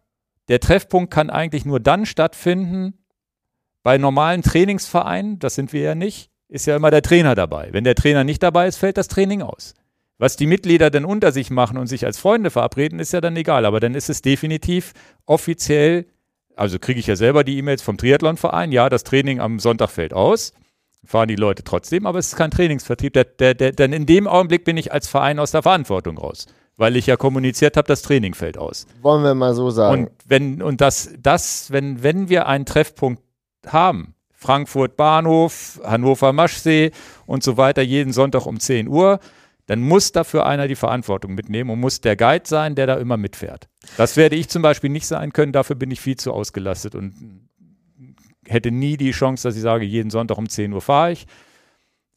[0.47, 2.93] der Treffpunkt kann eigentlich nur dann stattfinden,
[3.83, 7.69] bei normalen Trainingsvereinen, das sind wir ja nicht, ist ja immer der Trainer dabei.
[7.71, 9.73] Wenn der Trainer nicht dabei ist, fällt das Training aus.
[10.19, 13.37] Was die Mitglieder denn unter sich machen und sich als Freunde verabreden, ist ja dann
[13.37, 13.65] egal.
[13.65, 14.93] Aber dann ist es definitiv
[15.25, 16.05] offiziell,
[16.55, 20.13] also kriege ich ja selber die E-Mails vom Triathlonverein, ja, das Training am Sonntag fällt
[20.13, 20.53] aus.
[21.05, 23.13] Fahren die Leute trotzdem, aber es ist kein Trainingsvertrieb.
[23.13, 26.45] Der, der, der, denn in dem Augenblick bin ich als Verein aus der Verantwortung raus
[26.79, 28.87] weil ich ja kommuniziert habe, das Training fällt aus.
[29.01, 30.05] Wollen wir mal so sagen.
[30.05, 33.21] Und wenn, und das, das, wenn, wenn wir einen Treffpunkt
[33.67, 36.91] haben, Frankfurt Bahnhof, Hannover Maschsee
[37.25, 39.19] und so weiter, jeden Sonntag um 10 Uhr,
[39.69, 43.17] dann muss dafür einer die Verantwortung mitnehmen und muss der Guide sein, der da immer
[43.17, 43.69] mitfährt.
[43.97, 47.47] Das werde ich zum Beispiel nicht sein können, dafür bin ich viel zu ausgelastet und
[48.47, 51.27] hätte nie die Chance, dass ich sage, jeden Sonntag um 10 Uhr fahre ich.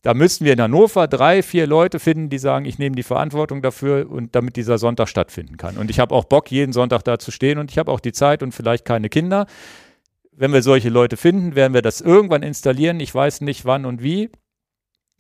[0.00, 3.60] Da müssten wir in Hannover drei, vier Leute finden, die sagen, ich nehme die Verantwortung
[3.60, 5.76] dafür und damit dieser Sonntag stattfinden kann.
[5.76, 8.12] Und ich habe auch Bock, jeden Sonntag da zu stehen und ich habe auch die
[8.12, 9.44] Zeit und vielleicht keine Kinder.
[10.32, 12.98] Wenn wir solche Leute finden, werden wir das irgendwann installieren.
[12.98, 14.30] Ich weiß nicht wann und wie.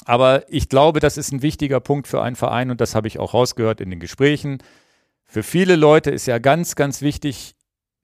[0.04, 3.18] Aber ich glaube, das ist ein wichtiger Punkt für einen Verein und das habe ich
[3.18, 4.58] auch rausgehört in den Gesprächen.
[5.24, 7.54] Für viele Leute ist ja ganz, ganz wichtig,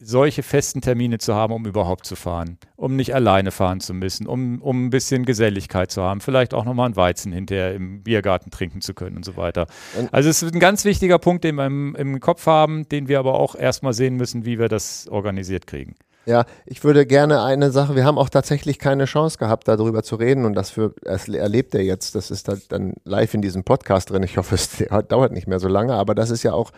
[0.00, 4.28] solche festen Termine zu haben, um überhaupt zu fahren, um nicht alleine fahren zu müssen,
[4.28, 8.50] um, um ein bisschen Geselligkeit zu haben, vielleicht auch nochmal einen Weizen hinterher im Biergarten
[8.50, 9.66] trinken zu können und so weiter.
[10.12, 13.18] Also es ist ein ganz wichtiger Punkt, den wir im, im Kopf haben, den wir
[13.18, 15.96] aber auch erstmal sehen müssen, wie wir das organisiert kriegen.
[16.28, 20.16] Ja, ich würde gerne eine Sache, wir haben auch tatsächlich keine Chance gehabt, darüber zu
[20.16, 24.10] reden und das, für, das erlebt er jetzt, das ist dann live in diesem Podcast
[24.10, 24.22] drin.
[24.22, 26.70] Ich hoffe, es dauert nicht mehr so lange, aber das ist ja auch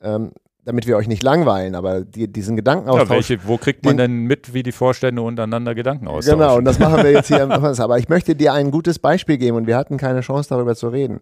[0.00, 0.32] ähm,
[0.66, 3.08] damit wir euch nicht langweilen, aber die, diesen Gedankenaustausch.
[3.08, 6.40] Ja, welche, wo kriegt man denn mit, wie die Vorstände untereinander Gedanken austauschen?
[6.40, 7.48] Genau, und das machen wir jetzt hier.
[7.78, 10.88] aber ich möchte dir ein gutes Beispiel geben und wir hatten keine Chance darüber zu
[10.88, 11.20] reden.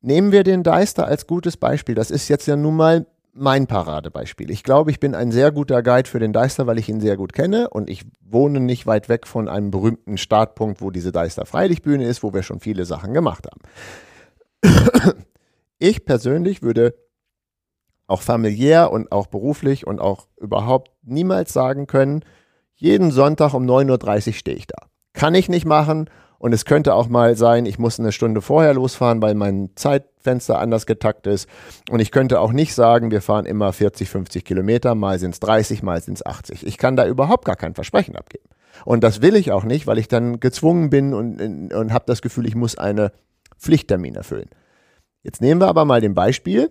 [0.00, 1.96] Nehmen wir den Deister als gutes Beispiel.
[1.96, 4.50] Das ist jetzt ja nun mal mein Paradebeispiel.
[4.50, 7.16] Ich glaube, ich bin ein sehr guter Guide für den Deister, weil ich ihn sehr
[7.16, 11.44] gut kenne und ich wohne nicht weit weg von einem berühmten Startpunkt, wo diese Deister
[11.44, 13.60] Freilichtbühne ist, wo wir schon viele Sachen gemacht haben.
[15.80, 16.94] Ich persönlich würde
[18.06, 22.24] auch familiär und auch beruflich und auch überhaupt niemals sagen können,
[22.74, 24.86] jeden Sonntag um 9.30 Uhr stehe ich da.
[25.12, 26.08] Kann ich nicht machen
[26.44, 30.58] und es könnte auch mal sein, ich muss eine Stunde vorher losfahren, weil mein Zeitfenster
[30.58, 31.48] anders getakt ist.
[31.90, 35.40] Und ich könnte auch nicht sagen, wir fahren immer 40, 50 Kilometer, mal sind es
[35.40, 36.66] 30, mal sind es 80.
[36.66, 38.44] Ich kann da überhaupt gar kein Versprechen abgeben.
[38.84, 42.20] Und das will ich auch nicht, weil ich dann gezwungen bin und, und habe das
[42.20, 43.12] Gefühl, ich muss eine
[43.58, 44.50] Pflichttermin erfüllen.
[45.22, 46.70] Jetzt nehmen wir aber mal den Beispiel,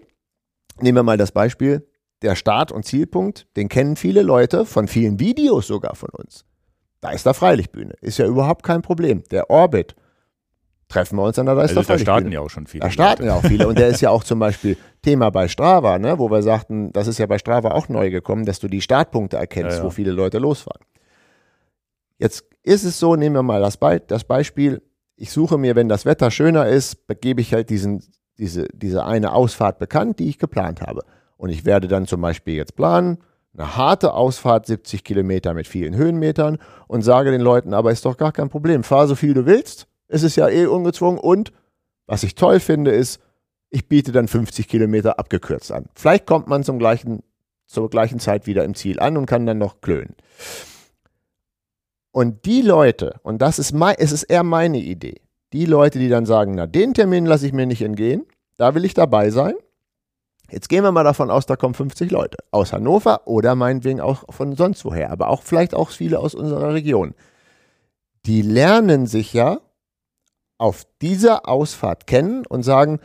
[0.80, 1.88] Nehmen wir mal das Beispiel,
[2.22, 6.46] der Start- und Zielpunkt, den kennen viele Leute, von vielen Videos sogar von uns.
[7.04, 9.24] Da ist der Freilichtbühne, ist ja überhaupt kein Problem.
[9.30, 9.96] Der Orbit,
[10.88, 12.84] treffen wir uns an der Deister also Da starten ja auch schon viele.
[12.84, 16.00] Da starten ja auch viele und der ist ja auch zum Beispiel Thema bei Strava,
[16.00, 18.82] ne, wo wir sagten, das ist ja bei Strava auch neu gekommen, dass du die
[18.82, 19.84] Startpunkte erkennst, ja, ja.
[19.84, 20.86] wo viele Leute losfahren.
[22.20, 24.82] Jetzt ist es so, nehmen wir mal das, Be das Beispiel,
[25.16, 28.02] ich suche mir, wenn das Wetter schöner ist, begebe ich halt diesen
[28.38, 31.04] diese, diese eine Ausfahrt bekannt, die ich geplant habe.
[31.38, 33.20] Und ich werde dann zum Beispiel jetzt planen,
[33.56, 38.18] eine harte Ausfahrt, 70 Kilometer mit vielen Höhenmetern und sage den Leuten, aber ist doch
[38.18, 41.52] gar kein Problem, fahr so viel du willst, es ist ja eh ungezwungen und
[42.06, 43.22] was ich toll finde ist,
[43.70, 45.86] ich biete dann 50 Kilometer abgekürzt an.
[45.96, 47.24] Vielleicht kommt man zum gleichen,
[47.66, 50.16] zur gleichen Zeit wieder im Ziel an und kann dann noch klönen.
[52.12, 55.22] Und die Leute, und das ist, mein, es ist eher meine Idee,
[55.54, 58.26] die Leute, die dann sagen, na, den Termin lasse ich mir nicht entgehen,
[58.58, 59.56] da will ich dabei sein.
[60.54, 64.24] Jetzt gehen wir mal davon aus, da kommen 50 Leute aus Hannover oder meinetwegen auch
[64.30, 67.16] von sonst woher, aber auch vielleicht auch viele aus unserer Region.
[68.28, 69.62] Die lernen sich ja
[70.60, 73.00] auf dieser Ausfahrt kennen und sagen,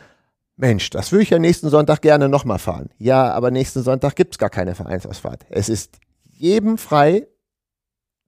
[0.57, 2.89] Mensch, das würde ich ja nächsten Sonntag gerne nochmal fahren.
[2.99, 5.47] Ja, aber nächsten Sonntag gibt es gar keine Vereinsausfahrt.
[5.49, 7.27] Es ist jedem frei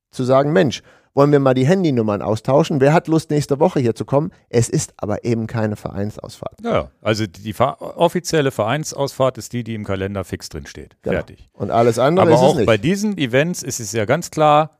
[0.09, 0.81] zu sagen, Mensch,
[1.13, 2.81] wollen wir mal die Handynummern austauschen.
[2.81, 4.31] Wer hat Lust, nächste Woche hier zu kommen?
[4.49, 6.57] Es ist aber eben keine Vereinsausfahrt.
[6.63, 10.97] Ja, also die offizielle Vereinsausfahrt ist die, die im Kalender fix drin steht.
[11.01, 11.17] Genau.
[11.17, 11.49] Fertig.
[11.53, 12.67] Und alles andere aber ist auch es nicht.
[12.67, 14.77] bei diesen Events ist es ja ganz klar,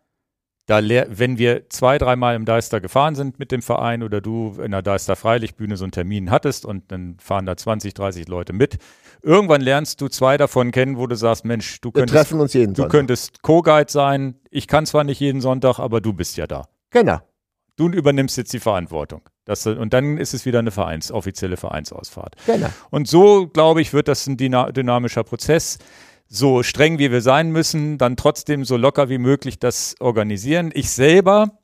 [0.67, 0.79] da
[1.09, 4.82] wenn wir zwei, dreimal im Deister gefahren sind mit dem Verein oder du in der
[4.82, 8.77] Deister Freilichtbühne so einen Termin hattest und dann fahren da 20, 30 Leute mit,
[9.24, 12.74] irgendwann lernst du zwei davon kennen, wo du sagst, Mensch, du könntest, treffen uns jeden
[12.74, 14.36] du könntest Co-Guide sein.
[14.49, 16.67] Ich kann zwar nicht jeden Sonntag, aber du bist ja da.
[16.89, 17.19] Genau.
[17.76, 19.22] Du übernimmst jetzt die Verantwortung.
[19.45, 22.36] Das, und dann ist es wieder eine Vereins, offizielle Vereinsausfahrt.
[22.45, 22.67] Genau.
[22.89, 25.80] Und so, glaube ich, wird das ein dynamischer Prozess.
[26.28, 30.72] So streng wie wir sein müssen, dann trotzdem so locker wie möglich das organisieren.
[30.74, 31.59] Ich selber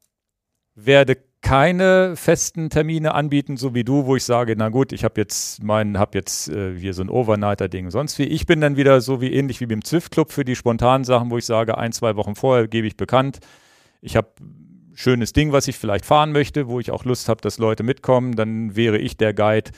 [0.75, 5.21] werde keine festen Termine anbieten, so wie du, wo ich sage, na gut, ich habe
[5.21, 8.23] jetzt meinen, habe jetzt äh, hier so ein Overnighter-Ding sonst wie.
[8.23, 11.37] Ich bin dann wieder so wie ähnlich wie beim Zwift-Club für die spontanen Sachen, wo
[11.37, 13.39] ich sage, ein, zwei Wochen vorher gebe ich bekannt.
[14.01, 14.29] Ich habe
[14.93, 18.35] schönes Ding, was ich vielleicht fahren möchte, wo ich auch Lust habe, dass Leute mitkommen.
[18.35, 19.71] Dann wäre ich der Guide.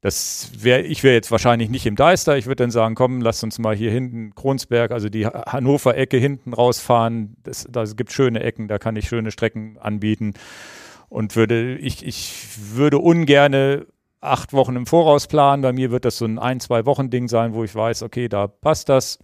[0.00, 2.36] Das wäre, ich wäre jetzt wahrscheinlich nicht im Deister.
[2.36, 6.52] Ich würde dann sagen, komm, lass uns mal hier hinten Kronsberg, also die Hannover-Ecke hinten
[6.52, 7.36] rausfahren.
[7.44, 10.34] Das, da gibt schöne Ecken, da kann ich schöne Strecken anbieten
[11.08, 12.34] und würde, ich, ich
[12.74, 13.86] würde ungerne
[14.20, 15.62] acht Wochen im Voraus planen.
[15.62, 18.28] Bei mir wird das so ein ein, zwei Wochen Ding sein, wo ich weiß, okay,
[18.28, 19.18] da passt das.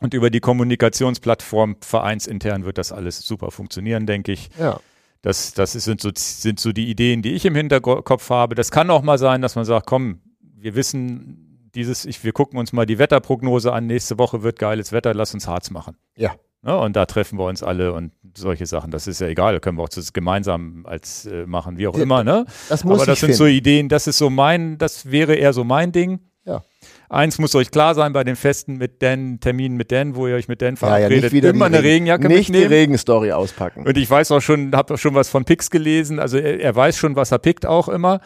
[0.00, 4.50] Und über die Kommunikationsplattform vereinsintern wird das alles super funktionieren, denke ich.
[4.58, 4.80] Ja.
[5.22, 8.54] Das, das sind, so, sind so die Ideen, die ich im Hinterkopf habe.
[8.54, 12.58] Das kann auch mal sein, dass man sagt, komm, wir wissen dieses, ich, wir gucken
[12.58, 15.96] uns mal die Wetterprognose an, nächste Woche wird geiles Wetter, lass uns Harz machen.
[16.16, 16.34] Ja.
[16.64, 16.76] Ne?
[16.78, 18.90] Und da treffen wir uns alle und solche Sachen.
[18.90, 22.24] Das ist ja egal, können wir auch das gemeinsam als äh, machen, wie auch immer.
[22.24, 22.46] Ne?
[22.68, 23.36] Das muss Aber das sind finden.
[23.38, 26.20] so Ideen, das ist so mein, das wäre eher so mein Ding.
[26.46, 26.62] Ja.
[27.08, 30.34] Eins muss euch klar sein bei den Festen mit Dan, Terminen mit Dan, wo ihr
[30.34, 32.52] euch mit Dan Ja, ja, verabredet, nicht wieder immer die eine Regen- Regenjacke Nicht die
[32.52, 32.72] mitnehmen.
[32.72, 33.86] Regenstory auspacken.
[33.86, 36.18] Und ich weiß auch schon, habe auch schon was von Pix gelesen.
[36.18, 38.20] Also er, er weiß schon, was er pickt auch immer.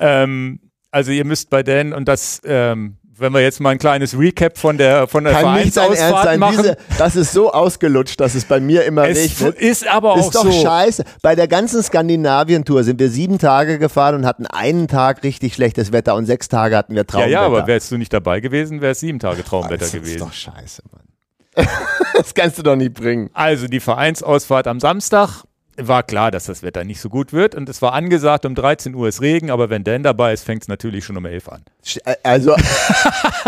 [0.00, 4.18] Ähm, also ihr müsst bei Dan und das, ähm, wenn wir jetzt mal ein kleines
[4.18, 6.38] Recap von der von der Kann nicht sein Ernst sein.
[6.38, 6.56] machen.
[6.58, 9.58] Diese, das ist so ausgelutscht, dass es bei mir immer es regnet.
[9.60, 10.52] ist aber auch Ist doch so.
[10.62, 11.04] scheiße.
[11.22, 15.92] Bei der ganzen Skandinavien-Tour sind wir sieben Tage gefahren und hatten einen Tag richtig schlechtes
[15.92, 17.30] Wetter und sechs Tage hatten wir Ja, Traumwetter.
[17.30, 20.18] ja, aber wärst du nicht dabei gewesen, wäre es sieben Tage Traumwetter das ist gewesen.
[20.20, 21.66] doch scheiße, Mann.
[22.14, 23.30] das kannst du doch nicht bringen.
[23.32, 25.42] Also die Vereinsausfahrt am Samstag
[25.80, 28.94] war klar, dass das Wetter nicht so gut wird und es war angesagt, um 13
[28.94, 31.62] Uhr ist Regen, aber wenn Dan dabei ist, fängt es natürlich schon um 11 an.
[32.04, 32.56] Äh, Also,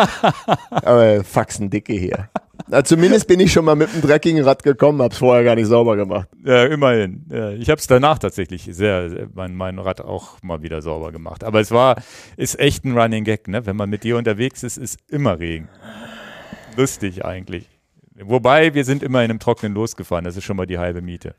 [0.71, 2.29] aber Faxen dicke hier.
[2.69, 5.67] Na, zumindest bin ich schon mal mit dem dreckigen Rad gekommen, hab's vorher gar nicht
[5.67, 6.29] sauber gemacht.
[6.45, 7.27] Ja, immerhin.
[7.29, 11.11] Ja, ich habe es danach tatsächlich sehr, sehr mein, mein Rad auch mal wieder sauber
[11.11, 11.43] gemacht.
[11.43, 11.97] Aber es war,
[12.37, 13.67] ist echt ein Running Gag, ne?
[13.67, 15.69] Wenn man mit dir unterwegs ist, ist immer Regen.
[16.77, 17.67] Lustig eigentlich.
[18.23, 21.35] Wobei, wir sind immer in einem Trockenen losgefahren, das ist schon mal die halbe Miete.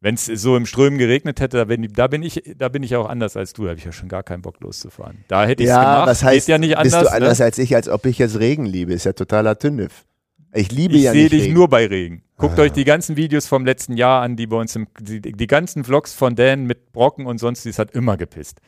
[0.00, 2.94] Wenn es so im Strömen geregnet hätte, da bin, da bin ich, da bin ich
[2.96, 5.24] auch anders als du, da habe ich ja schon gar keinen Bock loszufahren.
[5.28, 6.08] Da hätte ich es Ja, gemacht.
[6.08, 6.92] was heißt, Geht ja nicht anders.
[7.00, 7.44] bist du anders ne?
[7.46, 8.92] als ich, als ob ich jetzt Regen liebe?
[8.92, 10.04] Ist ja totaler Tünnef.
[10.52, 11.54] Ich liebe Ich ja sehe nicht dich Regen.
[11.54, 12.22] nur bei Regen.
[12.36, 12.62] Guckt Ah.
[12.62, 15.84] euch die ganzen Videos vom letzten Jahr an, die bei uns im, die, die ganzen
[15.84, 18.60] Vlogs von Dan mit Brocken und sonst, es hat immer gepisst.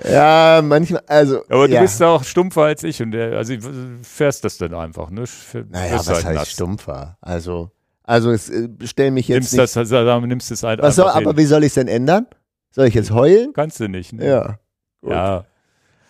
[0.09, 1.43] Ja, manchmal, also.
[1.49, 1.81] Aber du ja.
[1.81, 3.53] bist auch stumpfer als ich und der, also
[4.01, 5.21] fährst das dann einfach, ne?
[5.23, 6.51] F- Naja, was halt heißt nass.
[6.51, 7.17] stumpfer?
[7.21, 7.71] Also,
[8.03, 9.61] also es, äh, stell mich jetzt Nimmst nicht.
[9.63, 12.25] das, also, nimmst es halt was soll, aber wie soll ich es denn ändern?
[12.71, 13.51] Soll ich jetzt heulen?
[13.53, 14.25] Kannst du nicht, ne?
[14.27, 14.59] Ja.
[15.01, 15.11] Gut.
[15.11, 15.45] Ja.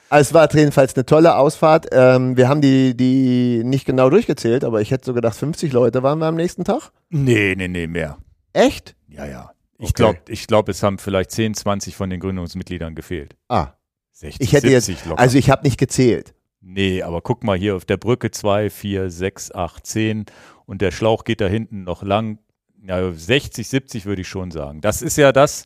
[0.09, 1.87] Also es war jedenfalls eine tolle Ausfahrt.
[1.93, 6.03] Ähm, wir haben die, die nicht genau durchgezählt, aber ich hätte so gedacht, 50 Leute
[6.03, 6.91] waren wir am nächsten Tag.
[7.09, 8.17] Nee, nee, nee, mehr.
[8.51, 8.95] Echt?
[9.07, 9.51] Ja, ja.
[9.77, 9.93] Ich Okay.
[9.95, 13.35] glaube, ich glaub, es haben vielleicht 10, 20 von den Gründungsmitgliedern gefehlt.
[13.47, 13.69] Ah,
[14.11, 15.19] 60, ich hätte jetzt, 70 locker.
[15.19, 16.33] also ich habe nicht gezählt.
[16.61, 20.25] Nee, aber guck mal hier auf der Brücke 2, 4, 6, 8, 10
[20.65, 22.37] und der Schlauch geht da hinten noch lang.
[22.83, 24.81] Ja, 60, 70 würde ich schon sagen.
[24.81, 25.65] Das ist ja das,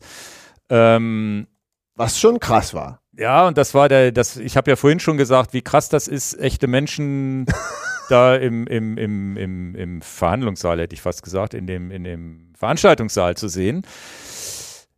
[0.68, 1.46] ähm,
[1.94, 3.00] Was schon krass war.
[3.12, 6.08] ja, und das war der, das, ich habe ja vorhin schon gesagt, wie krass das
[6.08, 7.46] ist, echte Menschen
[8.08, 12.52] da im, im, im, im, im Verhandlungssaal, hätte ich fast gesagt, in dem, in dem
[12.56, 13.82] Veranstaltungssaal zu sehen.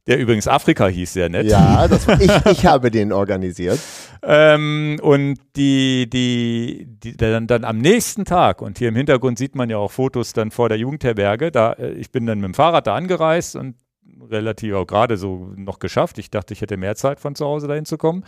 [0.09, 1.47] Der übrigens Afrika hieß, sehr nett.
[1.47, 3.79] Ja, das war, ich, ich habe den organisiert.
[4.21, 9.55] Ähm, und die, die, die dann, dann am nächsten Tag, und hier im Hintergrund sieht
[9.55, 12.55] man ja auch Fotos dann vor der Jugendherberge, da, äh, ich bin dann mit dem
[12.55, 13.77] Fahrrad da angereist und
[14.29, 16.19] relativ auch gerade so noch geschafft.
[16.19, 18.25] Ich dachte, ich hätte mehr Zeit von zu Hause dahin zu kommen.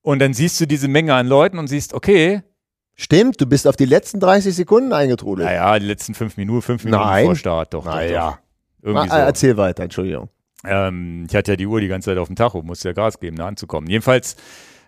[0.00, 2.42] Und dann siehst du diese Menge an Leuten und siehst, okay,
[2.94, 5.48] Stimmt, du bist auf die letzten 30 Sekunden eingetrudelt.
[5.48, 7.26] naja, die letzten fünf Minuten, fünf Minuten Nein.
[7.26, 7.84] vor Start, doch.
[7.84, 8.38] Naja.
[8.80, 9.26] Irgendwie Ah, so.
[9.26, 10.28] Erzähl weiter, Entschuldigung.
[10.68, 13.20] Ähm, ich hatte ja die Uhr die ganze Zeit auf dem Tacho, musste ja Gas
[13.20, 13.88] geben, da anzukommen.
[13.88, 14.36] Jedenfalls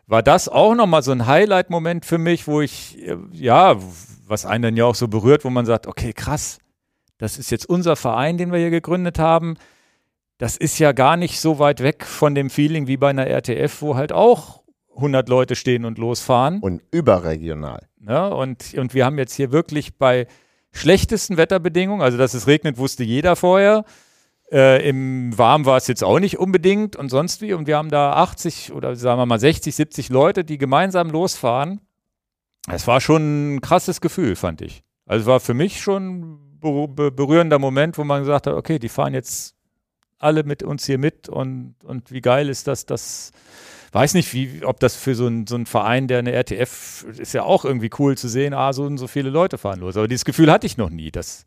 [0.07, 3.77] war das auch nochmal so ein Highlight-Moment für mich, wo ich, äh, ja,
[4.27, 6.59] was einen dann ja auch so berührt, wo man sagt, okay, krass,
[7.19, 9.57] das ist jetzt unser Verein, den wir hier gegründet haben.
[10.39, 13.82] Das ist ja gar nicht so weit weg von dem Feeling wie bei einer RTF,
[13.82, 14.62] wo halt auch
[14.97, 16.61] 100 Leute stehen und losfahren.
[16.61, 17.86] Und überregional.
[18.01, 18.35] Ne?
[18.35, 20.27] Und, und wir haben jetzt hier wirklich bei
[20.73, 23.85] schlechtesten Wetterbedingungen, also dass es regnet, wusste jeder vorher.
[24.52, 27.52] Äh, Im Warm war es jetzt auch nicht unbedingt und sonst wie.
[27.52, 31.81] Und wir haben da 80 oder sagen wir mal 60, 70 Leute, die gemeinsam losfahren.
[32.68, 34.82] Es war schon ein krasses Gefühl, fand ich.
[35.06, 38.78] Also war für mich schon ein ber- ber- berührender Moment, wo man gesagt hat, okay,
[38.78, 39.55] die fahren jetzt
[40.18, 43.31] alle mit uns hier mit und, und wie geil ist das, das
[43.93, 47.43] weiß nicht, wie, ob das für so einen so Verein, der eine RTF, ist ja
[47.44, 49.97] auch irgendwie cool zu sehen, ah, so und so viele Leute fahren los.
[49.97, 51.47] Aber dieses Gefühl hatte ich noch nie, dass,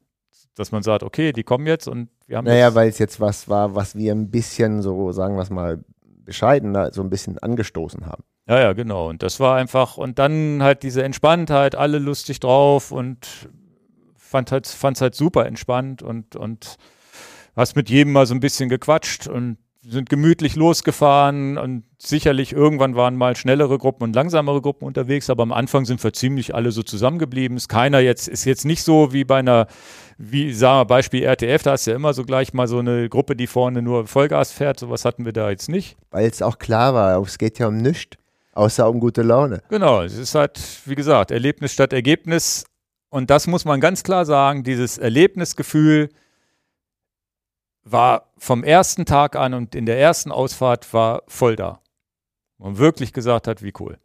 [0.55, 3.49] dass man sagt, okay, die kommen jetzt und wir haben Naja, weil es jetzt was
[3.49, 5.83] war, was wir ein bisschen so, sagen wir es mal,
[6.25, 8.23] bescheidener, so ein bisschen angestoßen haben.
[8.47, 9.09] ja, ja, genau.
[9.09, 13.49] Und das war einfach, und dann halt diese Entspanntheit, alle lustig drauf und
[14.17, 16.77] fand halt, fand's halt super entspannt und, und
[17.55, 22.95] hast mit jedem mal so ein bisschen gequatscht und sind gemütlich losgefahren und sicherlich irgendwann
[22.95, 26.71] waren mal schnellere Gruppen und langsamere Gruppen unterwegs, aber am Anfang sind wir ziemlich alle
[26.71, 27.57] so zusammengeblieben.
[27.57, 29.67] Ist keiner jetzt, ist jetzt nicht so wie bei einer,
[30.17, 33.35] wie sagen wir Beispiel RTF, da ist ja immer so gleich mal so eine Gruppe,
[33.35, 35.97] die vorne nur Vollgas fährt, sowas hatten wir da jetzt nicht.
[36.11, 38.17] Weil es auch klar war, es geht ja um nichts,
[38.53, 39.61] außer um gute Laune.
[39.69, 42.65] Genau, es ist halt, wie gesagt, Erlebnis statt Ergebnis.
[43.09, 46.09] Und das muss man ganz klar sagen, dieses Erlebnisgefühl
[47.83, 51.81] war vom ersten Tag an und in der ersten Ausfahrt war voll da.
[52.57, 53.97] Man wirklich gesagt hat, wie cool.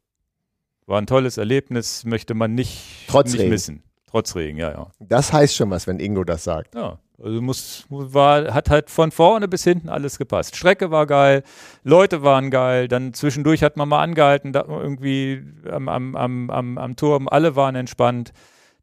[0.87, 3.51] War ein tolles Erlebnis, möchte man nicht, Trotz nicht Regen.
[3.51, 3.83] missen.
[4.11, 4.87] Trotz Regen, ja, ja.
[5.01, 6.75] Das heißt schon was, wenn Ingo das sagt.
[6.75, 10.57] Ja, also muss, war, hat halt von vorne bis hinten alles gepasst.
[10.57, 11.43] Strecke war geil,
[11.83, 16.97] Leute waren geil, dann zwischendurch hat man mal angehalten, irgendwie am, am, am, am, am
[16.97, 18.33] Turm, alle waren entspannt.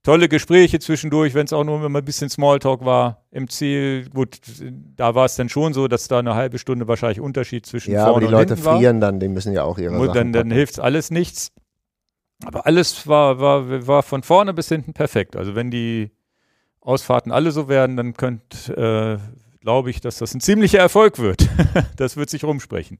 [0.03, 4.07] Tolle Gespräche zwischendurch, wenn es auch nur immer ein bisschen Smalltalk war im Ziel.
[4.13, 4.37] Gut,
[4.95, 8.03] da war es dann schon so, dass da eine halbe Stunde wahrscheinlich Unterschied zwischen Ja,
[8.03, 8.77] aber vorne die und Leute hinten war.
[8.77, 11.51] frieren dann, die müssen ja auch ihre Und Sachen dann, dann hilft alles nichts.
[12.43, 15.35] Aber alles war, war, war von vorne bis hinten perfekt.
[15.35, 16.11] Also wenn die
[16.81, 19.17] Ausfahrten alle so werden, dann könnt, äh,
[19.61, 21.47] glaube ich, dass das ein ziemlicher Erfolg wird.
[21.97, 22.99] das wird sich rumsprechen.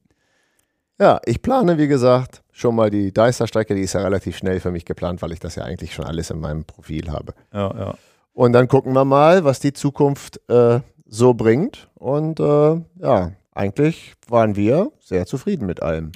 [0.98, 4.70] Ja, ich plane, wie gesagt, schon mal die Deister-Strecke, die ist ja relativ schnell für
[4.70, 7.34] mich geplant, weil ich das ja eigentlich schon alles in meinem Profil habe.
[7.52, 7.94] Ja, ja.
[8.32, 11.88] Und dann gucken wir mal, was die Zukunft äh, so bringt.
[11.94, 16.12] Und äh, ja, eigentlich waren wir sehr zufrieden mit allem.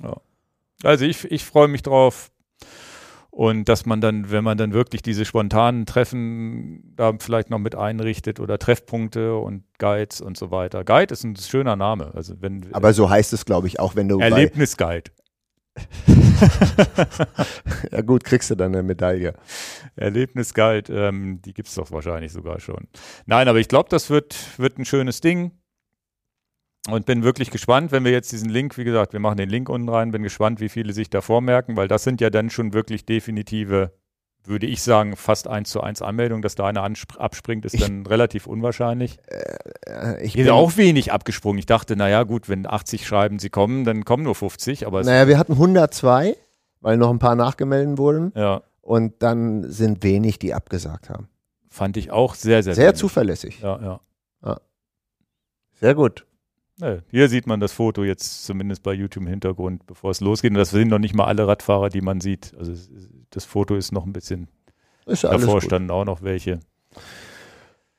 [0.82, 2.30] Also ich, ich freue mich drauf.
[3.31, 7.77] Und dass man dann, wenn man dann wirklich diese spontanen Treffen da vielleicht noch mit
[7.77, 10.85] einrichtet oder Treffpunkte und Guides und so weiter.
[10.85, 12.11] Guide ist ein schöner Name.
[12.15, 15.12] Also wenn Aber so heißt es, glaube ich, auch wenn du Erlebnisguide.
[17.93, 19.35] ja gut, kriegst du dann eine Medaille.
[19.97, 22.89] Erlebnisguide, ähm, die gibt es doch wahrscheinlich sogar schon.
[23.27, 25.52] Nein, aber ich glaube, das wird, wird ein schönes Ding.
[26.89, 29.69] Und bin wirklich gespannt, wenn wir jetzt diesen Link, wie gesagt, wir machen den Link
[29.69, 32.73] unten rein, bin gespannt, wie viele sich da vormerken, weil das sind ja dann schon
[32.73, 33.93] wirklich definitive,
[34.44, 36.82] würde ich sagen, fast eins zu eins Anmeldungen, dass da einer
[37.19, 39.19] abspringt, ist Ich- dann relativ unwahrscheinlich.
[39.27, 41.59] Äh, Ich Hier bin, ist auch wenig abgesprungen.
[41.59, 45.28] Ich dachte, naja, gut, wenn 80 schreiben, sie kommen, dann kommen nur 50, aber naja,
[45.28, 46.35] wir hatten 102,
[46.81, 48.32] weil noch ein paar nachgemeldet wurden.
[48.35, 51.28] ja, Und dann sind wenig, die abgesagt haben.
[51.69, 52.98] fand ich auch sehr, sehr Sehr wenig.
[52.98, 53.61] zuverlässig.
[53.61, 54.01] Ja,
[54.43, 54.57] ja.
[55.74, 56.27] Sehr gut.
[57.11, 60.51] Hier sieht man das Foto jetzt zumindest bei YouTube im Hintergrund, bevor es losgeht.
[60.52, 62.55] Und das sind noch nicht mal alle Radfahrer, die man sieht.
[62.59, 62.73] Also
[63.31, 64.48] das Foto ist noch ein bisschen,
[65.07, 65.65] Ist davor gut.
[65.65, 66.61] standen auch noch welche.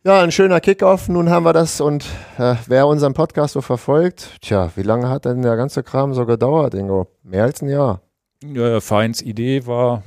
[0.03, 1.09] Ja, ein schöner Kickoff.
[1.09, 2.05] Nun haben wir das und
[2.39, 6.25] äh, wer unseren Podcast so verfolgt, tja, wie lange hat denn der ganze Kram so
[6.25, 7.07] gedauert, Ingo?
[7.21, 8.01] Mehr als ein Jahr.
[8.43, 10.01] Ja, Feins Idee war,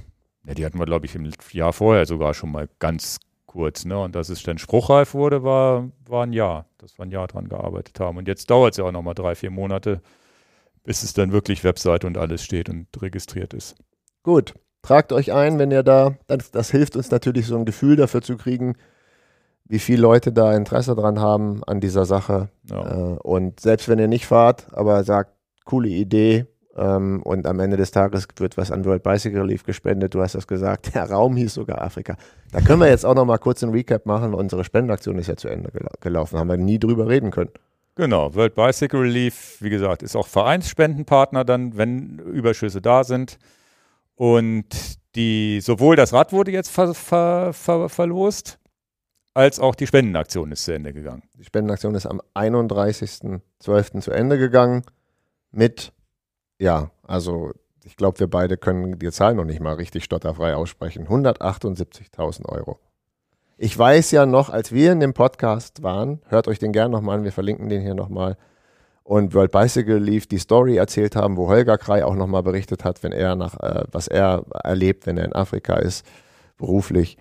[0.46, 3.20] ja, die hatten wir, glaube ich, im Jahr vorher sogar schon mal ganz
[3.54, 3.84] kurz.
[3.84, 3.96] Ne?
[3.96, 7.48] Und dass es dann spruchreif wurde, war, war ein Jahr, dass wir ein Jahr dran
[7.48, 8.18] gearbeitet haben.
[8.18, 10.02] Und jetzt dauert es ja auch nochmal drei, vier Monate,
[10.82, 13.76] bis es dann wirklich Webseite und alles steht und registriert ist.
[14.24, 17.96] Gut, tragt euch ein, wenn ihr da, das, das hilft uns natürlich so ein Gefühl
[17.96, 18.74] dafür zu kriegen,
[19.66, 22.50] wie viele Leute da Interesse dran haben an dieser Sache.
[22.68, 23.14] Ja.
[23.14, 25.30] Äh, und selbst wenn ihr nicht fahrt, aber sagt,
[25.64, 30.14] coole Idee ähm, und am Ende des Tages wird was an World Bicycle Relief gespendet,
[30.14, 32.16] du hast das gesagt, der Raum hieß sogar Afrika.
[32.52, 34.34] Da können wir jetzt auch noch mal kurz einen Recap machen.
[34.34, 37.50] Unsere Spendenaktion ist ja zu Ende gela gelaufen, haben wir nie drüber reden können.
[37.96, 43.38] Genau, World Bicycle Relief, wie gesagt, ist auch Vereinsspendenpartner dann, wenn Überschüsse da sind.
[44.16, 44.66] Und
[45.14, 48.58] die, sowohl das Rad wurde jetzt ver, ver, ver, verlost,
[49.32, 51.22] als auch die Spendenaktion ist zu Ende gegangen.
[51.38, 54.00] Die Spendenaktion ist am 31.12.
[54.00, 54.82] zu Ende gegangen
[55.50, 55.92] mit,
[56.64, 57.52] ja, also
[57.84, 61.06] ich glaube, wir beide können die Zahl noch nicht mal richtig stotterfrei aussprechen.
[61.06, 62.78] 178.000 Euro.
[63.58, 67.18] Ich weiß ja noch, als wir in dem Podcast waren, hört euch den gern nochmal
[67.18, 68.38] an, wir verlinken den hier nochmal,
[69.02, 73.02] und World Bicycle Leaf die Story erzählt haben, wo Holger Krei auch nochmal berichtet hat,
[73.02, 76.06] wenn er nach, äh, was er erlebt, wenn er in Afrika ist,
[76.56, 77.18] beruflich.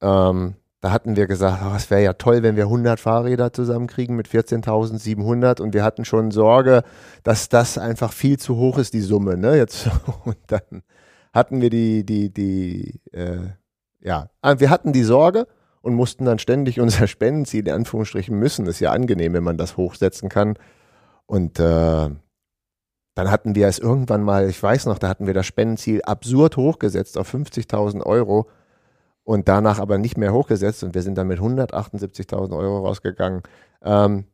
[0.00, 4.16] Ähm, da hatten wir gesagt, oh, es wäre ja toll, wenn wir 100 Fahrräder zusammenkriegen
[4.16, 6.82] mit 14.700 und wir hatten schon Sorge,
[7.22, 9.36] dass das einfach viel zu hoch ist, die Summe.
[9.36, 9.56] Ne?
[9.56, 9.90] Jetzt,
[10.24, 10.82] und dann
[11.34, 13.50] hatten wir die, die, die, äh,
[14.00, 15.46] ja, ah, wir hatten die Sorge
[15.82, 19.76] und mussten dann ständig unser Spendenziel, in Anführungsstrichen müssen, ist ja angenehm, wenn man das
[19.76, 20.56] hochsetzen kann.
[21.26, 22.08] Und äh,
[23.14, 26.56] dann hatten wir es irgendwann mal, ich weiß noch, da hatten wir das Spendenziel absurd
[26.56, 28.48] hochgesetzt auf 50.000 Euro
[29.30, 33.42] und danach aber nicht mehr hochgesetzt und wir sind dann mit 178.000 Euro rausgegangen.
[33.80, 34.24] Ähm,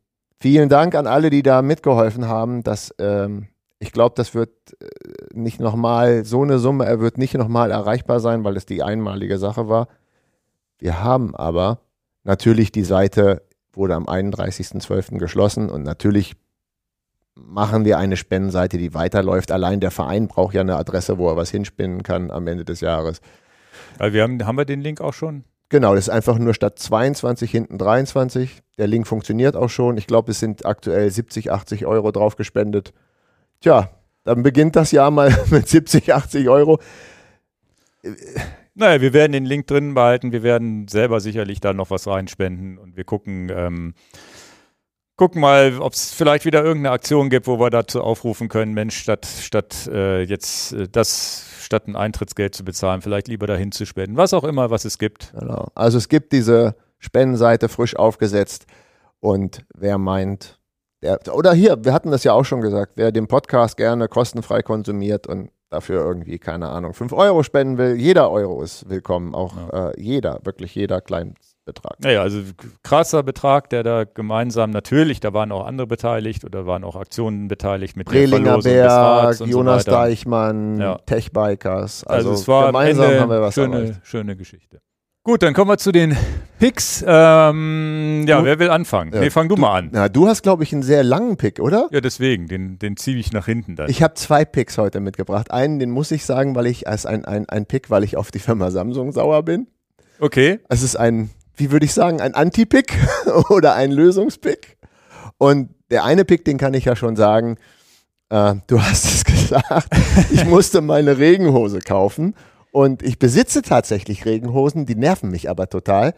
[0.40, 2.62] vielen Dank an alle, die da mitgeholfen haben.
[2.62, 3.48] Dass, ähm,
[3.78, 4.86] ich glaube, das wird äh,
[5.34, 9.36] nicht nochmal, so eine Summe, er wird nicht nochmal erreichbar sein, weil es die einmalige
[9.36, 9.88] Sache war.
[10.78, 11.80] Wir haben aber
[12.24, 13.42] natürlich die Seite
[13.74, 15.18] wurde am 31.12.
[15.18, 16.36] geschlossen und natürlich
[17.34, 19.52] machen wir eine Spendenseite, die weiterläuft.
[19.52, 22.80] Allein der Verein braucht ja eine Adresse, wo er was hinspinnen kann am Ende des
[22.80, 23.20] Jahres.
[23.98, 25.44] Also wir haben, haben wir den Link auch schon?
[25.68, 28.62] Genau, das ist einfach nur statt 22 hinten 23.
[28.78, 29.96] Der Link funktioniert auch schon.
[29.96, 32.92] Ich glaube, es sind aktuell 70, 80 Euro drauf gespendet.
[33.60, 33.90] Tja,
[34.22, 36.78] dann beginnt das Jahr mal mit 70, 80 Euro.
[38.74, 40.30] Naja, wir werden den Link drin behalten.
[40.30, 43.94] Wir werden selber sicherlich da noch was reinspenden und wir gucken, ähm,
[45.16, 48.96] gucken mal, ob es vielleicht wieder irgendeine Aktion gibt, wo wir dazu aufrufen können, Mensch,
[48.96, 53.86] statt, statt äh, jetzt äh, das, statt ein Eintrittsgeld zu bezahlen, vielleicht lieber dahin zu
[53.86, 54.16] spenden.
[54.16, 55.32] Was auch immer, was es gibt.
[55.38, 55.68] Genau.
[55.74, 58.66] Also es gibt diese Spendenseite frisch aufgesetzt
[59.20, 60.60] und wer meint,
[61.02, 64.62] der, oder hier, wir hatten das ja auch schon gesagt, wer den Podcast gerne kostenfrei
[64.62, 69.72] konsumiert und dafür irgendwie, keine Ahnung, 5 Euro spenden will, jeder Euro ist willkommen, auch
[69.72, 71.00] äh, jeder, wirklich jeder
[71.66, 72.00] Kleinbetrag.
[72.00, 72.40] Naja, also
[72.82, 77.48] krasser Betrag, der da gemeinsam, natürlich, da waren auch andere beteiligt oder waren auch Aktionen
[77.48, 79.90] beteiligt mit Rads Berg, Jonas so.
[79.90, 80.98] Deichmann, Ja.
[81.06, 82.04] Techbikers.
[82.04, 84.00] Also, Also, es war am gemeinsam Ende haben wir was schöne, erreicht.
[84.04, 84.80] schöne Geschichte.
[85.24, 86.16] Gut, dann kommen wir zu den
[86.60, 87.04] Picks.
[87.04, 89.12] Ähm, ja, Du- wer will anfangen?
[89.12, 89.88] Ja, nee, fang du, mal an.
[89.90, 91.88] Na, du hast, glaube ich, einen sehr langen Pick, oder?
[91.90, 93.90] Ja, deswegen, den, den ziehe ich nach hinten dann.
[93.90, 95.50] Ich habe zwei Picks heute mitgebracht.
[95.50, 98.30] Einen, den muss ich sagen, weil ich als ein, ein, ein Pick, weil ich auf
[98.30, 99.66] die Firma Samsung sauer bin.
[100.20, 102.92] okay, Es ist ein wie würde ich sagen, ein Anti-Pick
[103.50, 104.76] oder ein Lösungspick.
[105.38, 107.56] Und der eine Pick, den kann ich ja schon sagen,
[108.30, 109.88] äh, du hast es gesagt,
[110.30, 112.34] ich musste meine Regenhose kaufen
[112.72, 116.14] und ich besitze tatsächlich Regenhosen, die nerven mich aber total.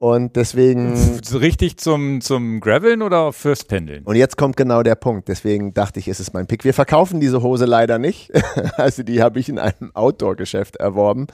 [0.00, 0.94] Und deswegen.
[1.30, 4.02] Richtig zum, zum Graveln oder fürs Pendeln?
[4.04, 5.28] Und jetzt kommt genau der Punkt.
[5.28, 6.64] Deswegen dachte ich, ist es mein Pick.
[6.64, 8.30] Wir verkaufen diese Hose leider nicht.
[8.78, 11.26] also die habe ich in einem Outdoor-Geschäft erworben,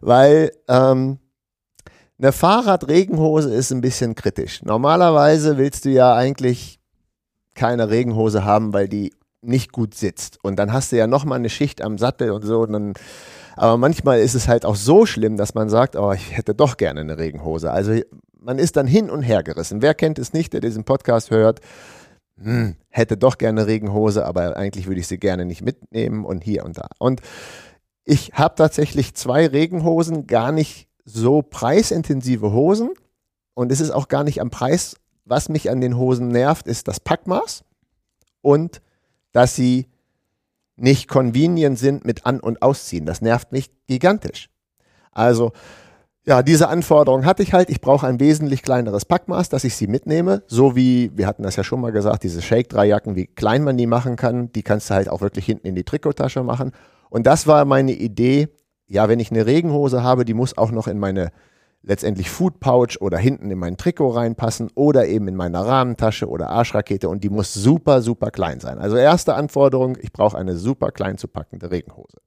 [0.00, 1.18] weil ähm,
[2.18, 4.62] eine Fahrradregenhose ist ein bisschen kritisch.
[4.62, 6.78] Normalerweise willst du ja eigentlich
[7.54, 9.12] keine Regenhose haben, weil die
[9.42, 10.38] nicht gut sitzt.
[10.42, 12.60] Und dann hast du ja nochmal eine Schicht am Sattel und so.
[12.60, 12.92] Und dann,
[13.56, 16.76] aber manchmal ist es halt auch so schlimm, dass man sagt, oh, ich hätte doch
[16.76, 17.70] gerne eine Regenhose.
[17.70, 18.00] Also
[18.38, 19.82] man ist dann hin und her gerissen.
[19.82, 21.60] Wer kennt es nicht, der diesen Podcast hört?
[22.40, 26.42] Hm, hätte doch gerne eine Regenhose, aber eigentlich würde ich sie gerne nicht mitnehmen und
[26.42, 26.88] hier und da.
[26.98, 27.20] Und
[28.04, 32.90] ich habe tatsächlich zwei Regenhosen, gar nicht so preisintensive Hosen.
[33.54, 36.88] Und es ist auch gar nicht am Preis, was mich an den Hosen nervt, ist
[36.88, 37.64] das Packmaß
[38.42, 38.82] und
[39.32, 39.86] dass sie
[40.76, 43.06] nicht convenient sind mit An- und Ausziehen.
[43.06, 44.50] Das nervt mich gigantisch.
[45.12, 45.52] Also,
[46.26, 47.70] ja, diese Anforderung hatte ich halt.
[47.70, 50.42] Ich brauche ein wesentlich kleineres Packmaß, dass ich sie mitnehme.
[50.46, 53.86] So wie, wir hatten das ja schon mal gesagt, diese Shake-3-Jacken, wie klein man die
[53.86, 56.72] machen kann, die kannst du halt auch wirklich hinten in die Trikottasche machen.
[57.10, 58.48] Und das war meine Idee.
[58.86, 61.30] Ja, wenn ich eine Regenhose habe, die muss auch noch in meine
[61.82, 66.48] letztendlich Food Pouch oder hinten in mein Trikot reinpassen oder eben in meine Rahmentasche oder
[66.48, 68.78] Arschrakete und die muss super, super klein sein.
[68.78, 72.18] Also erste Anforderung, ich brauche eine super klein zu packende Regenhose.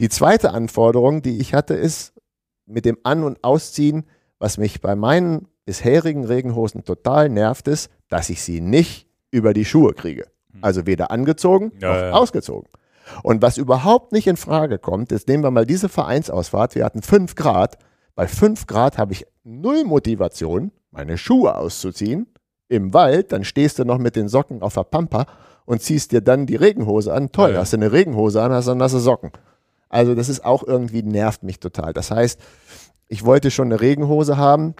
[0.00, 2.14] Die zweite Anforderung, die ich hatte, ist
[2.66, 4.06] mit dem An- und Ausziehen,
[4.40, 9.64] was mich bei meinen bisherigen Regenhosen total nervt, ist, dass ich sie nicht über die
[9.64, 10.26] Schuhe kriege.
[10.60, 12.10] Also weder angezogen Ja, noch ja.
[12.12, 12.68] ausgezogen.
[13.22, 17.02] Und was überhaupt nicht in Frage kommt, ist, nehmen wir mal diese Vereinsausfahrt, wir hatten
[17.02, 17.78] 5 Grad.
[18.14, 22.26] Bei 5 Grad habe ich null Motivation, meine Schuhe auszuziehen
[22.68, 25.26] im Wald, dann stehst du noch mit den Socken auf der Pampa
[25.66, 27.30] und ziehst dir dann die Regenhose an.
[27.32, 27.60] Toll, Ja, ja.
[27.60, 29.30] hast du eine Regenhose an, hast dann nasse Socken.
[29.88, 31.92] Also das ist auch irgendwie, nervt mich total.
[31.92, 32.40] Das heißt,
[33.08, 34.74] ich wollte schon eine Regenhose haben,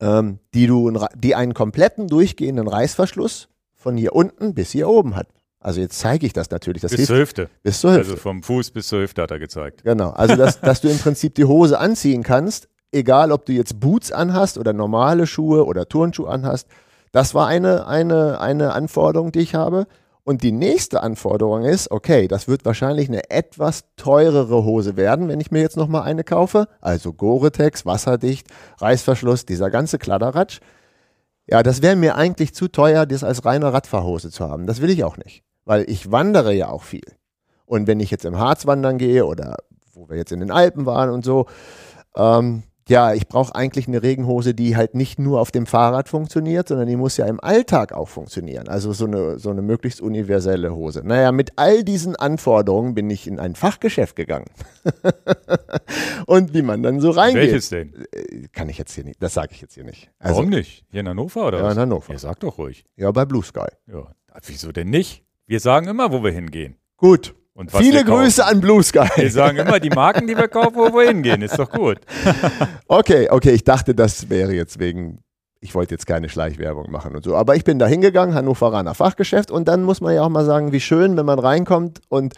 [0.00, 5.28] ähm, die, du, die einen kompletten durchgehenden Reißverschluss von hier unten bis hier oben hat.
[5.60, 6.82] Also jetzt zeige ich das natürlich.
[6.82, 7.50] Das Bis hilft zur Hüfte.
[7.62, 8.04] bis zur Hüfte.
[8.04, 9.84] Also vom Fuß bis zur Hüfte hat er gezeigt.
[9.84, 13.78] Genau, also dass, dass du im Prinzip die Hose anziehen kannst, egal ob du jetzt
[13.78, 16.66] Boots anhast oder normale Schuhe oder Turnschuhe anhast.
[17.12, 19.86] Das war eine, eine, eine Anforderung, die ich habe.
[20.22, 25.40] Und die nächste Anforderung ist, okay, das wird wahrscheinlich eine etwas teurere Hose werden, wenn
[25.40, 26.68] ich mir jetzt nochmal eine kaufe.
[26.80, 28.46] Also Gore-Tex, wasserdicht,
[28.78, 30.60] Reißverschluss, dieser ganze Kladderatsch.
[31.46, 34.66] Ja, das wäre mir eigentlich zu teuer, das als reine Radfahrhose zu haben.
[34.66, 37.04] Das will ich auch nicht, weil ich wandere ja auch viel.
[37.64, 39.58] Und wenn ich jetzt im Harz wandern gehe oder
[39.94, 41.46] wo wir jetzt in den Alpen waren und so,
[42.16, 46.66] ähm, ja, ich brauche eigentlich eine Regenhose, die halt nicht nur auf dem Fahrrad funktioniert,
[46.66, 48.66] sondern die muss ja im Alltag auch funktionieren.
[48.66, 51.02] Also so eine, so eine möglichst universelle Hose.
[51.04, 54.46] Naja, mit all diesen Anforderungen bin ich in ein Fachgeschäft gegangen.
[56.26, 57.94] und wie man dann so reingeht, Welches denn?
[58.10, 60.10] äh, kann ich jetzt hier nicht, das sage ich jetzt hier nicht.
[60.18, 60.84] Also, Warum nicht?
[60.90, 61.74] Hier in Hannover oder Ja, was?
[61.74, 62.12] in Hannover.
[62.12, 62.84] Ja, sag doch ruhig.
[62.96, 63.68] Ja, bei Blue Sky.
[63.86, 64.02] Ja.
[64.46, 65.24] Wieso denn nicht?
[65.50, 66.76] Wir sagen immer, wo wir hingehen.
[66.96, 67.34] Gut.
[67.70, 68.04] Viele.
[68.04, 69.08] Grüße an Blue Sky.
[69.16, 71.42] Wir sagen immer die Marken, die wir kaufen, wo wir hingehen.
[71.42, 71.98] Ist doch gut.
[72.86, 75.24] Okay, okay, ich dachte, das wäre jetzt wegen,
[75.60, 77.34] ich wollte jetzt keine Schleichwerbung machen und so.
[77.34, 80.70] Aber ich bin da hingegangen, Hannoveraner Fachgeschäft, und dann muss man ja auch mal sagen,
[80.70, 82.34] wie schön, wenn man reinkommt und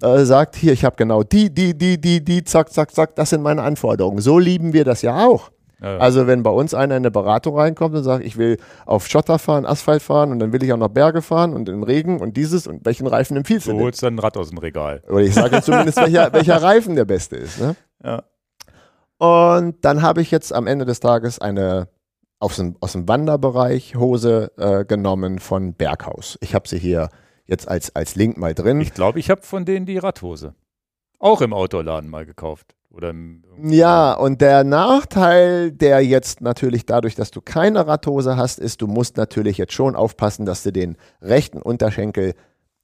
[0.00, 3.30] äh, sagt, hier, ich habe genau die, die, die, die, die, zack, zack, zack, das
[3.30, 4.20] sind meine Anforderungen.
[4.20, 5.50] So lieben wir das ja auch.
[5.82, 5.98] Ja.
[5.98, 9.38] Also wenn bei uns einer in eine Beratung reinkommt und sagt, ich will auf Schotter
[9.38, 12.36] fahren, Asphalt fahren und dann will ich auch noch Berge fahren und im Regen und
[12.36, 15.02] dieses und welchen Reifen empfiehlst du du holst dann ein Rad aus dem Regal.
[15.08, 17.60] Oder ich sage zumindest, welcher, welcher Reifen der beste ist.
[17.60, 17.74] Ne?
[18.04, 18.22] Ja.
[19.18, 21.88] Und dann habe ich jetzt am Ende des Tages eine
[22.38, 26.38] aus dem, aus dem Wanderbereich Hose äh, genommen von Berghaus.
[26.40, 27.08] Ich habe sie hier
[27.46, 28.80] jetzt als, als Link mal drin.
[28.80, 30.54] Ich glaube, ich habe von denen die Radhose.
[31.18, 32.74] Auch im Outdoor-Laden mal gekauft.
[32.92, 33.14] Oder
[33.62, 38.86] Ja, und der Nachteil, der jetzt natürlich dadurch, dass du keine Radhose hast, ist, du
[38.86, 42.34] musst natürlich jetzt schon aufpassen, dass du den rechten Unterschenkel,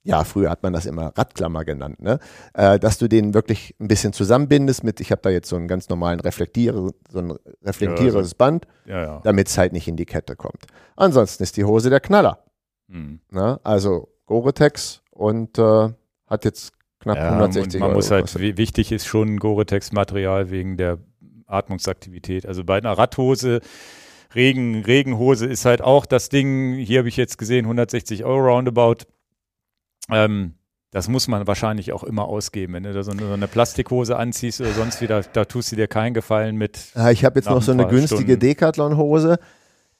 [0.03, 2.19] ja, früher hat man das immer Radklammer genannt, ne?
[2.53, 5.67] Äh, dass du den wirklich ein bisschen zusammenbindest mit, ich habe da jetzt so einen
[5.67, 7.33] ganz normalen Reflektiere, so ein
[7.63, 9.21] reflektierendes Band, Ja, ja.
[9.23, 10.65] damit es halt nicht in die Kette kommt.
[10.95, 12.39] Ansonsten ist die Hose der Knaller.
[12.89, 13.19] Hm.
[13.29, 13.59] Ne?
[13.63, 15.89] Also Gore-Tex und äh,
[16.27, 18.41] hat jetzt knapp Ja, 160 und man Euro muss halt, gekostet.
[18.41, 20.97] wi- wichtig ist schon Gore-Tex-Material wegen der
[21.47, 22.45] Atmungsaktivität.
[22.45, 23.61] Also bei einer Radhose,
[24.35, 29.05] Regen, Regenhose ist halt auch das Ding, hier habe ich jetzt gesehen, 160 Euro roundabout.
[30.11, 30.53] Ähm,
[30.91, 32.73] Das muss man wahrscheinlich auch immer ausgeben.
[32.73, 35.75] Wenn du da so eine, so eine Plastikhose anziehst oder sonst wieder, da tust du
[35.75, 36.79] dir keinen Gefallen mit.
[37.11, 38.37] Ich habe jetzt noch so eine günstige.
[38.39, 39.37] Decathlon-Hose.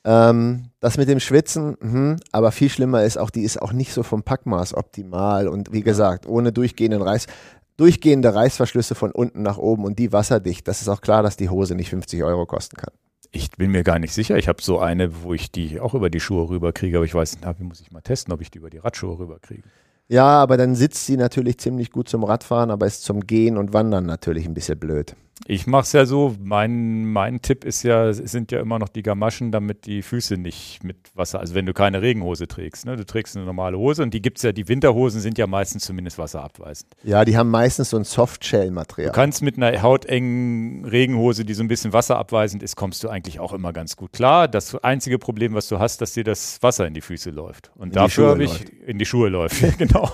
[0.06, 3.94] Ähm, das mit dem Schwitzen, mhm, aber viel schlimmer ist auch, die ist auch nicht
[3.94, 7.28] so vom Packmaß optimal und wie gesagt, ohne durchgehenden Reiß,
[7.76, 10.68] durchgehende Reißverschlüsse von unten nach oben und die wasserdicht.
[10.68, 12.94] Das ist auch klar, dass die Hose nicht 50 Euro kosten kann.
[13.32, 14.38] Ich bin mir gar nicht sicher.
[14.38, 17.36] Ich habe so eine, wo ich die auch über die Schuhe rüberkriege, aber ich weiß
[17.36, 19.64] nicht, wie muss ich mal testen, ob ich die über die Radschuhe rüberkriege.
[20.08, 23.74] Ja, aber dann sitzt sie natürlich ziemlich gut zum Radfahren, aber ist zum Gehen und
[23.74, 25.16] Wandern natürlich ein bisschen blöd.
[25.48, 29.02] Ich mache es ja so, mein, mein Tipp ist ja, sind ja immer noch die
[29.04, 32.96] Gamaschen, damit die Füße nicht mit Wasser, also wenn du keine Regenhose trägst, ne?
[32.98, 35.86] du trägst eine normale Hose und die gibt es ja, die Winterhosen sind ja meistens
[35.86, 36.94] zumindest wasserabweisend.
[37.04, 39.12] Ja, die haben meistens so ein Du Softshell-Material.
[39.12, 43.54] kannst mit einer hautengen Regenhose, die so ein bisschen wasserabweisend ist, kommst du eigentlich auch
[43.54, 44.48] immer ganz gut klar.
[44.48, 47.72] Das einzige Problem, was du hast, dass dir das Wasser in die Füße läuft.
[47.76, 48.70] Und die dafür habe ich läuft.
[48.86, 50.12] in die Schuhe läuft, genau.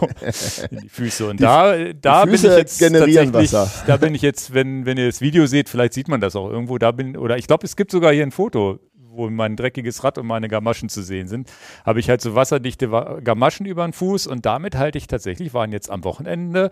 [0.72, 1.28] in die Füße.
[1.28, 3.84] Und da, da bin Füße ich jetzt generieren tatsächlich, Wasser.
[3.88, 6.50] da bin ich jetzt, wenn, wenn ihr das Video seht, vielleicht sieht man das auch
[6.50, 10.04] irgendwo, da bin, oder ich glaube, es gibt sogar hier ein Foto, wo mein dreckiges
[10.04, 11.52] Rad und meine Gamaschen zu sehen sind,
[11.86, 15.54] habe ich halt so wasserdichte Wa- Gamaschen über den Fuß und damit halte ich tatsächlich,
[15.54, 16.70] waren jetzt am Wochenende,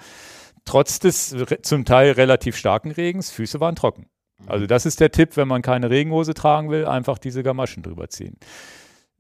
[0.66, 4.08] trotz des zum Teil relativ starken Regens, Füße waren trocken.
[4.46, 8.10] Also das ist der Tipp, wenn man keine Regenhose tragen will, einfach diese Gamaschen drüber
[8.10, 8.36] ziehen.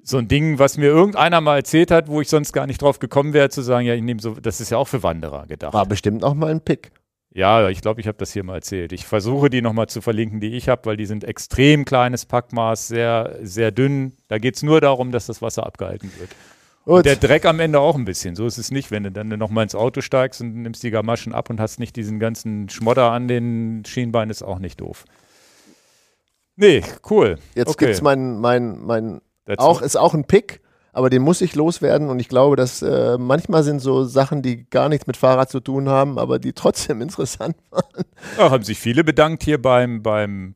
[0.01, 2.99] So ein Ding, was mir irgendeiner mal erzählt hat, wo ich sonst gar nicht drauf
[2.99, 5.73] gekommen wäre, zu sagen, ja, ich nehme so, das ist ja auch für Wanderer gedacht.
[5.73, 6.91] War bestimmt auch mal ein Pick.
[7.35, 8.91] Ja, ich glaube, ich habe das hier mal erzählt.
[8.91, 12.87] Ich versuche die nochmal zu verlinken, die ich habe, weil die sind extrem kleines Packmaß,
[12.87, 14.13] sehr, sehr dünn.
[14.27, 16.29] Da geht es nur darum, dass das Wasser abgehalten wird.
[16.85, 18.35] Und der Dreck am Ende auch ein bisschen.
[18.35, 21.33] So ist es nicht, wenn du dann nochmal ins Auto steigst und nimmst die Gamaschen
[21.33, 25.05] ab und hast nicht diesen ganzen Schmodder an den Schienbeinen, ist auch nicht doof.
[26.55, 27.39] Nee, cool.
[27.55, 27.85] Jetzt okay.
[27.85, 30.61] gibt's mein, mein, mein That's auch, ist auch ein Pick,
[30.93, 34.69] aber den muss ich loswerden und ich glaube, dass äh, manchmal sind so Sachen, die
[34.69, 38.05] gar nichts mit Fahrrad zu tun haben, aber die trotzdem interessant waren.
[38.37, 40.55] Ja, haben sich viele bedankt hier beim, beim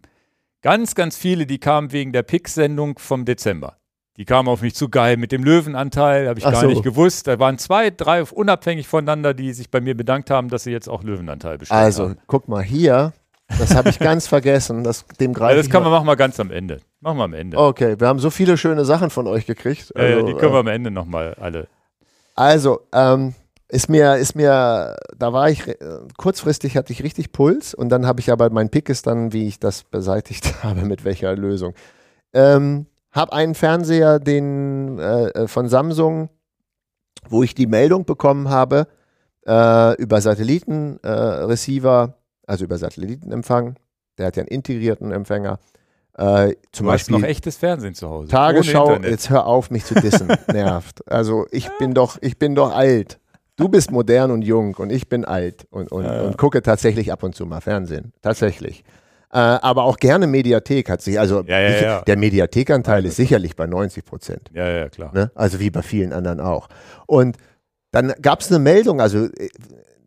[0.61, 3.77] ganz, ganz viele, die kamen wegen der Pix-Sendung vom Dezember.
[4.17, 6.67] Die kamen auf mich zu geil mit dem Löwenanteil, habe ich Ach gar so.
[6.67, 7.27] nicht gewusst.
[7.27, 10.89] Da waren zwei, drei unabhängig voneinander, die sich bei mir bedankt haben, dass sie jetzt
[10.89, 12.17] auch Löwenanteil bestellt Also, haben.
[12.25, 13.13] guck mal hier,
[13.59, 15.97] das habe ich ganz vergessen, das, dem Ja, das kann man mal.
[15.99, 16.81] machen wir ganz am Ende.
[16.99, 17.57] Machen wir am Ende.
[17.57, 19.93] Okay, wir haben so viele schöne Sachen von euch gekriegt.
[19.95, 21.67] ja, ja, Also, die können wir äh, am Ende nochmal alle.
[22.35, 23.33] Also, ähm,
[23.69, 25.75] ist mir, ist mir, da war ich, äh,
[26.17, 29.47] kurzfristig hatte ich richtig Puls und dann habe ich aber, mein Pick ist dann, wie
[29.47, 31.73] ich das beseitigt habe, mit welcher Lösung.
[32.33, 36.29] Ähm, hab einen Fernseher, den äh, äh, von Samsung,
[37.29, 38.87] wo ich die Meldung bekommen habe,
[39.45, 43.75] äh, über Satellitenreceiver, äh, also über Satellitenempfang,
[44.17, 45.59] der hat ja einen integrierten Empfänger,
[46.17, 48.29] äh, zum Du hast Beispiel noch echtes Fernsehen zu Hause.
[48.29, 50.27] Tagesschau, jetzt hör auf, mich zu dissen.
[50.51, 51.07] Nervt.
[51.09, 53.19] Also ich bin doch, ich bin doch alt.
[53.55, 56.21] Du bist modern und jung und ich bin alt und, und, Ja, ja.
[56.23, 58.13] und gucke tatsächlich ab und zu mal Fernsehen.
[58.21, 58.83] Tatsächlich.
[59.31, 63.67] Äh, aber auch gerne Mediathek hat sich, also Ja, ich, der Mediathekanteil ist sicherlich bei
[63.67, 64.49] 90 Prozent.
[64.53, 65.11] Ja, ja, klar.
[65.13, 65.31] Ne?
[65.35, 66.67] Also wie bei vielen anderen auch.
[67.07, 67.37] Und
[67.91, 69.49] dann gab es eine Meldung, also äh,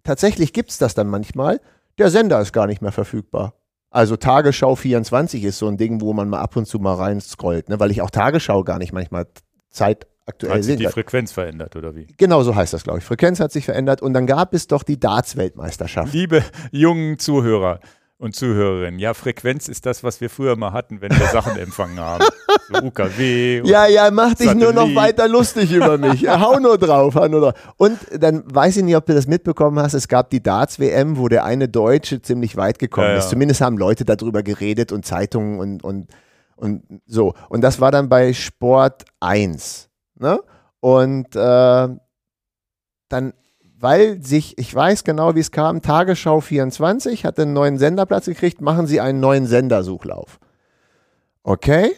[0.04, 1.60] tatsächlich gibt es das dann manchmal,
[1.98, 3.54] der Sender ist gar nicht mehr verfügbar.
[3.90, 7.20] Also Tagesschau 24 ist so ein Ding, wo man mal ab und zu mal rein
[7.20, 7.80] scrollt, ne?
[7.80, 9.26] weil ich auch Tagesschau gar nicht manchmal
[9.70, 10.86] zeitaktuell Hat sich die.
[10.86, 12.06] Frequenz verändert, oder wie?
[12.16, 13.04] Genau so heißt das, glaube ich.
[13.04, 16.12] Frequenz hat sich verändert und dann gab es doch die Darts-Weltmeisterschaft.
[16.12, 17.80] Liebe jungen Zuhörer
[18.20, 21.98] und Zuhörerinnen, ja, Frequenz ist das, was wir früher mal hatten, wenn wir Sachen empfangen
[21.98, 22.22] haben.
[22.70, 23.62] So UKW.
[23.64, 24.96] Ja, ja, mach dich nur noch Satellit.
[24.96, 26.28] weiter lustig über mich.
[26.28, 27.54] hau nur drauf, hau nur drauf.
[27.78, 29.94] Und dann weiß ich nicht, ob du das mitbekommen hast.
[29.94, 33.18] Es gab die Darts-WM, wo der eine Deutsche ziemlich weit gekommen Ja, ja.
[33.20, 33.30] ist.
[33.30, 36.08] Zumindest haben Leute darüber geredet und Zeitungen und, und,
[36.56, 37.32] und so.
[37.48, 39.88] Und das war dann bei Sport 1.
[40.18, 40.40] Ne?
[40.80, 41.88] Und äh,
[43.08, 43.32] dann,
[43.80, 48.60] weil sich, ich weiß genau, wie es kam, Tagesschau 24 hatte einen neuen Senderplatz gekriegt,
[48.60, 50.38] machen sie einen neuen Sendersuchlauf.
[51.42, 51.92] Okay?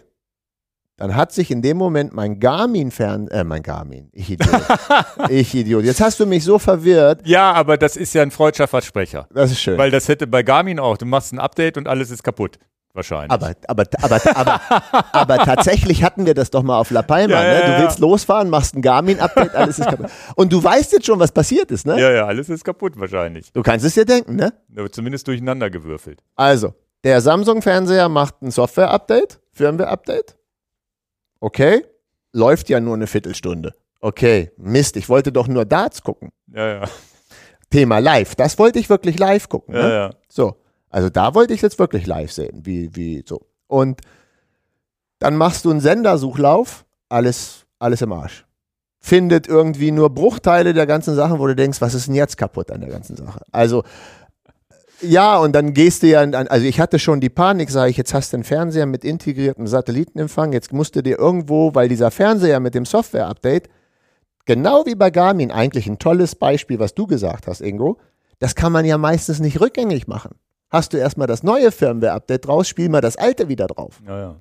[0.97, 4.63] Dann hat sich in dem Moment mein Garmin-Fern, äh, mein Garmin, ich Idiot,
[5.29, 5.85] ich Idiot.
[5.85, 7.27] Jetzt hast du mich so verwirrt.
[7.27, 9.27] Ja, aber das ist ja ein freudscher Versprecher.
[9.35, 9.77] Das ist schön.
[9.77, 10.97] Weil das hätte bei Garmin auch.
[10.97, 12.59] Du machst ein Update und alles ist kaputt.
[12.95, 13.31] Wahrscheinlich.
[13.31, 14.61] aber, aber, aber, aber,
[15.13, 17.33] aber tatsächlich hatten wir das doch mal auf La Palma.
[17.33, 17.65] Ja, ja, ne?
[17.65, 17.83] Du ja.
[17.83, 20.11] willst losfahren, machst ein Garmin-Update, alles ist kaputt.
[20.37, 21.99] Und du weißt jetzt schon, was passiert ist, ne?
[21.99, 23.51] ja, ja, alles ist kaputt wahrscheinlich.
[23.53, 24.53] Du kannst es dir denken, ne?
[24.91, 26.21] Zumindest durcheinander gewürfelt.
[26.37, 30.37] Also, der Samsung-Fernseher macht ein Software-Update, Firmware-Update.
[31.41, 31.85] Okay,
[32.33, 33.73] läuft ja nur eine Viertelstunde.
[34.01, 36.31] Okay, Mist, ich wollte doch nur Darts gucken.
[36.55, 36.85] Ja, ja.
[37.71, 39.75] Thema live, das wollte ich wirklich live gucken.
[39.75, 39.95] Ja, ne?
[39.95, 40.11] ja.
[40.29, 40.57] So,
[40.93, 43.47] also da wollte ich jetzt wirklich live sehen, wie, wie so.
[43.67, 44.03] Und
[45.19, 48.45] dann machst du einen Sendersuchlauf, alles, alles im Arsch.
[49.01, 52.71] findet irgendwie nur Bruchteile der ganzen Sachen, wo du denkst, was ist denn jetzt kaputt
[52.71, 53.41] an der ganzen Sache?
[53.51, 53.83] Also
[55.01, 57.97] ja, und dann gehst du ja, an, also ich hatte schon die Panik, sage ich,
[57.97, 62.13] jetzt hast du einen Fernseher mit integriertem Satellitenempfang, jetzt musst du dir irgendwo, weil dieser
[62.13, 63.69] Fernseher mit dem Software-Update,
[64.45, 67.99] genau wie bei Garmin, eigentlich ein tolles Beispiel, was du gesagt hast, Ingo,
[68.39, 70.37] das kann man ja meistens nicht rückgängig machen.
[70.73, 74.01] Hast du erstmal das neue Firmware-Update draus, spiel mal das alte wieder drauf.
[74.07, 74.41] Ja, ja.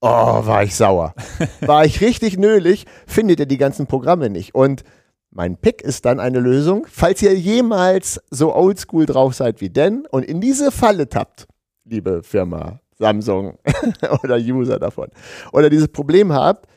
[0.00, 1.12] Oh, war ich sauer.
[1.60, 4.54] War ich richtig nölig, findet ihr die ganzen Programme nicht.
[4.54, 4.84] Und
[5.30, 10.06] mein Pick ist dann eine Lösung, falls ihr jemals so oldschool drauf seid wie Den
[10.06, 11.48] und in diese Falle tappt,
[11.84, 13.58] liebe Firma Samsung
[14.22, 15.08] oder User davon,
[15.52, 16.68] oder dieses Problem habt,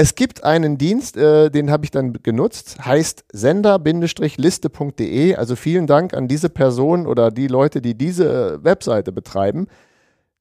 [0.00, 5.34] es gibt einen Dienst, äh, den habe ich dann genutzt, heißt sender-liste.de.
[5.34, 9.66] Also vielen Dank an diese Person oder die Leute, die diese Webseite betreiben.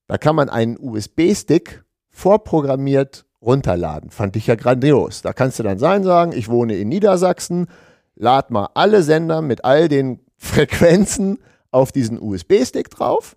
[0.06, 4.12] Da kann man einen USB-Stick vorprogrammiert runterladen.
[4.12, 5.24] Fand ich ja grandios.
[5.24, 7.66] Da kannst du dann sein sagen, ich wohne in Niedersachsen,
[8.16, 11.40] lad mal alle Sender mit all den Frequenzen
[11.72, 13.36] auf diesen USB-Stick drauf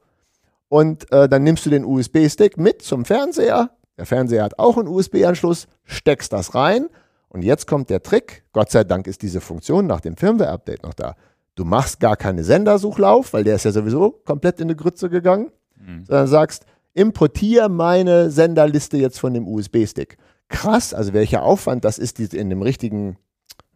[0.69, 3.71] und äh, dann nimmst du den USB-Stick mit zum Fernseher.
[4.01, 6.89] Der Fernseher hat auch einen USB-Anschluss, steckst das rein
[7.28, 8.44] und jetzt kommt der Trick.
[8.55, 11.16] Gott sei Dank ist diese Funktion nach dem Firmware-Update noch da.
[11.55, 15.51] Du machst gar keine Sendersuchlauf, weil der ist ja sowieso komplett in die Grütze gegangen,
[15.77, 16.06] mhm.
[16.06, 16.64] sondern sagst,
[16.94, 20.16] importiere meine Senderliste jetzt von dem USB-Stick.
[20.48, 23.18] Krass, also welcher Aufwand das ist, in dem richtigen,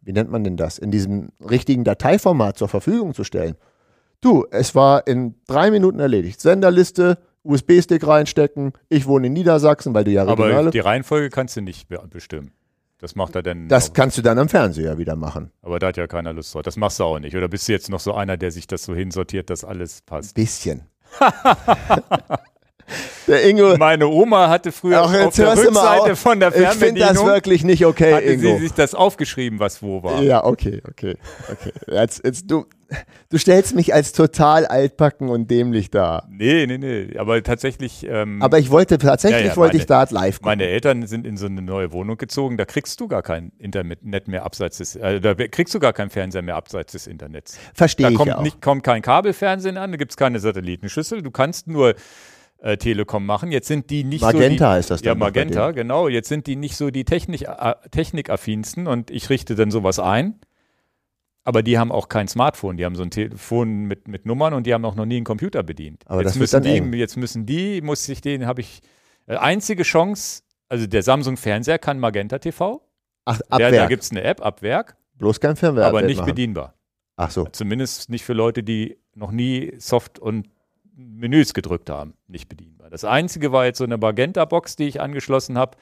[0.01, 3.57] wie nennt man denn das, in diesem richtigen Dateiformat zur Verfügung zu stellen.
[4.23, 6.41] Du, es war in drei Minuten erledigt.
[6.41, 8.73] Senderliste, USB-Stick reinstecken.
[8.89, 10.59] Ich wohne in Niedersachsen, weil du ja regionale...
[10.59, 12.53] Aber die Reihenfolge kannst du nicht bestimmen.
[12.99, 13.69] Das macht er dann.
[13.69, 15.51] Das kannst du dann am Fernseher wieder machen.
[15.61, 16.63] Aber da hat ja keiner Lust drauf.
[16.63, 17.37] Das machst du auch nicht.
[17.37, 20.35] Oder bist du jetzt noch so einer, der sich das so hinsortiert, dass alles passt?
[20.35, 20.89] Bisschen.
[23.27, 23.77] Der Ingo.
[23.79, 26.73] Meine Oma hatte früher Ach, auf der Rückseite von der Fernbedienung.
[26.73, 28.57] Ich finde das wirklich nicht okay, hatte Ingo.
[28.57, 30.23] sie sich das aufgeschrieben, was wo war.
[30.23, 31.17] Ja, okay, okay,
[31.51, 31.73] okay.
[31.91, 32.67] Jetzt, jetzt du,
[33.31, 36.27] du stellst mich als total altbacken und dämlich dar.
[36.31, 37.19] Nee, nee, nee.
[37.19, 38.07] Aber tatsächlich.
[38.09, 40.47] Ähm, aber ich wollte tatsächlich ja, ja, wollte meine, ich da live gucken.
[40.47, 42.57] Meine Eltern sind in so eine neue Wohnung gezogen.
[42.57, 44.97] Da kriegst du gar kein Internet mehr abseits des.
[44.97, 47.59] Äh, da kriegst du gar keinen Fernseher mehr abseits des Internets.
[47.75, 48.43] Verstehe ich kommt auch.
[48.43, 49.91] Nicht, kommt kein Kabelfernsehen an.
[49.91, 51.23] Da gibt es keine Satellitenschüssel.
[51.23, 51.95] Du kannst nur
[52.65, 53.53] äh, Telekom machen.
[53.53, 54.45] Jetzt sind die nicht Magenta so.
[54.45, 55.07] Magenta ist das dann.
[55.09, 56.09] Ja, Magenta, genau.
[56.09, 60.41] Jetzt sind die nicht so die Technik, äh, Technikaffinsten und ich richte dann sowas ein.
[61.45, 64.67] Aber die haben auch kein Smartphone, die haben so ein Telefon mit, mit Nummern und
[64.67, 66.03] die haben auch noch nie einen Computer bedient.
[66.07, 66.93] Aber jetzt das müssen die, eng.
[66.95, 68.81] jetzt müssen die, muss ich den, habe ich,
[69.27, 72.83] äh, einzige Chance, also der Samsung Fernseher kann Magenta TV.
[73.27, 74.97] Ach, ab der, Da gibt es eine App, ab Werk.
[75.17, 75.87] Bloß kein Fernseher.
[75.87, 76.27] Aber nicht machen.
[76.27, 76.75] bedienbar.
[77.17, 77.45] Ach so.
[77.45, 80.49] Zumindest nicht für Leute, die noch nie Soft- und
[80.97, 82.91] Menüs gedrückt haben, nicht bedienbar.
[82.91, 85.77] Das einzige war jetzt so eine Magenta-Box, die ich angeschlossen habe,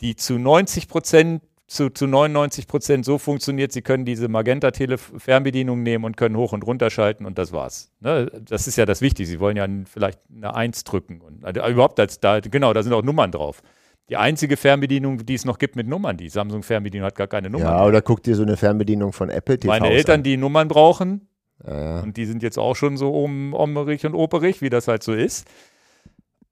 [0.00, 6.04] die zu 90 Prozent, zu, zu 99 Prozent so funktioniert, sie können diese Magenta-Fernbedienung nehmen
[6.04, 7.90] und können hoch und runter schalten und das war's.
[8.00, 8.30] Ne?
[8.40, 9.28] Das ist ja das Wichtige.
[9.28, 12.92] Sie wollen ja vielleicht eine Eins drücken und also überhaupt als da, genau, da sind
[12.92, 13.62] auch Nummern drauf.
[14.08, 17.66] Die einzige Fernbedienung, die es noch gibt mit Nummern, die Samsung-Fernbedienung hat gar keine Nummern.
[17.66, 20.22] Ja, oder guck dir so eine Fernbedienung von Apple TV Meine Eltern, an.
[20.22, 21.28] die Nummern brauchen,
[21.64, 22.00] ja.
[22.00, 25.12] Und die sind jetzt auch schon so um, ommerig und operig, wie das halt so
[25.12, 25.46] ist.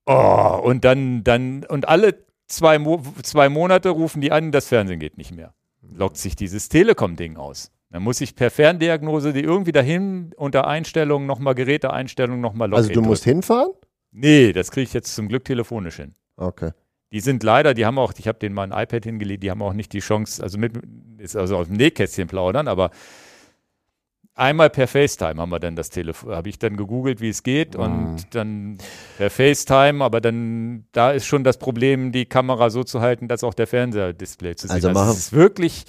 [0.06, 2.14] Oh, und dann, dann, und alle
[2.46, 5.54] zwei, Mo zwei Monate rufen die an, das Fernsehen geht nicht mehr.
[5.82, 7.70] Lockt sich dieses Telekom-Ding aus.
[7.90, 12.84] Dann muss ich per Ferndiagnose die irgendwie dahin unter Einstellungen nochmal Geräteeinstellungen nochmal locken.
[12.84, 13.70] Also du musst hinfahren?
[14.10, 16.14] Nee, das kriege ich jetzt zum Glück telefonisch hin.
[16.36, 16.72] Okay.
[17.12, 19.62] Die sind leider, die haben auch, ich habe denen mal ein iPad hingelegt, die haben
[19.62, 20.72] auch nicht die Chance, also mit,
[21.18, 22.90] ist also aus dem Nähkästchen plaudern, aber
[24.34, 27.74] einmal per FaceTime haben wir dann das Telefon, habe ich dann gegoogelt, wie es geht
[27.74, 27.80] mhm.
[27.80, 28.78] und dann
[29.16, 33.44] per FaceTime, aber dann, da ist schon das Problem, die Kamera so zu halten, dass
[33.44, 34.92] auch der Fernsehdisplay zu sehen also.
[34.92, 35.84] Das ist wirklich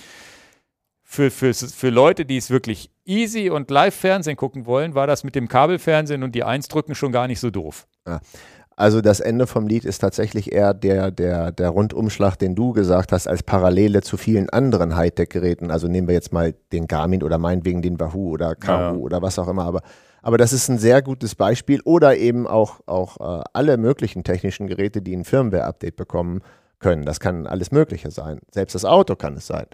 [1.03, 5.23] für, für, für Leute, die es wirklich easy und live Fernsehen gucken wollen, war das
[5.23, 7.87] mit dem Kabelfernsehen und die Eins drücken schon gar nicht so doof.
[8.05, 8.21] Ja.
[8.77, 13.13] Also das Ende vom Lied ist tatsächlich eher der, der, der Rundumschlag, den du gesagt
[13.13, 15.71] hast, als Parallele zu vielen anderen Hightech-Geräten.
[15.71, 19.01] Also nehmen wir jetzt mal den Garmin oder meinetwegen den Wahoo oder Kahu ja.
[19.01, 19.63] oder was auch immer.
[19.63, 19.81] Aber,
[20.21, 21.79] aber das ist ein sehr gutes Beispiel.
[21.85, 26.41] Oder eben auch, auch äh, alle möglichen technischen Geräte, die ein Firmware-Update bekommen
[26.79, 27.05] können.
[27.05, 28.39] Das kann alles Mögliche sein.
[28.51, 29.67] Selbst das Auto kann es sein.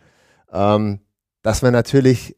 [0.53, 0.99] Ähm,
[1.41, 2.37] dass wir natürlich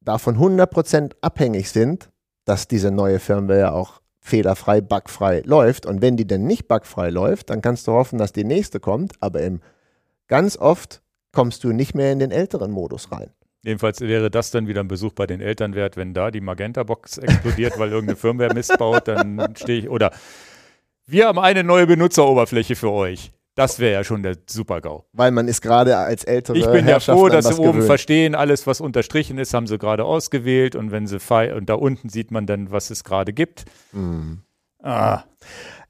[0.00, 2.10] davon 100% abhängig sind,
[2.46, 5.84] dass diese neue Firmware auch fehlerfrei, bugfrei läuft.
[5.84, 9.12] Und wenn die denn nicht bugfrei läuft, dann kannst du hoffen, dass die nächste kommt.
[9.20, 9.60] Aber im,
[10.28, 13.30] ganz oft kommst du nicht mehr in den älteren Modus rein.
[13.64, 17.18] Jedenfalls wäre das dann wieder ein Besuch bei den Eltern wert, wenn da die Magenta-Box
[17.18, 19.88] explodiert, weil irgendeine Firmware Mist baut, dann stehe ich.
[19.88, 20.12] Oder
[21.06, 23.32] wir haben eine neue Benutzeroberfläche für euch.
[23.54, 25.04] Das wäre ja schon der Super-GAU.
[25.12, 27.84] Weil man ist gerade als ältere Ich bin ja froh, dass sie oben gewöhnt.
[27.84, 31.74] verstehen, alles, was unterstrichen ist, haben sie gerade ausgewählt und wenn sie fei und da
[31.74, 33.66] unten sieht man dann, was es gerade gibt.
[33.92, 34.40] Mhm.
[34.82, 35.24] Ah,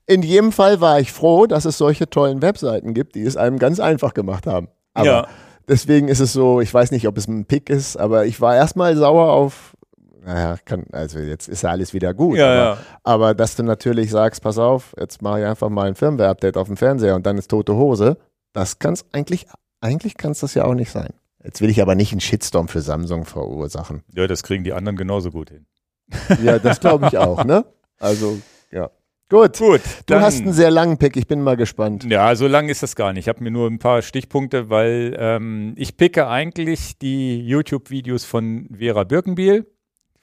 [0.07, 3.59] In jedem Fall war ich froh, dass es solche tollen Webseiten gibt, die es einem
[3.59, 4.69] ganz einfach gemacht haben.
[4.93, 5.29] Aber ja.
[5.69, 8.57] deswegen ist es so, ich weiß nicht, ob es ein Pick ist, aber ich war
[8.57, 9.77] erstmal sauer auf,
[10.25, 12.39] naja, kann, also jetzt ist ja alles wieder gut.
[12.39, 12.79] Ja, aber, ja.
[13.03, 16.69] aber dass du natürlich sagst, pass auf, jetzt mache ich einfach mal ein Firmware-Update auf
[16.69, 18.17] dem Fernseher und dann ist tote Hose,
[18.53, 19.47] das kann es eigentlich,
[19.81, 21.11] eigentlich kann es das ja auch nicht sein.
[21.43, 24.03] Jetzt will ich aber nicht einen Shitstorm für Samsung verursachen.
[24.15, 25.67] ja, das kriegen die anderen genauso gut hin.
[26.43, 27.65] Ja, das glaube ich auch, ne?
[27.99, 28.39] Also,
[28.71, 28.91] ja.
[29.29, 29.57] Gut.
[29.59, 32.05] Gut, Du hast einen sehr langen Pick, ich bin mal gespannt.
[32.05, 33.25] Ja, so lang ist das gar nicht.
[33.25, 38.69] Ich habe mir nur ein paar Stichpunkte, weil ähm, ich picke eigentlich die YouTube-Videos von
[38.77, 39.72] Vera Birkenbiel.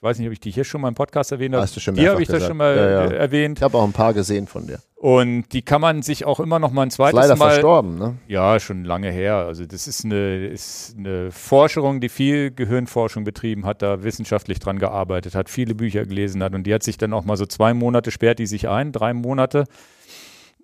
[0.00, 1.62] Ich weiß nicht, ob ich die hier schon mal im Podcast erwähnt habe.
[1.62, 2.46] Hast du schon Die habe ich gesagt.
[2.48, 3.04] schon mal Ja, ja.
[3.10, 3.58] äh, erwähnt.
[3.58, 4.78] Ich habe auch ein paar gesehen von dir.
[4.96, 7.50] Und die kann man sich auch immer noch mal ein Ist zweites leider Mal.
[7.50, 8.16] verstorben, ne?
[8.26, 9.34] Ja, schon lange her.
[9.34, 14.78] Also das ist eine, ist eine Forschung, die viel Gehirnforschung betrieben hat, da wissenschaftlich dran
[14.78, 17.74] gearbeitet hat, viele Bücher gelesen hat und die hat sich dann auch mal so zwei
[17.74, 19.64] Monate sperrt die sich ein, drei Monate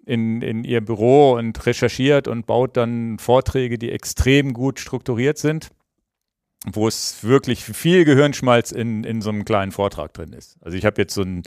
[0.06, 5.68] in, in ihr Büro und recherchiert und baut dann Vorträge, die extrem gut strukturiert sind,
[6.72, 10.56] wo es wirklich viel Gehirnschmalz in, in so einem kleinen Vortrag drin ist.
[10.60, 11.42] Also ich habe jetzt so ein,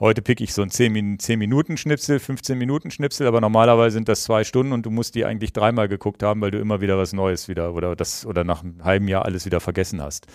[0.00, 4.90] heute pick ich so ein 10-Minuten-Schnipsel, 15-Minuten-Schnipsel, aber normalerweise sind das zwei Stunden und du
[4.90, 8.26] musst die eigentlich dreimal geguckt haben, weil du immer wieder was Neues wieder oder das
[8.26, 10.26] oder nach einem halben Jahr alles wieder vergessen hast.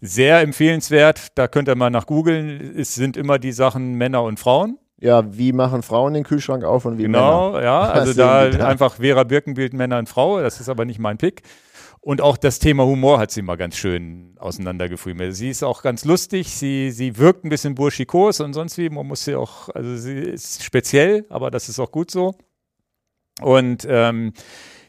[0.00, 4.40] Sehr empfehlenswert, da könnt ihr mal nach googeln, es sind immer die Sachen Männer und
[4.40, 4.78] Frauen.
[5.00, 7.52] Ja, wie machen Frauen den Kühlschrank auf und wie Männer?
[7.52, 8.42] Genau, ja, also da?
[8.66, 11.42] einfach Vera Birkenbild Männer und Frau, das ist aber nicht mein Pick.
[12.00, 15.34] Und auch das Thema Humor hat sie mal ganz schön auseinandergefriemelt.
[15.34, 18.88] Sie ist auch ganz lustig, sie, sie wirkt ein bisschen burschikos und sonst wie.
[18.88, 22.34] Man muss sie auch, also sie ist speziell, aber das ist auch gut so.
[23.40, 24.32] Und ähm,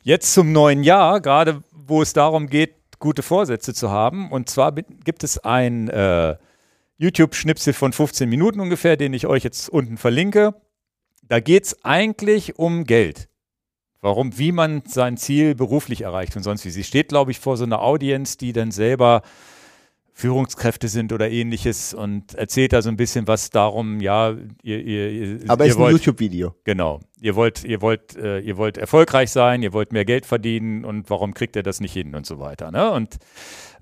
[0.04, 4.32] jetzt zum neuen Jahr, gerade wo es darum geht, gute Vorsätze zu haben.
[4.32, 6.36] Und zwar gibt es ein äh,
[6.98, 10.54] YouTube-Schnipsel von 15 Minuten ungefähr, den ich euch jetzt unten verlinke.
[11.24, 13.30] Da geht es eigentlich um Geld.
[14.02, 16.70] Warum, wie man sein Ziel beruflich erreicht und sonst wie.
[16.70, 19.22] Sie steht, glaube ich, vor so einer Audience, die dann selber
[20.20, 25.12] Führungskräfte sind oder ähnliches und erzählt da so ein bisschen was darum, ja, ihr, ihr,
[25.12, 26.56] ihr, Aber ihr ist ein wollt, YouTube-Video.
[26.66, 30.84] genau, ihr wollt, ihr wollt, äh, ihr wollt erfolgreich sein, ihr wollt mehr Geld verdienen
[30.84, 32.70] und warum kriegt ihr das nicht hin und so weiter.
[32.70, 32.92] Ne?
[32.92, 33.16] Und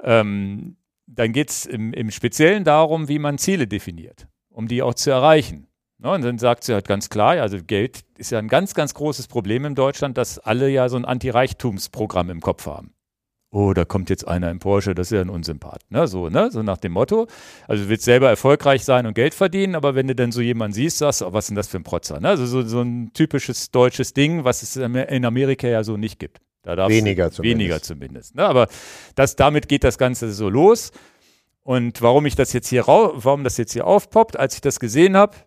[0.04, 0.78] ähm,
[1.08, 5.10] dann geht es im, im Speziellen darum, wie man Ziele definiert, um die auch zu
[5.10, 5.68] erreichen.
[6.00, 6.12] Ne?
[6.12, 9.28] Und dann sagt sie halt ganz klar, also Geld ist ja ein ganz, ganz großes
[9.28, 12.94] Problem in Deutschland, dass alle ja so ein Anti-Reichtumsprogramm im Kopf haben.
[13.50, 15.82] Oh, da kommt jetzt einer im Porsche, das ist ja ein Unsympath.
[15.90, 16.08] Ne?
[16.08, 16.52] So, ne?
[16.52, 17.28] so nach dem Motto.
[17.68, 20.74] Also du willst selber erfolgreich sein und Geld verdienen, aber wenn du dann so jemanden
[20.74, 22.20] siehst, sagst du, oh, was ist denn das für ein Protzer?
[22.20, 22.28] Ne?
[22.28, 26.42] Also so, so ein typisches deutsches Ding, was es in Amerika ja so nicht gibt.
[26.62, 27.60] Da Weniger zumindest.
[27.60, 28.36] Weniger zumindest.
[28.36, 28.44] Ne?
[28.44, 28.68] Aber
[29.16, 30.92] das, damit geht das Ganze so los.
[31.64, 35.16] Und warum ich das jetzt hier warum das jetzt hier aufpoppt, als ich das gesehen
[35.16, 35.38] habe,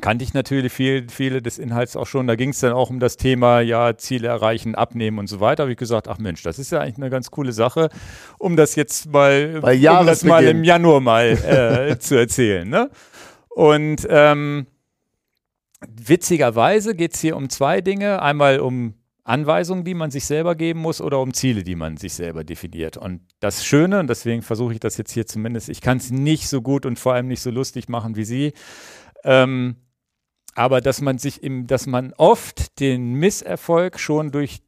[0.00, 2.26] kannte ich natürlich viel, viele des Inhalts auch schon.
[2.26, 5.64] Da ging es dann auch um das Thema, ja, Ziele erreichen, abnehmen und so weiter.
[5.64, 7.88] Habe ich gesagt, ach Mensch, das ist ja eigentlich eine ganz coole Sache,
[8.38, 12.68] um das jetzt mal, um das mal im Januar mal äh, zu erzählen.
[12.68, 12.90] Ne?
[13.48, 14.66] Und ähm,
[15.88, 18.22] witzigerweise geht es hier um zwei Dinge.
[18.22, 18.94] Einmal um
[19.26, 22.96] Anweisungen, die man sich selber geben muss oder um Ziele, die man sich selber definiert.
[22.96, 26.48] Und das Schöne, und deswegen versuche ich das jetzt hier zumindest, ich kann es nicht
[26.48, 28.52] so gut und vor allem nicht so lustig machen wie Sie,
[29.24, 29.76] ähm,
[30.56, 34.62] aber dass man sich im, dass man oft den Misserfolg schon durch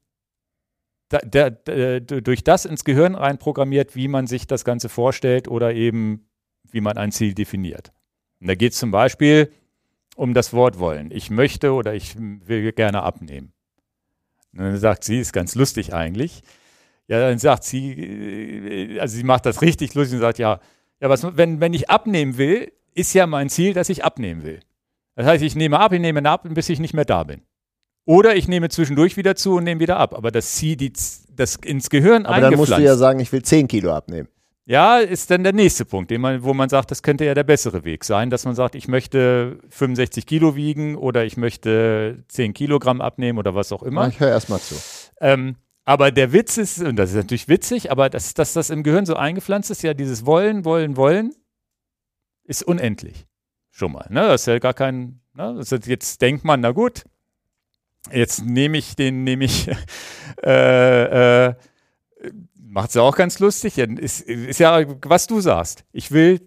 [1.08, 5.72] da, da, da, durch das ins Gehirn reinprogrammiert, wie man sich das Ganze vorstellt oder
[5.72, 6.28] eben
[6.70, 7.92] wie man ein Ziel definiert.
[8.40, 9.50] Und da geht es zum Beispiel
[10.16, 11.10] um das Wort wollen.
[11.10, 13.54] Ich möchte oder ich will gerne abnehmen.
[14.52, 16.42] Und dann sagt sie, ist ganz lustig eigentlich.
[17.06, 20.60] Ja, dann sagt sie, äh, also sie macht das richtig lustig und sagt, ja,
[21.00, 24.60] ja, was, wenn, wenn ich abnehmen will, ist ja mein Ziel, dass ich abnehmen will.
[25.18, 27.42] Das heißt, ich nehme ab, ich nehme ab, bis ich nicht mehr da bin.
[28.04, 30.14] Oder ich nehme zwischendurch wieder zu und nehme wieder ab.
[30.14, 30.92] Aber das zieht die,
[31.34, 34.28] das ins Gehirn Aber dann musst du ja sagen, ich will 10 Kilo abnehmen.
[34.64, 37.82] Ja, ist dann der nächste Punkt, man, wo man sagt, das könnte ja der bessere
[37.82, 43.00] Weg sein, dass man sagt, ich möchte 65 Kilo wiegen oder ich möchte 10 Kilogramm
[43.00, 44.06] abnehmen oder was auch immer.
[44.06, 44.76] Ich höre erstmal zu.
[45.20, 48.84] Ähm, aber der Witz ist, und das ist natürlich witzig, aber dass, dass das im
[48.84, 51.34] Gehirn so eingepflanzt ist, ja, dieses Wollen, Wollen, Wollen,
[52.44, 53.27] ist unendlich.
[53.78, 54.06] Schon mal.
[54.10, 54.22] Ne?
[54.22, 55.54] Das ist ja gar kein, ne?
[55.56, 57.04] das ist, jetzt denkt man, na gut,
[58.10, 59.70] jetzt nehme ich den, nehme ich,
[60.42, 61.54] äh, äh,
[62.60, 63.78] macht es ja auch ganz lustig.
[63.78, 65.84] Ist, ist ja, was du sagst.
[65.92, 66.40] Ich will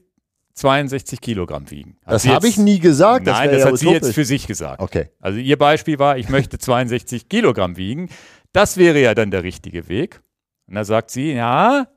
[0.55, 1.95] 62 Kilogramm wiegen.
[2.05, 3.25] Hat Das habe ich nie gesagt.
[3.25, 4.81] Nein, wär das ja hat sie jetzt für sich gesagt.
[4.81, 5.11] Okay.
[5.21, 8.09] Also ihr Beispiel war, ich möchte 62 Kilogramm wiegen.
[8.51, 10.21] Das wäre ja dann der richtige Weg.
[10.67, 11.87] Und da sagt sie, ja,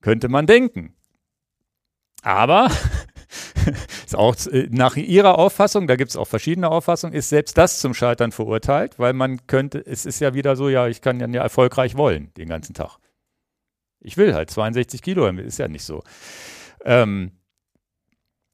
[0.00, 0.94] könnte man denken.
[2.22, 2.70] Aber
[4.04, 7.80] ist auch äh, nach ihrer Auffassung, da gibt es auch verschiedene Auffassungen, ist selbst das
[7.80, 11.42] zum Scheitern verurteilt, weil man könnte, es ist ja wieder so, ja, ich kann ja
[11.42, 12.98] erfolgreich wollen den ganzen Tag.
[14.00, 16.02] Ich will halt 62 Kilo, ist ja nicht so.
[16.84, 17.32] Ähm,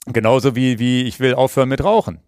[0.07, 2.21] genauso wie, wie ich will aufhören mit Rauchen.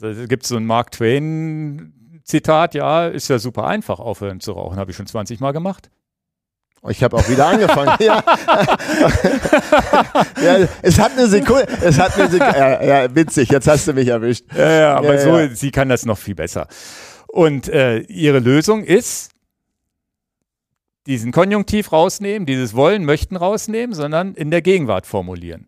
[0.00, 4.78] Da gibt es so ein Mark Twain-Zitat, ja, ist ja super einfach, aufhören zu rauchen,
[4.78, 5.90] habe ich schon 20 Mal gemacht.
[6.88, 7.96] Ich habe auch wieder angefangen.
[8.00, 8.22] ja.
[10.42, 11.66] ja, es hat eine Sekunde.
[11.82, 12.58] Es hat eine Sekunde.
[12.58, 13.50] Ja, ja, witzig.
[13.50, 14.44] Jetzt hast du mich erwischt.
[14.56, 16.68] Ja, ja, aber so, sie kann das noch viel besser.
[17.26, 19.30] Und äh, ihre Lösung ist,
[21.06, 25.67] diesen Konjunktiv rausnehmen, dieses Wollen, Möchten rausnehmen, sondern in der Gegenwart formulieren.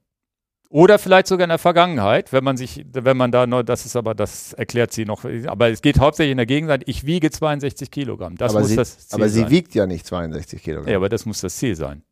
[0.73, 3.97] Oder vielleicht sogar in der Vergangenheit, wenn man sich, wenn man da noch, das ist
[3.97, 7.91] aber, das erklärt sie noch, aber es geht hauptsächlich in der Gegenwart, ich wiege 62
[7.91, 8.37] Kilogramm.
[8.37, 9.51] Das aber muss sie, das Ziel aber sie sein.
[9.51, 10.89] wiegt ja nicht 62 Kilogramm.
[10.89, 12.03] Ja, aber das muss das Ziel sein.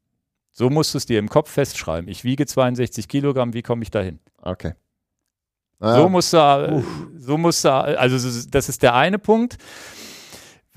[0.51, 2.11] So musst du es dir im Kopf festschreiben.
[2.11, 4.19] Ich wiege 62 Kilogramm, wie komme ich dahin?
[4.43, 4.73] Okay.
[5.79, 6.85] So Ah, musst du,
[7.17, 9.57] so musst du, also so- das ist der eine Punkt.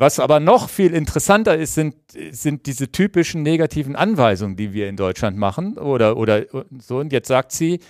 [0.02, 1.94] Was aber noch viel interessanter ist, sind,
[2.32, 6.44] sind diese typischen negativen Anweisungen, die wir in Deutschland machen oder, oder
[6.80, 6.98] so.
[6.98, 7.82] Und jetzt sagt sie,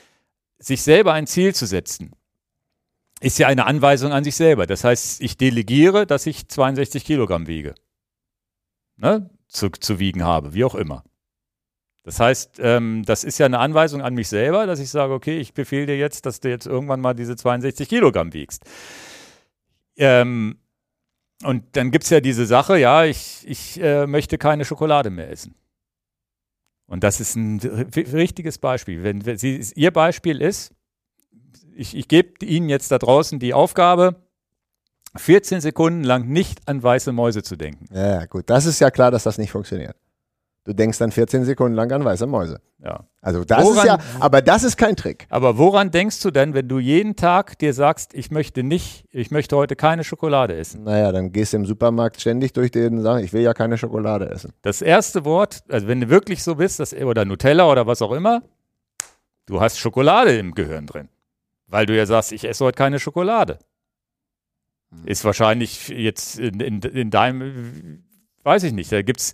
[0.60, 2.12] sich selber ein Ziel zu setzen,
[3.22, 4.66] ist ja eine Anweisung an sich selber.
[4.66, 7.76] Das heißt, ich delegiere, dass ich 62 Kilogramm wiege.
[8.98, 9.30] Ne?
[9.48, 11.06] Zu, zu wiegen habe, wie auch immer.
[12.04, 15.40] Das heißt, ähm, das ist ja eine Anweisung an mich selber, dass ich sage, okay,
[15.40, 18.66] ich befehle dir jetzt, dass du jetzt irgendwann mal diese 62 Kilogramm wiegst.
[19.96, 20.58] Ähm,
[21.44, 25.30] und dann gibt es ja diese Sache, ja, ich, ich äh, möchte keine Schokolade mehr
[25.30, 25.56] essen.
[26.88, 29.02] Und das ist ein richtiges Beispiel.
[29.04, 30.74] Wenn, wenn sie, ihr Beispiel ist,
[31.74, 34.16] ich, ich gebe Ihnen jetzt da draußen die Aufgabe,
[35.16, 37.86] 14 Sekunden lang nicht an weiße Mäuse zu denken.
[37.94, 38.50] ja, gut.
[38.50, 39.96] Das ist ja klar, dass das nicht funktioniert.
[40.64, 42.62] Du denkst dann 14 Sekunden lang an weiße Mäuse.
[42.84, 43.06] Ja.
[43.20, 45.26] Also das Woran- ist ja, aber das ist kein Trick.
[45.30, 49.32] Aber woran denkst du denn, wenn du jeden Tag dir sagst, ich möchte nicht, ich
[49.32, 50.84] möchte heute keine Schokolade essen?
[50.84, 54.30] Naja, dann gehst du im Supermarkt ständig durch den Sachen, ich will ja keine Schokolade
[54.30, 54.54] essen.
[54.62, 58.12] Das erste Wort, also wenn du wirklich so bist, das, oder Nutella oder was auch
[58.12, 58.44] immer,
[59.48, 61.10] du hast Schokolade im Gehirn drin.
[61.66, 63.58] Weil du ja sagst, ich esse heute keine Schokolade.
[65.06, 68.04] Ist wahrscheinlich jetzt in, in, in deinem,
[68.44, 69.34] weiß ich nicht, da gibt's,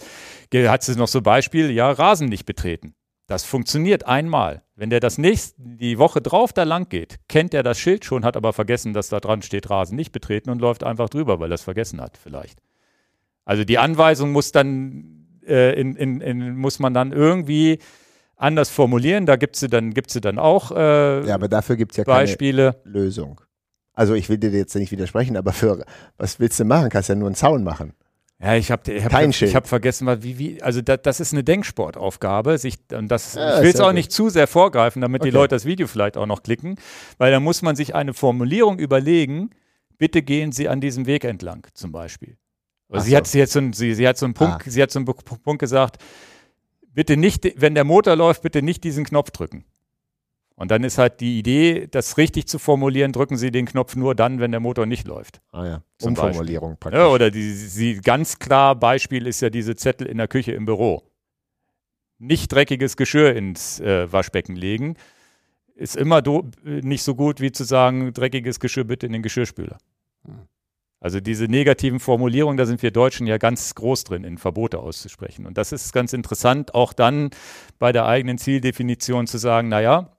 [0.53, 2.93] hat es noch so Beispiel, ja, Rasen nicht betreten.
[3.27, 4.63] Das funktioniert einmal.
[4.75, 8.23] Wenn der das nächste, die Woche drauf da lang geht, kennt er das Schild schon,
[8.23, 11.51] hat aber vergessen, dass da dran steht, Rasen nicht betreten und läuft einfach drüber, weil
[11.51, 12.59] er es vergessen hat, vielleicht.
[13.43, 17.79] Also die Anweisung muss dann, äh, in, in, in, muss man dann irgendwie
[18.38, 19.25] anders formulieren.
[19.25, 22.03] Da gibt sie dann, gibt's sie dann auch äh, Ja, aber dafür gibt es ja
[22.03, 22.81] keine Beispiele.
[22.84, 23.41] Lösung.
[23.93, 25.84] Also ich will dir jetzt nicht widersprechen, aber für
[26.17, 26.89] was willst du machen?
[26.89, 27.93] Kannst ja nur einen Zaun machen.
[28.39, 31.34] Ja, ich habe ich hab, Kein ich hab vergessen, wie, wie, also da, das ist
[31.34, 32.57] eine Denksportaufgabe.
[32.59, 33.95] Sich, und das, Ja, ich will es auch gut.
[33.95, 35.35] nicht zu sehr vorgreifen, damit die Okay.
[35.38, 36.76] Leute das Video vielleicht auch noch klicken,
[37.18, 39.49] weil da muss man sich eine Formulierung überlegen,
[39.97, 42.38] bitte gehen Sie an diesem Weg entlang, zum Beispiel.
[42.89, 43.18] Also sie, so.
[43.18, 44.69] hat, sie, hat so einen, sie, sie hat so einen Punkt, Ah.
[44.69, 45.97] sie hat so einen Pu- Punkt gesagt,
[46.93, 49.65] bitte nicht, wenn der Motor läuft, bitte nicht diesen Knopf drücken.
[50.59, 54.15] Und dann ist halt die Idee, das richtig zu formulieren, drücken Sie den Knopf nur
[54.15, 55.39] dann, wenn der Motor nicht läuft.
[55.51, 56.99] Ah ja, Umformulierung praktisch.
[56.99, 60.65] Ja, oder die, sie ganz klar Beispiel ist ja diese Zettel in der Küche im
[60.65, 61.03] Büro.
[62.17, 64.95] Nicht dreckiges Geschirr ins äh, Waschbecken legen.
[65.75, 69.77] Ist immer do, nicht so gut, wie zu sagen, dreckiges Geschirr bitte in den Geschirrspüler.
[70.25, 70.47] Hm.
[70.99, 75.45] Also diese negativen Formulierungen, da sind wir Deutschen ja ganz groß drin, in Verbote auszusprechen.
[75.45, 77.29] Und das ist ganz interessant, auch dann
[77.77, 80.16] bei der eigenen Zieldefinition zu sagen, naja,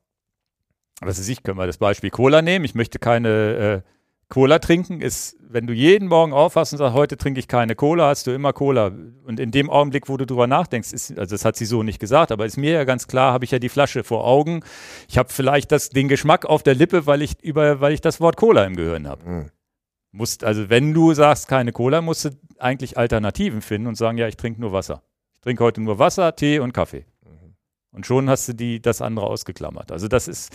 [1.01, 2.65] was weiß ich, können wir das Beispiel Cola nehmen.
[2.65, 3.89] Ich möchte keine äh,
[4.29, 5.01] Cola trinken.
[5.01, 8.33] Ist, wenn du jeden Morgen aufwachst und sagst, heute trinke ich keine Cola, hast du
[8.33, 8.93] immer Cola.
[9.25, 11.99] Und in dem Augenblick, wo du drüber nachdenkst, ist, also das hat sie so nicht
[11.99, 14.63] gesagt, aber ist mir ja ganz klar, habe ich ja die Flasche vor Augen.
[15.09, 18.21] Ich habe vielleicht das, den Geschmack auf der Lippe, weil ich über, weil ich das
[18.21, 19.25] Wort Cola im Gehirn habe.
[19.25, 19.51] Hm.
[20.11, 24.27] Musst, also wenn du sagst keine Cola, musst du eigentlich Alternativen finden und sagen, ja,
[24.27, 25.03] ich trinke nur Wasser.
[25.35, 27.05] Ich trinke heute nur Wasser, Tee und Kaffee.
[27.93, 29.91] Und schon hast du die, das andere ausgeklammert.
[29.93, 30.53] Also das ist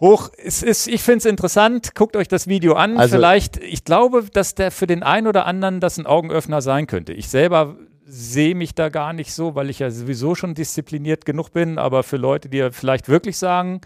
[0.00, 2.96] hoch, es ist, ich finde es interessant, guckt euch das Video an.
[2.96, 6.86] Also- Vielleicht, ich glaube, dass der für den einen oder anderen das ein Augenöffner sein
[6.86, 7.12] könnte.
[7.12, 11.52] Ich selber sehe mich da gar nicht so, weil ich ja sowieso schon diszipliniert genug
[11.52, 13.80] bin, aber für Leute, die ja vielleicht wirklich sagen,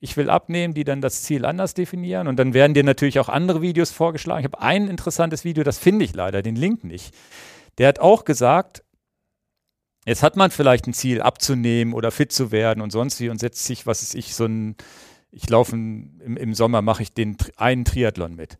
[0.00, 2.28] ich will abnehmen, die dann das Ziel anders definieren.
[2.28, 4.40] Und dann werden dir natürlich auch andere Videos vorgeschlagen.
[4.40, 7.14] Ich habe ein interessantes Video, das finde ich leider, den Link nicht.
[7.78, 8.82] Der hat auch gesagt,
[10.04, 13.38] Jetzt hat man vielleicht ein Ziel abzunehmen oder fit zu werden und sonst wie und
[13.38, 14.76] setzt sich, was ist ich, so ein,
[15.30, 18.58] ich laufe im, im Sommer, mache ich den einen Triathlon mit.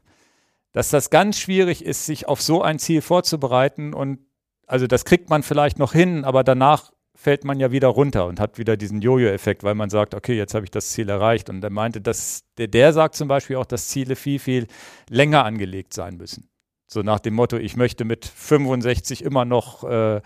[0.73, 4.21] Dass das ganz schwierig ist, sich auf so ein Ziel vorzubereiten und
[4.67, 8.41] also das kriegt man vielleicht noch hin, aber danach fällt man ja wieder runter und
[8.41, 11.49] hat wieder diesen Jojo-Effekt, weil man sagt, okay, jetzt habe ich das Ziel erreicht.
[11.49, 14.67] Und er meinte, dass der, der sagt zum Beispiel auch, dass Ziele viel, viel
[15.09, 16.49] länger angelegt sein müssen.
[16.87, 20.21] So nach dem Motto, ich möchte mit 65 immer noch äh,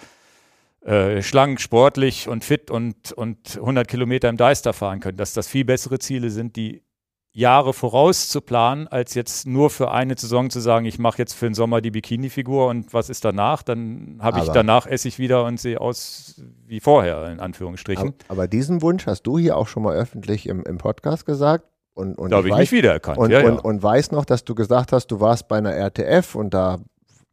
[0.88, 5.46] äh, schlank, sportlich und fit und, und 100 Kilometer im Deister fahren können, dass das
[5.46, 6.82] viel bessere Ziele sind, die
[7.30, 11.34] Jahre voraus zu planen, als jetzt nur für eine Saison zu sagen, ich mache jetzt
[11.34, 13.62] für den Sommer die Bikini-Figur und was ist danach?
[13.62, 18.14] Dann habe ich danach esse ich wieder und sehe aus wie vorher, in Anführungsstrichen.
[18.26, 21.66] Aber, aber, diesen Wunsch hast du hier auch schon mal öffentlich im, im Podcast gesagt.
[21.92, 23.18] Und, und da habe ich, ich mich wiedererkannt.
[23.18, 23.60] Und, ja, und, ja.
[23.60, 26.78] und weiß noch, dass du gesagt hast, du warst bei einer RTF und da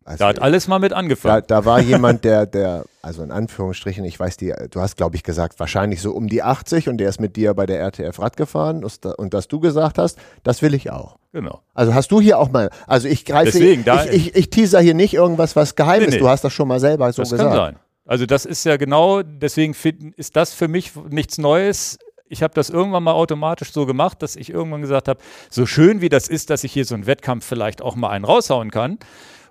[0.07, 1.44] also, da hat alles mal mit angefangen.
[1.48, 5.15] Da, da war jemand, der, der, also in Anführungsstrichen, ich weiß die, du hast, glaube
[5.15, 8.19] ich, gesagt, wahrscheinlich so um die 80 und der ist mit dir bei der RTF
[8.19, 11.18] Rad gefahren und, und dass du gesagt hast, das will ich auch.
[11.34, 11.61] Genau.
[11.73, 14.80] Also hast du hier auch mal, also ich greife, Deswegen, ich, ich, ich, ich teaser
[14.80, 17.32] hier nicht irgendwas, was geheim nee, ist, du hast das schon mal selber so das
[17.32, 17.49] gesagt.
[17.49, 17.76] Kann sein.
[18.06, 19.73] Also das ist ja genau, deswegen
[20.15, 24.36] ist das für mich nichts Neues ich habe das irgendwann mal automatisch so gemacht, dass
[24.36, 25.19] ich irgendwann gesagt habe,
[25.49, 28.26] so schön wie das ist, dass ich hier so einen Wettkampf vielleicht auch mal einen
[28.26, 28.98] raushauen kann,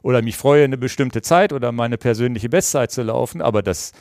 [0.05, 3.93] oder mich freue, eine bestimmte Zeit oder meine persönliche Bestzeit zu laufen, aber das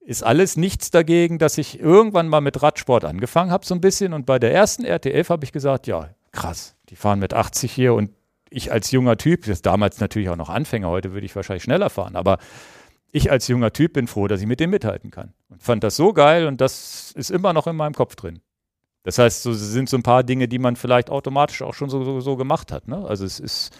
[0.00, 4.12] ist alles nichts dagegen, dass ich irgendwann mal mit Radsport angefangen habe, so ein bisschen.
[4.12, 7.94] Und bei der ersten RTF habe ich gesagt, ja, krass, die fahren mit 80 hier
[7.94, 8.10] und
[8.50, 11.62] ich als junger Typ, das ist damals natürlich auch noch Anfänger, heute würde ich wahrscheinlich
[11.62, 12.38] schneller fahren, aber
[13.12, 15.32] ich als junger Typ bin froh, dass ich mit dem mithalten kann.
[15.48, 18.40] Und fand das so geil und das ist immer noch in meinem Kopf drin.
[19.04, 22.02] Das heißt, so sind so ein paar Dinge, die man vielleicht automatisch auch schon so,
[22.02, 22.88] so, so gemacht hat.
[22.88, 23.04] Ne?
[23.06, 23.70] Also es ist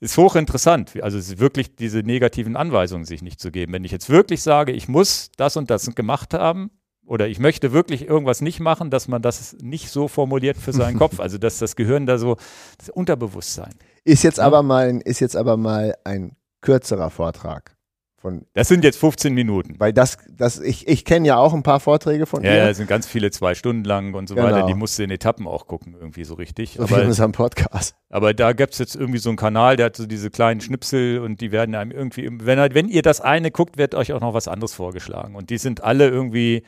[0.00, 1.02] ist hochinteressant.
[1.02, 3.72] Also es ist wirklich diese negativen Anweisungen sich nicht zu geben.
[3.72, 6.70] Wenn ich jetzt wirklich sage, ich muss das und das gemacht haben
[7.04, 10.98] oder ich möchte wirklich irgendwas nicht machen, dass man das nicht so formuliert für seinen
[10.98, 11.20] Kopf.
[11.20, 12.36] Also dass das Gehirn da so
[12.78, 13.74] das Unterbewusstsein.
[14.04, 17.77] Ist jetzt aber mal, ist jetzt aber mal ein kürzerer Vortrag.
[18.20, 19.76] Von, das sind jetzt 15 Minuten.
[19.78, 22.56] Weil das, das ich, ich kenne ja auch ein paar Vorträge von ja, dir.
[22.58, 24.48] Ja, das sind ganz viele zwei Stunden lang und so genau.
[24.48, 24.66] weiter.
[24.66, 26.74] Die musst du in Etappen auch gucken, irgendwie so richtig.
[26.74, 27.94] So aber, in unserem Podcast.
[28.10, 31.20] Aber da gibt es jetzt irgendwie so einen Kanal, der hat so diese kleinen Schnipsel
[31.20, 34.34] und die werden einem irgendwie, wenn, wenn ihr das eine guckt, wird euch auch noch
[34.34, 35.36] was anderes vorgeschlagen.
[35.36, 36.64] Und die sind alle irgendwie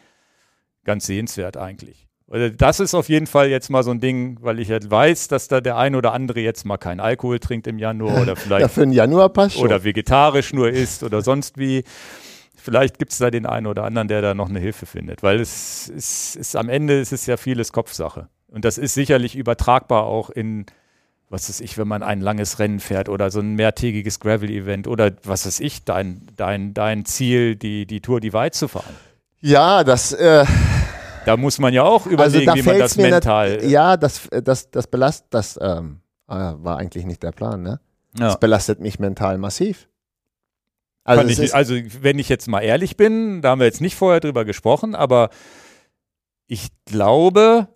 [0.85, 2.10] ganz sehenswert eigentlich.
[2.31, 5.49] Das ist auf jeden Fall jetzt mal so ein Ding, weil ich halt weiß, dass
[5.49, 8.63] da der ein oder andere jetzt mal keinen Alkohol trinkt im Januar oder vielleicht.
[8.63, 9.65] ja, für den Januar passt schon.
[9.65, 11.83] Oder vegetarisch nur isst oder sonst wie.
[12.57, 15.41] Vielleicht gibt es da den einen oder anderen, der da noch eine Hilfe findet, weil
[15.41, 18.29] es ist, ist am Ende ist es ja vieles Kopfsache.
[18.49, 20.67] Und das ist sicherlich übertragbar auch in,
[21.31, 25.13] was weiß ich, wenn man ein langes Rennen fährt oder so ein mehrtägiges Gravel-Event oder
[25.25, 28.95] was weiß ich, dein, dein, dein Ziel, die, die Tour die weit zu fahren.
[29.41, 30.45] Ja, das, äh,
[31.25, 33.65] da muss man ja auch also überlegen, also wie man das mental.
[33.65, 37.81] ja, das, das, das belastet, das ähm, ah, war eigentlich nicht der Plan, ne?
[38.19, 38.27] Ja.
[38.27, 39.89] Das belastet mich mental massiv.
[41.05, 44.21] Also, ich, also, wenn ich jetzt mal ehrlich bin, da haben wir jetzt nicht vorher
[44.21, 45.31] drüber gesprochen, aber
[46.47, 47.69] ich glaube,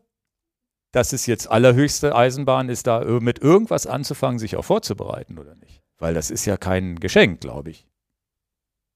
[0.92, 5.82] dass es jetzt allerhöchste Eisenbahn ist, da mit irgendwas anzufangen, sich auch vorzubereiten, oder nicht?
[5.98, 7.86] Weil das ist ja kein Geschenk, glaube ich.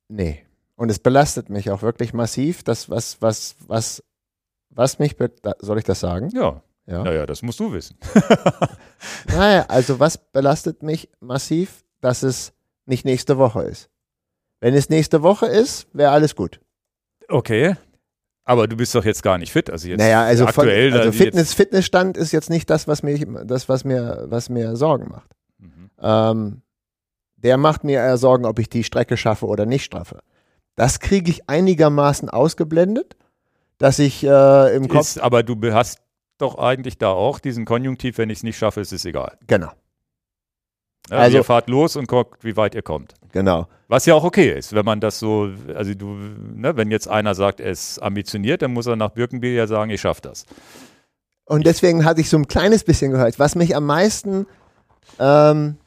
[0.08, 0.44] Nee.
[0.76, 4.04] Und es belastet mich auch wirklich massiv, das, was, was, was
[4.78, 5.16] was mich,
[5.58, 6.30] soll ich das sagen?
[6.32, 6.62] Ja.
[6.86, 7.02] ja.
[7.02, 7.96] Naja, das musst du wissen.
[9.26, 12.52] naja, also was belastet mich massiv, dass es
[12.86, 13.90] nicht nächste Woche ist.
[14.60, 16.60] Wenn es nächste Woche ist, wäre alles gut.
[17.28, 17.74] Okay.
[18.44, 19.68] Aber du bist doch jetzt gar nicht fit.
[19.68, 20.92] Also jetzt naja, also aktuell.
[20.92, 24.76] Von, also Fitness, Fitnessstand ist jetzt nicht das, was mir, das, was mir, was mir
[24.76, 25.30] Sorgen macht.
[25.58, 25.90] Mhm.
[26.00, 26.62] Ähm,
[27.36, 30.20] der macht mir eher Sorgen, ob ich die Strecke schaffe oder nicht schaffe.
[30.76, 33.16] Das kriege ich einigermaßen ausgeblendet
[33.78, 35.00] dass ich äh, im Kopf.
[35.00, 36.00] Ist, aber du hast
[36.38, 39.36] doch eigentlich da auch diesen Konjunktiv, wenn ich es nicht schaffe, ist es egal.
[39.46, 39.70] Genau.
[41.10, 43.14] Ja, also ihr fahrt los und guckt, wie weit ihr kommt.
[43.32, 43.66] Genau.
[43.88, 47.34] Was ja auch okay ist, wenn man das so, also du, ne, wenn jetzt einer
[47.34, 50.44] sagt, er ist ambitioniert, dann muss er nach Birkenbiel ja sagen, ich schaffe das.
[51.46, 53.38] Und deswegen hatte ich so ein kleines bisschen gehört.
[53.38, 54.46] Was mich am meisten
[55.18, 55.78] ähm,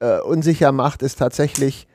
[0.00, 1.86] äh, unsicher macht, ist tatsächlich,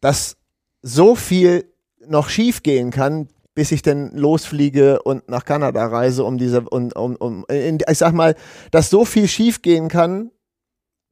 [0.00, 0.38] dass
[0.80, 1.70] so viel
[2.06, 6.90] noch schief gehen kann, bis ich denn losfliege und nach Kanada reise, um diese, um,
[6.92, 8.34] um, um in, ich sag mal,
[8.70, 10.30] dass so viel schief gehen kann,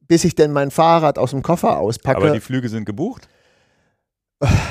[0.07, 2.17] bis ich denn mein Fahrrad aus dem Koffer auspacke.
[2.17, 3.27] Aber die Flüge sind gebucht?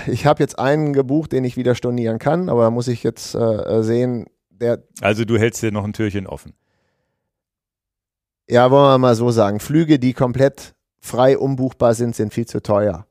[0.06, 3.34] Ich habe jetzt einen gebucht, den ich wieder stornieren kann, aber da muss ich jetzt
[3.34, 4.82] äh, sehen, der.
[5.00, 6.54] Also du hältst dir noch ein Türchen offen.
[8.48, 9.60] Ja, wollen wir mal so sagen.
[9.60, 13.06] Flüge, die komplett frei umbuchbar sind, sind viel zu teuer.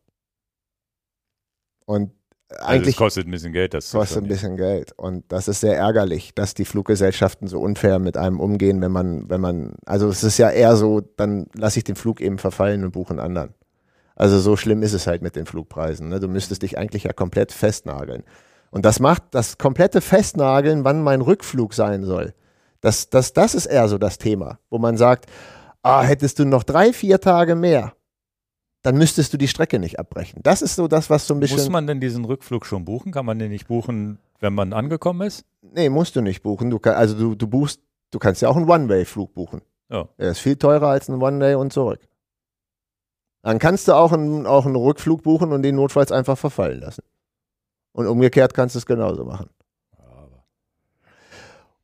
[1.85, 2.11] Und
[2.57, 4.91] eigentlich es kostet ein bisschen Geld, das kostet ein bisschen Geld.
[4.97, 9.29] Und das ist sehr ärgerlich, dass die Fluggesellschaften so unfair mit einem umgehen, wenn man,
[9.29, 12.83] wenn man, also es ist ja eher so, dann lasse ich den Flug eben verfallen
[12.83, 13.53] und buche einen anderen.
[14.15, 16.09] Also so schlimm ist es halt mit den Flugpreisen.
[16.09, 16.19] Ne?
[16.19, 18.23] Du müsstest dich eigentlich ja komplett festnageln.
[18.71, 22.33] Und das macht das komplette Festnageln, wann mein Rückflug sein soll.
[22.81, 25.27] Das, das, das ist eher so das Thema, wo man sagt,
[25.83, 27.93] ah, hättest du noch drei, vier Tage mehr,
[28.81, 30.41] dann müsstest du die Strecke nicht abbrechen.
[30.43, 31.57] Das ist so das, was so ein bisschen.
[31.57, 33.11] Muss man denn diesen Rückflug schon buchen?
[33.11, 35.45] Kann man den nicht buchen, wenn man angekommen ist?
[35.61, 36.69] Nee, musst du nicht buchen.
[36.69, 37.81] Du kann, also du, du buchst,
[38.11, 39.61] du kannst ja auch einen One-Way-Flug buchen.
[39.89, 40.07] Ja.
[40.17, 41.99] Er ist viel teurer als ein One-Way und zurück.
[43.41, 47.03] Dann kannst du auch einen, auch einen Rückflug buchen und den notfalls einfach verfallen lassen.
[47.91, 49.49] Und umgekehrt kannst du es genauso machen.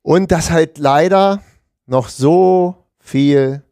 [0.02, 1.42] Und das halt leider
[1.86, 3.64] noch so viel,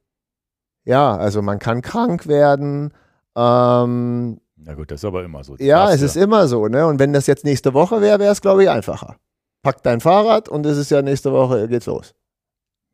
[0.85, 2.93] ja, also man kann krank werden.
[3.37, 5.57] Ähm, Na gut, das ist aber immer so.
[5.59, 6.87] Ja, es ist immer so, ne?
[6.87, 9.17] Und wenn das jetzt nächste Woche wäre, wäre es, glaube ich, einfacher.
[9.63, 12.15] Pack dein Fahrrad und es ist ja nächste Woche geht's los.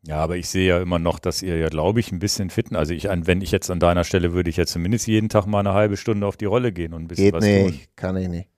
[0.03, 2.75] Ja, aber ich sehe ja immer noch, dass ihr ja, glaube ich, ein bisschen fitten.
[2.75, 5.59] Also ich, wenn ich jetzt an deiner Stelle würde ich ja zumindest jeden Tag mal
[5.59, 8.27] eine halbe Stunde auf die Rolle gehen und ein bisschen Geht was nicht, kann ich
[8.27, 8.49] nicht.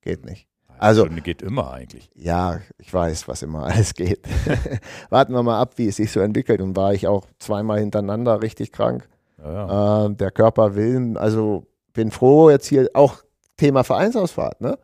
[0.00, 0.46] Geht nicht.
[0.66, 0.74] tun.
[0.76, 2.08] Eine Also- Stunde geht immer eigentlich.
[2.14, 4.20] Ja, ich weiß, was immer alles geht.
[5.10, 6.60] Warten wir mal ab, wie es sich so entwickelt.
[6.60, 9.08] Und war ich auch zweimal hintereinander richtig krank.
[9.42, 10.06] Ja, ja.
[10.06, 13.22] Äh, der Körper will, also bin froh, jetzt hier auch
[13.56, 14.78] Thema Vereinsausfahrt, ne?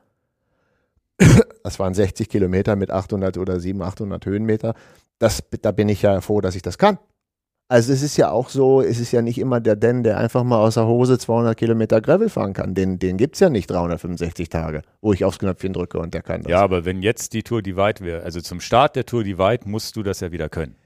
[1.63, 4.75] Das waren 60 Kilometer mit 800 oder 700, 800 Höhenmeter.
[5.19, 6.99] Das, da bin ich ja froh, dass ich das kann.
[7.71, 10.43] Also es ist ja auch so, es ist ja nicht immer der Den, der einfach
[10.43, 12.75] mal aus der Hose 200 Kilometer Gravel fahren kann.
[12.75, 16.23] Den, den gibt es ja nicht 365 Tage, wo ich aufs Knöpfchen drücke und der
[16.23, 16.51] kann das.
[16.51, 19.97] ja, aber wenn jetzt die Tour Divide wäre, also zum Start der Tour Divide musst
[19.97, 20.77] du das ja wieder können.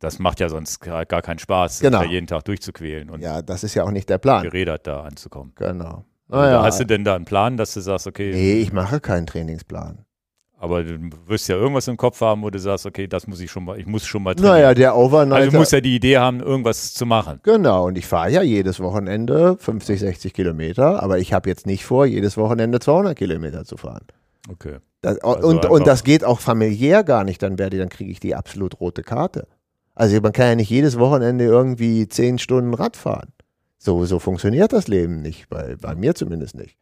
[0.00, 2.00] Das macht ja sonst gar keinen Spaß, sich Genau.
[2.00, 4.42] da jeden Tag durchzuquälen und Ja, das ist ja auch nicht der Plan.
[4.42, 5.52] gerädert da anzukommen.
[5.56, 6.04] Genau.
[6.28, 9.00] Also Naja, Hast du denn da einen Plan, dass du sagst, okay, nee, ich mache
[9.00, 10.04] keinen Trainingsplan.
[10.58, 13.50] aber du wirst ja irgendwas im Kopf haben, wo du sagst, okay, das muss ich
[13.50, 14.54] schon mal, ich muss schon mal trainieren.
[14.56, 15.36] Naja, der Overnighter.
[15.36, 17.40] also du musst ja die Idee haben, irgendwas zu machen.
[17.42, 21.84] Genau, und ich fahre ja jedes Wochenende 50, 60 Kilometer, aber ich habe jetzt nicht
[21.84, 24.06] vor, jedes Wochenende 200 Kilometer zu fahren.
[24.50, 24.78] Okay.
[25.02, 28.10] Das, Also und, und das geht auch familiär gar nicht, dann werde ich, dann kriege
[28.10, 29.46] ich die absolut rote Karte.
[29.94, 33.32] Also man kann ja nicht jedes Wochenende irgendwie 10 Stunden Rad fahren.
[33.78, 36.76] So, so funktioniert das Leben nicht, bei, bei mir zumindest nicht.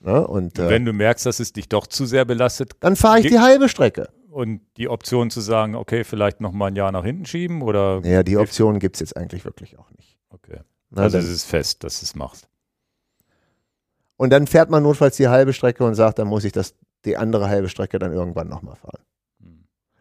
[0.00, 0.26] Ne?
[0.26, 3.26] Und äh, Wenn du merkst, dass es dich doch zu sehr belastet dann fahre ich
[3.28, 4.08] die halbe Strecke.
[4.30, 8.00] und die Option zu sagen, okay, vielleicht noch mal ein Jahr nach hinten schieben oder
[8.00, 10.18] Naja, die Option gibt es jetzt eigentlich wirklich auch nicht.
[10.30, 10.60] okay.
[10.90, 12.48] Ne, Also es ist fest, dass du es machst.
[14.16, 16.74] Und dann fährt man notfalls die halbe Strecke und sagt, dann muss ich das,
[17.04, 19.02] die andere halbe Strecke dann irgendwann nochmal fahren.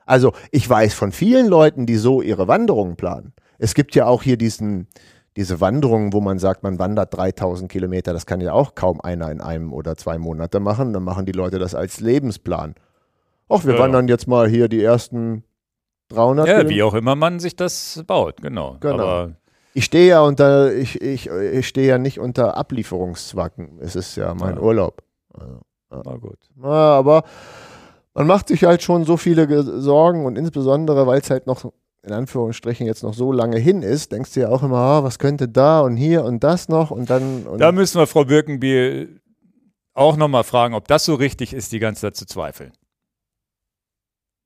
[0.05, 3.33] Also ich weiß von vielen Leuten, die so ihre Wanderungen planen.
[3.59, 4.87] Es gibt ja auch hier diesen,
[5.37, 8.11] diese Wanderungen, wo man sagt, man wandert 3000 Kilometer.
[8.13, 10.93] Das kann ja auch kaum einer in einem oder zwei Monate machen.
[10.93, 12.75] Dann machen die Leute das als Lebensplan.
[13.47, 13.83] Ach, wir Ja, ja.
[13.83, 15.43] wandern jetzt mal hier die ersten
[16.09, 16.75] 300 Ja, Kilometer.
[16.75, 18.77] wie auch immer man sich das baut, genau.
[18.79, 18.93] Genau.
[19.03, 19.31] Aber
[19.73, 23.77] Ich stehe ja unter, ich, ich, ich stehe ja nicht unter Ablieferungszwacken.
[23.79, 24.61] Es ist ja mein Ja.
[24.61, 25.03] Urlaub.
[25.33, 25.59] Also.
[25.89, 26.39] na gut.
[26.61, 27.23] Ja, aber
[28.13, 31.71] man macht sich halt schon so viele Ge- Sorgen und insbesondere, weil es halt noch
[32.03, 35.19] in Anführungsstrichen jetzt noch so lange hin ist, denkst du ja auch immer, ah, was
[35.19, 37.43] könnte da und hier und das noch und dann.
[37.45, 39.21] Und Da müssen wir Frau Birkenbiel
[39.93, 42.71] auch noch mal fragen, ob das so richtig ist, die ganze Zeit zu zweifeln.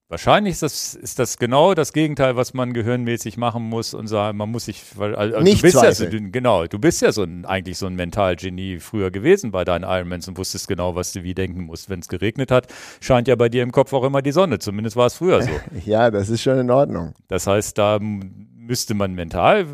[0.08, 4.38] Wahrscheinlich ist das, ist das genau das Gegenteil, was man gehirnmäßig machen muss und sagen,
[4.38, 7.24] man muss sich, weil- also Nicht du bist ja so, genau, du bist ja so
[7.24, 11.24] ein, eigentlich so ein Mentalgenie früher gewesen bei deinen Ironmans und wusstest genau, was du
[11.24, 11.90] wie denken musst.
[11.90, 12.68] Wenn es geregnet hat,
[13.02, 15.50] scheint ja bei dir im Kopf auch immer die Sonne, zumindest war es früher so.
[15.86, 17.16] ja, das ist schon in Ordnung.
[17.28, 19.66] Das heißt, da müsste man mental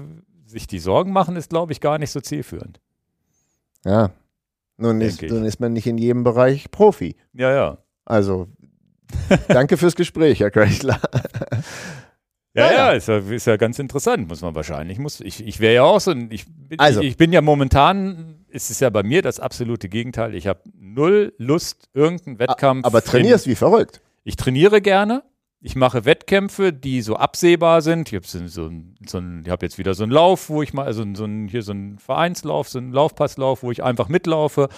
[0.45, 2.79] sich die Sorgen machen, ist glaube ich gar nicht so zielführend.
[3.83, 4.11] Ja.
[4.77, 7.15] Nun ist, nun ist man nicht in jedem Bereich Profi.
[7.33, 7.77] Ja, ja.
[8.05, 8.47] Also,
[9.47, 10.99] danke fürs Gespräch, Herr Chrysler.
[12.53, 14.99] Ja, Ja, ja, ist, ja ist ja ganz interessant, muss man wahrscheinlich.
[14.99, 16.99] Muss, ich ich wäre ja auch so ein, ich bin, Also.
[16.99, 20.35] ich, ich bin ja momentan, ist es ja bei mir das absolute Gegenteil.
[20.35, 22.85] Ich habe null Lust, irgendeinen Wettkampf.
[22.85, 24.01] Aber trainierst wie verrückt.
[24.25, 25.23] Ich trainiere gerne.
[25.61, 28.11] Ich mache Wettkämpfe, die so absehbar sind.
[28.11, 28.69] Ich habe so,
[29.05, 31.71] so, hab jetzt wieder so einen Lauf, wo ich mal, also so ein, hier so
[31.71, 34.69] einen Vereinslauf, so einen Laufpasslauf, wo ich einfach mitlaufe.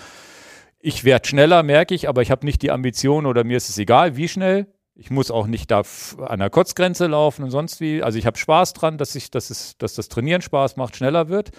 [0.86, 3.78] Ich werde schneller, merke ich, aber ich habe nicht die Ambition oder mir ist es
[3.78, 4.68] egal, wie schnell.
[4.96, 5.84] Ich muss auch nicht da
[6.20, 8.04] an der Kurzgrenze laufen und sonst wie.
[8.04, 11.30] Also ich habe Spaß dran, dass ich, dass es, dass das Trainieren Spaß macht, schneller
[11.30, 11.52] wird.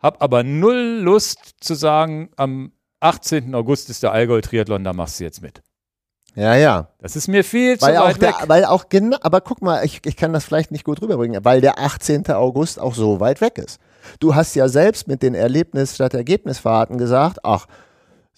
[0.00, 3.54] Hab aber null Lust zu sagen, am 18.
[3.54, 5.62] August ist der Allgäu-Triathlon, da machst du jetzt mit.
[6.34, 6.88] Ja, ja.
[6.98, 8.34] Das ist mir viel zu Weil auch, weit weg.
[8.40, 11.44] der, weil auch genau, aber guck mal, ich, ich kann das vielleicht nicht gut rüberbringen,
[11.44, 12.26] weil der 18.
[12.32, 13.78] August auch so weit weg ist.
[14.18, 17.66] Du hast ja selbst mit den Erlebnis statt Ergebnisfahrten gesagt, ach,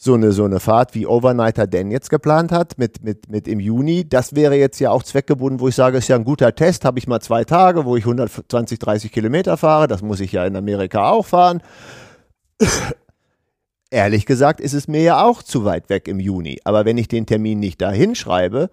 [0.03, 3.61] so eine, so eine Fahrt wie Overnighter Dan jetzt geplant hat, mit, mit, mit im
[3.61, 6.87] Juni, das wäre jetzt ja auch zweckgebunden, wo ich sage, ist ja ein guter Test,
[6.87, 10.47] habe ich mal zwei Tage, wo ich 120, 30 Kilometer fahre, das muss ich ja
[10.47, 11.63] in Amerika auch fahren.
[13.91, 16.61] Ehrlich gesagt ist es mir ja auch zu weit weg im Juni.
[16.65, 18.71] Aber wenn ich den Termin nicht da hinschreibe,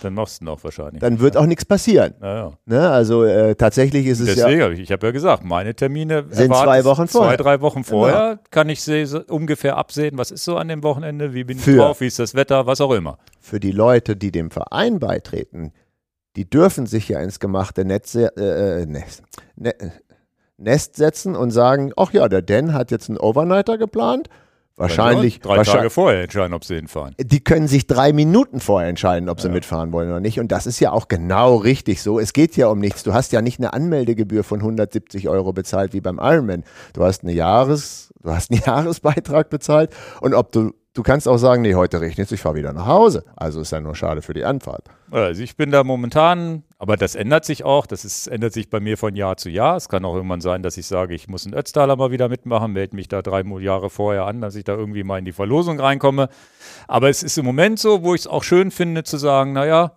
[0.00, 1.00] dann machst du noch wahrscheinlich.
[1.00, 2.14] Dann wird auch nichts passieren.
[2.20, 2.52] Naja.
[2.64, 2.90] Ne?
[2.90, 4.70] Also äh, tatsächlich ist es Deswegen, ja.
[4.70, 7.36] ich habe ja gesagt, meine Termine sind zwei Wochen vorher.
[7.36, 8.40] Zwei, drei Wochen vorher genau.
[8.50, 8.82] kann ich
[9.28, 11.76] ungefähr absehen, was ist so an dem Wochenende, wie bin ich Für.
[11.76, 13.18] drauf, wie ist das Wetter, was auch immer.
[13.40, 15.72] Für die Leute, die dem Verein beitreten,
[16.36, 19.22] die dürfen sich ja ins gemachte Netz, äh, Nest,
[19.56, 19.74] ne,
[20.56, 24.28] Nest setzen und sagen, ach ja, der Dan hat jetzt einen Overnighter geplant.
[24.76, 25.40] Wahrscheinlich.
[25.40, 27.14] Drei wahrscheinlich, Tage vorher entscheiden, ob sie hinfahren.
[27.18, 29.54] die können sich drei Minuten vorher entscheiden, ob sie Ja.
[29.54, 30.40] mitfahren wollen oder nicht.
[30.40, 32.18] Und das ist ja auch genau richtig so.
[32.18, 33.02] Es geht ja um nichts.
[33.02, 36.64] Du hast ja nicht eine Anmeldegebühr von 170 Euro bezahlt wie beim Ironman.
[36.94, 39.90] Du hast eine Jahres, du hast einen Jahresbeitrag bezahlt.
[40.20, 42.86] Und ob du, du kannst auch sagen, nee, heute regnet es, ich fahre wieder nach
[42.86, 43.24] Hause.
[43.36, 44.84] Also ist ja nur schade für die Anfahrt.
[45.10, 47.86] Also ich bin da momentan, aber das ändert sich auch.
[47.86, 49.76] Das ist, ändert sich bei mir von Jahr zu Jahr.
[49.76, 52.72] Es kann auch irgendwann sein, dass ich sage, ich muss in Ötztaler mal wieder mitmachen,
[52.72, 55.80] melde mich da drei Jahre vorher an, dass ich da irgendwie mal in die Verlosung
[55.80, 56.28] reinkomme.
[56.88, 59.96] Aber es ist im Moment so, wo ich es auch schön finde, zu sagen, naja,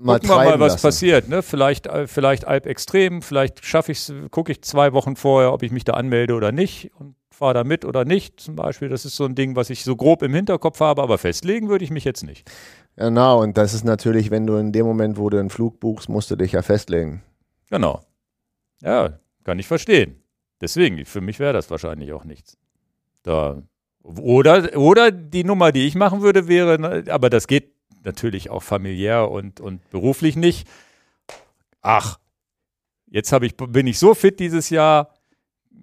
[0.00, 0.82] Mal gucken wir mal, was lassen.
[0.82, 1.28] passiert.
[1.28, 1.42] Ne?
[1.42, 5.64] Vielleicht, äh, vielleicht Alp Extrem, vielleicht schaffe ich es, gucke ich zwei Wochen vorher, ob
[5.64, 8.40] ich mich da anmelde oder nicht und fahre da mit oder nicht.
[8.40, 11.18] Zum Beispiel, das ist so ein Ding, was ich so grob im Hinterkopf habe, aber
[11.18, 12.50] festlegen würde ich mich jetzt nicht.
[12.96, 16.08] Genau, und das ist natürlich, wenn du in dem Moment, wo du einen Flug buchst,
[16.08, 17.22] musst du dich ja festlegen.
[17.70, 18.02] Genau.
[18.82, 20.20] Ja, kann ich verstehen.
[20.60, 22.58] Deswegen, für mich wäre das wahrscheinlich auch nichts.
[23.22, 23.62] Da.
[24.02, 28.62] Oder, oder die Nummer, die ich machen würde, wäre, ne, aber das geht natürlich auch
[28.62, 30.66] familiär und, und beruflich nicht.
[31.82, 32.18] Ach,
[33.06, 35.14] jetzt ich, bin ich so fit dieses Jahr,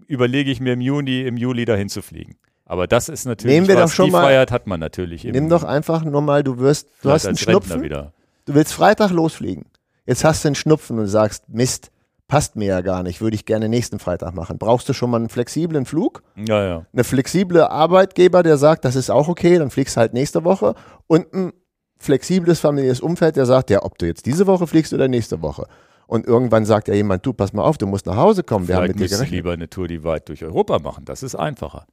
[0.08, 2.36] überlege ich mir im Juni, im Juli dahin zu fliegen.
[2.66, 5.26] Aber das ist natürlich, Nehmen wir was doch schon die mal- Freiheit hat man natürlich.
[5.26, 8.14] im- Nimm doch einfach nur mal, du wirst, du hast einen Schnupfen, wieder.
[8.46, 9.66] du willst Freitag losfliegen.
[10.08, 11.92] Jetzt hast du einen Schnupfen und sagst, Mist,
[12.28, 14.58] passt mir ja gar nicht, würde ich gerne nächsten Freitag machen.
[14.58, 16.24] Brauchst du schon mal einen flexiblen Flug?
[16.36, 16.86] Ja, ja.
[16.92, 20.74] Eine flexible Arbeitgeber, der sagt, das ist auch okay, dann fliegst du halt nächste Woche.
[21.06, 21.54] Und ein
[22.00, 25.68] flexibles familiäres Umfeld, der sagt, ja, ob du jetzt diese Woche fliegst oder nächste Woche.
[26.08, 28.76] Und irgendwann sagt ja jemand, du, pass mal auf, du musst nach Hause kommen, wir
[28.76, 29.32] haben mit dir gerechnet.
[29.32, 31.06] lieber eine Tour, die weit durch Europa machen.
[31.06, 31.86] Das ist einfacher.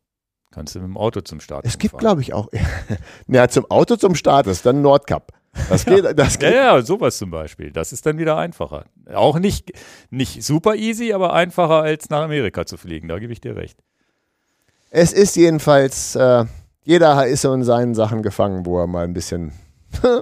[0.51, 2.48] Kannst du mit dem Auto zum Start Es gibt, glaube ich, auch,
[3.26, 5.32] ja, zum Auto zum Start ist dann Nordkap.
[5.70, 6.55] Das geht, das Ja, geht.
[6.55, 7.70] ja, sowas zum Beispiel.
[7.72, 8.84] Das ist dann wieder einfacher.
[9.14, 9.72] Auch nicht,
[10.10, 13.09] nicht super easy, aber einfacher als nach Amerika zu fliegen.
[13.09, 13.78] Da gebe ich dir recht.
[14.90, 16.44] Es ist jedenfalls, äh,
[16.84, 19.52] jeder ist so in seinen Sachen gefangen, wo er mal ein bisschen.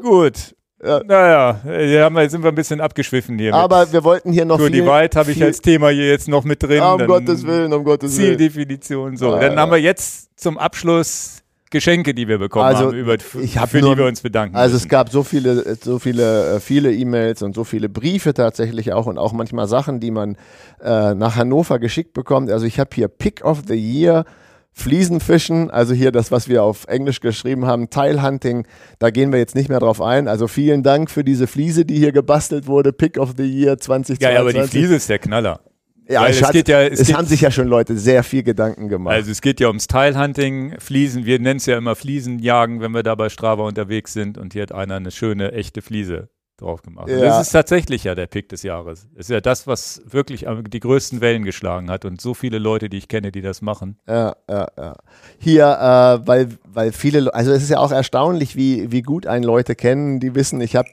[0.02, 0.54] Gut.
[0.82, 1.02] Ja.
[1.04, 3.54] Naja, wir, sind wir ein bisschen abgeschwiffen hier.
[3.54, 6.44] Aber wir wollten hier noch Tour viel, Divide habe ich als Thema hier jetzt noch
[6.44, 6.80] mit drin.
[6.82, 8.38] Um Gottes Willen, um Gottes Willen.
[8.38, 9.16] Zieldefinition.
[9.16, 9.58] So, Ah, dann ja.
[9.58, 11.36] haben wir jetzt zum Abschluss
[11.72, 14.56] Geschenke, die wir bekommen Also, haben, über, ich hab für nur- die wir uns bedanken
[14.56, 14.88] Also es müssen.
[14.88, 19.18] gab so viele, so viele, äh, viele E-Mails und so viele Briefe tatsächlich auch und
[19.18, 20.36] auch manchmal Sachen, die man
[20.82, 22.50] äh, nach Hannover geschickt bekommt.
[22.50, 24.24] Also ich habe hier Pick of the Year,
[24.72, 28.66] Fliesenfischen, also hier das, was wir auf Englisch geschrieben haben, Teilhunting,
[28.98, 30.28] da gehen wir jetzt nicht mehr drauf ein.
[30.28, 34.20] Also vielen Dank für diese Fliese, die hier gebastelt wurde, Pick of the Year 2022.
[34.22, 35.60] ja, ja, aber die Fliese ist der Knaller.
[36.08, 38.88] ja, es, hat, geht ja- es, es haben sich ja schon Leute sehr viel Gedanken
[38.88, 39.14] gemacht.
[39.14, 43.02] Also es geht ja ums Teilhunting, Fliesen, wir nennen es ja immer Fliesenjagen, wenn wir
[43.02, 46.28] da bei Strava unterwegs sind und hier hat einer eine schöne, echte Fliese
[46.60, 47.08] drauf gemacht.
[47.08, 47.18] Ja.
[47.18, 49.08] Das ist tatsächlich ja der Pick des Jahres.
[49.14, 52.88] Das ist ja das, was wirklich die größten Wellen geschlagen hat und so viele Leute,
[52.88, 53.98] die ich kenne, die das machen.
[54.06, 54.96] Ja, ja, ja.
[55.38, 59.26] Hier, äh, weil, weil viele, Le- also es ist ja auch erstaunlich, wie, wie gut
[59.26, 60.88] einen Leute kennen, die wissen, ich habe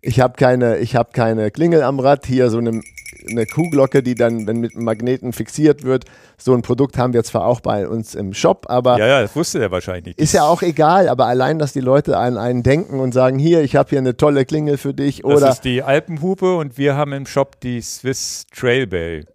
[0.00, 2.80] ich hab keine, ich hab keine Klingel am Rad, hier so eine,
[3.28, 6.04] eine Kuhglocke, die dann, wenn mit einem Magneten fixiert wird.
[6.36, 9.34] So ein Produkt haben wir zwar auch bei uns im Shop, aber Ja, ja, das
[9.34, 10.18] wusste der wahrscheinlich nicht.
[10.18, 13.62] ist ja auch egal, aber allein, dass die Leute an einen denken und sagen, hier,
[13.62, 16.96] ich habe hier eine tolle Klingel für dich Das oder ist die Alpenhupe und wir
[16.96, 19.26] haben im Shop die Swiss Trailbell.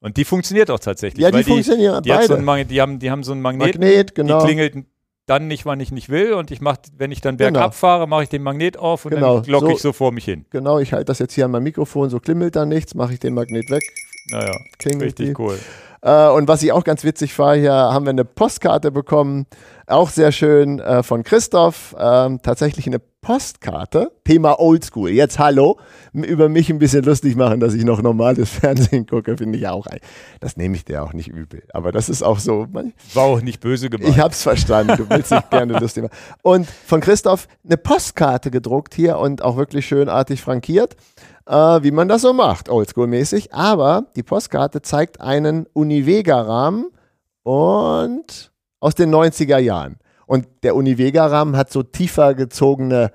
[0.00, 1.22] Und die funktioniert auch tatsächlich.
[1.22, 2.36] ja, die funktionieren die, so beide.
[2.36, 4.40] ein Magnet, die, haben, die haben so einen Magneten, Magnet, genau.
[4.40, 4.86] die klingelt
[5.26, 6.32] dann nicht, wann ich nicht will.
[6.34, 7.70] Und ich mach, wenn ich dann bergab Genau.
[7.72, 10.24] fahre, mache ich den Magnet auf und Genau, dann glocke so- ich so vor mich
[10.24, 10.44] hin.
[10.50, 13.20] Genau, ich halte das jetzt hier an meinem Mikrofon, so klimmelt da nichts, mache ich
[13.20, 13.82] den Magnet weg,
[14.30, 15.24] Naja, klingelt die.
[15.24, 15.58] richtig cool.
[16.06, 19.46] Äh, und was ich auch ganz witzig war, hier haben wir eine Postkarte bekommen,
[19.88, 21.96] auch sehr schön äh, von Christoph.
[21.98, 25.10] Ähm, tatsächlich eine Postkarte, Thema Oldschool.
[25.10, 25.78] Jetzt hallo,
[26.12, 29.88] über mich ein bisschen lustig machen, dass ich noch normales Fernsehen gucke, finde ich auch.
[29.88, 29.98] ein-
[30.38, 31.64] Das nehme ich dir auch nicht übel.
[31.72, 32.66] Aber das ist auch so.
[32.70, 34.10] Man, War auch nicht böse gemeint.
[34.10, 36.14] ich hab's verstanden, du willst dich gerne lustig machen.
[36.42, 40.94] Und von Christoph eine Postkarte gedruckt hier und auch wirklich schönartig frankiert,
[41.46, 43.52] äh, wie man das so macht, oldschool-mäßig.
[43.52, 46.90] Aber die Postkarte zeigt einen Univega-Rahmen
[47.42, 49.98] und aus den 90er Jahren.
[50.26, 53.12] Und der Univega-Rahmen hat so tiefer gezogene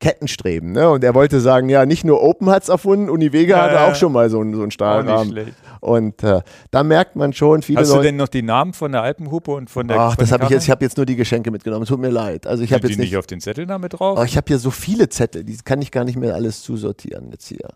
[0.00, 0.72] Kettenstreben.
[0.72, 0.88] Ne?
[0.90, 3.94] Und er wollte sagen, ja, nicht nur Open hat es erfunden, Univega Ja, hatte auch
[3.96, 5.54] schon mal so, einen- so einen schlecht.
[5.80, 8.06] Und äh, da merkt man schon, viele Hast du Leute.
[8.06, 10.50] denn noch die Namen von der Alpenhupe und von der Ach, von das habe ich
[10.50, 11.84] jetzt, ich habe jetzt nur die Geschenke mitgenommen.
[11.86, 12.46] Tut mir leid.
[12.46, 13.16] Also ich habe die jetzt nicht nicht.
[13.16, 14.18] auf den Zettel damit drauf?
[14.20, 17.30] Oh, ich habe hier so viele Zettel, die kann ich gar nicht mehr alles zusortieren
[17.32, 17.68] jetzt hier.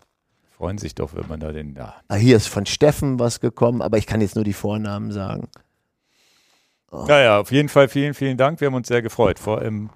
[0.57, 1.75] Freuen sich doch, wenn man da den.
[1.75, 1.95] Ja.
[2.07, 5.49] Ah, hier ist von Steffen was gekommen, aber ich kann jetzt nur die Vornamen sagen.
[6.93, 8.61] Naja, auf jeden Fall vielen, vielen Dank.
[8.61, 9.39] Wir haben uns sehr gefreut.
[9.39, 9.91] Vor allem,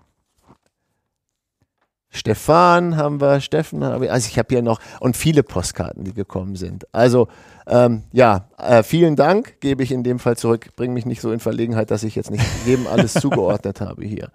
[2.11, 6.15] Stefan haben wir, Steffen habe ich, also ich habe hier noch und viele Postkarten, die
[6.15, 6.87] gekommen sind.
[6.93, 7.29] Also
[7.67, 10.69] ähm, ja, äh, vielen Dank, gebe ich in dem Fall zurück.
[10.77, 14.31] Bring mich nicht so in Verlegenheit, dass ich jetzt nicht jedem alles zugeordnet habe hier.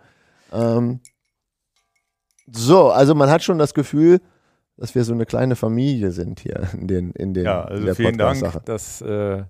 [0.52, 1.00] Ähm,
[2.52, 4.20] so, also man hat schon das Gefühl,
[4.78, 7.96] dass wir so eine kleine Familie sind hier in den in den ja, also der
[7.96, 9.02] vielen Dank, dass.
[9.02, 9.44] Äh,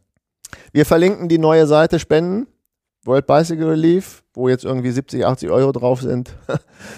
[0.74, 2.48] Wir verlinken die neue Seite Spenden,
[3.06, 6.36] World Bicycle Relief, wo jetzt irgendwie 70, 80 Euro drauf sind.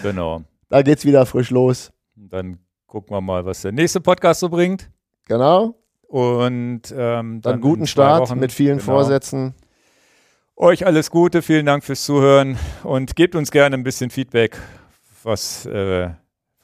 [0.02, 0.42] genau.
[0.74, 1.92] Da geht's wieder frisch los.
[2.16, 4.90] Dann gucken wir mal, was der nächste Podcast so bringt.
[5.26, 5.76] Genau.
[6.08, 8.92] Und ähm, Dann, dann guten Start Wochen, mit vielen genau.
[8.92, 9.54] Vorsätzen.
[10.56, 14.56] Euch alles Gute, vielen Dank fürs Zuhören und gebt uns gerne ein bisschen Feedback,
[15.22, 16.10] was, äh,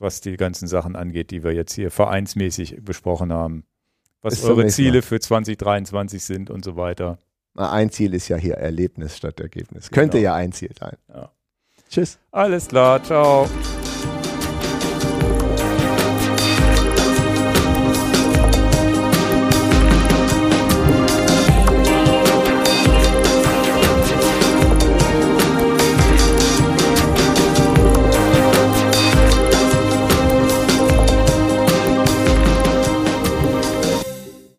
[0.01, 3.65] was die ganzen Sachen angeht, die wir jetzt hier vereinsmäßig besprochen haben.
[4.23, 4.89] Was zum eure nächsten Mal.
[4.91, 7.19] Ziele für 2023 sind und so weiter.
[7.55, 9.91] Na, Ein Ziel ist ja hier Erlebnis statt Ergebnis.
[9.93, 10.31] Könnte Genau.
[10.31, 10.97] ja ein Ziel sein.
[11.09, 11.31] Ja.
[11.89, 12.19] Tschüss.
[12.33, 13.49] Alles klar, ciao.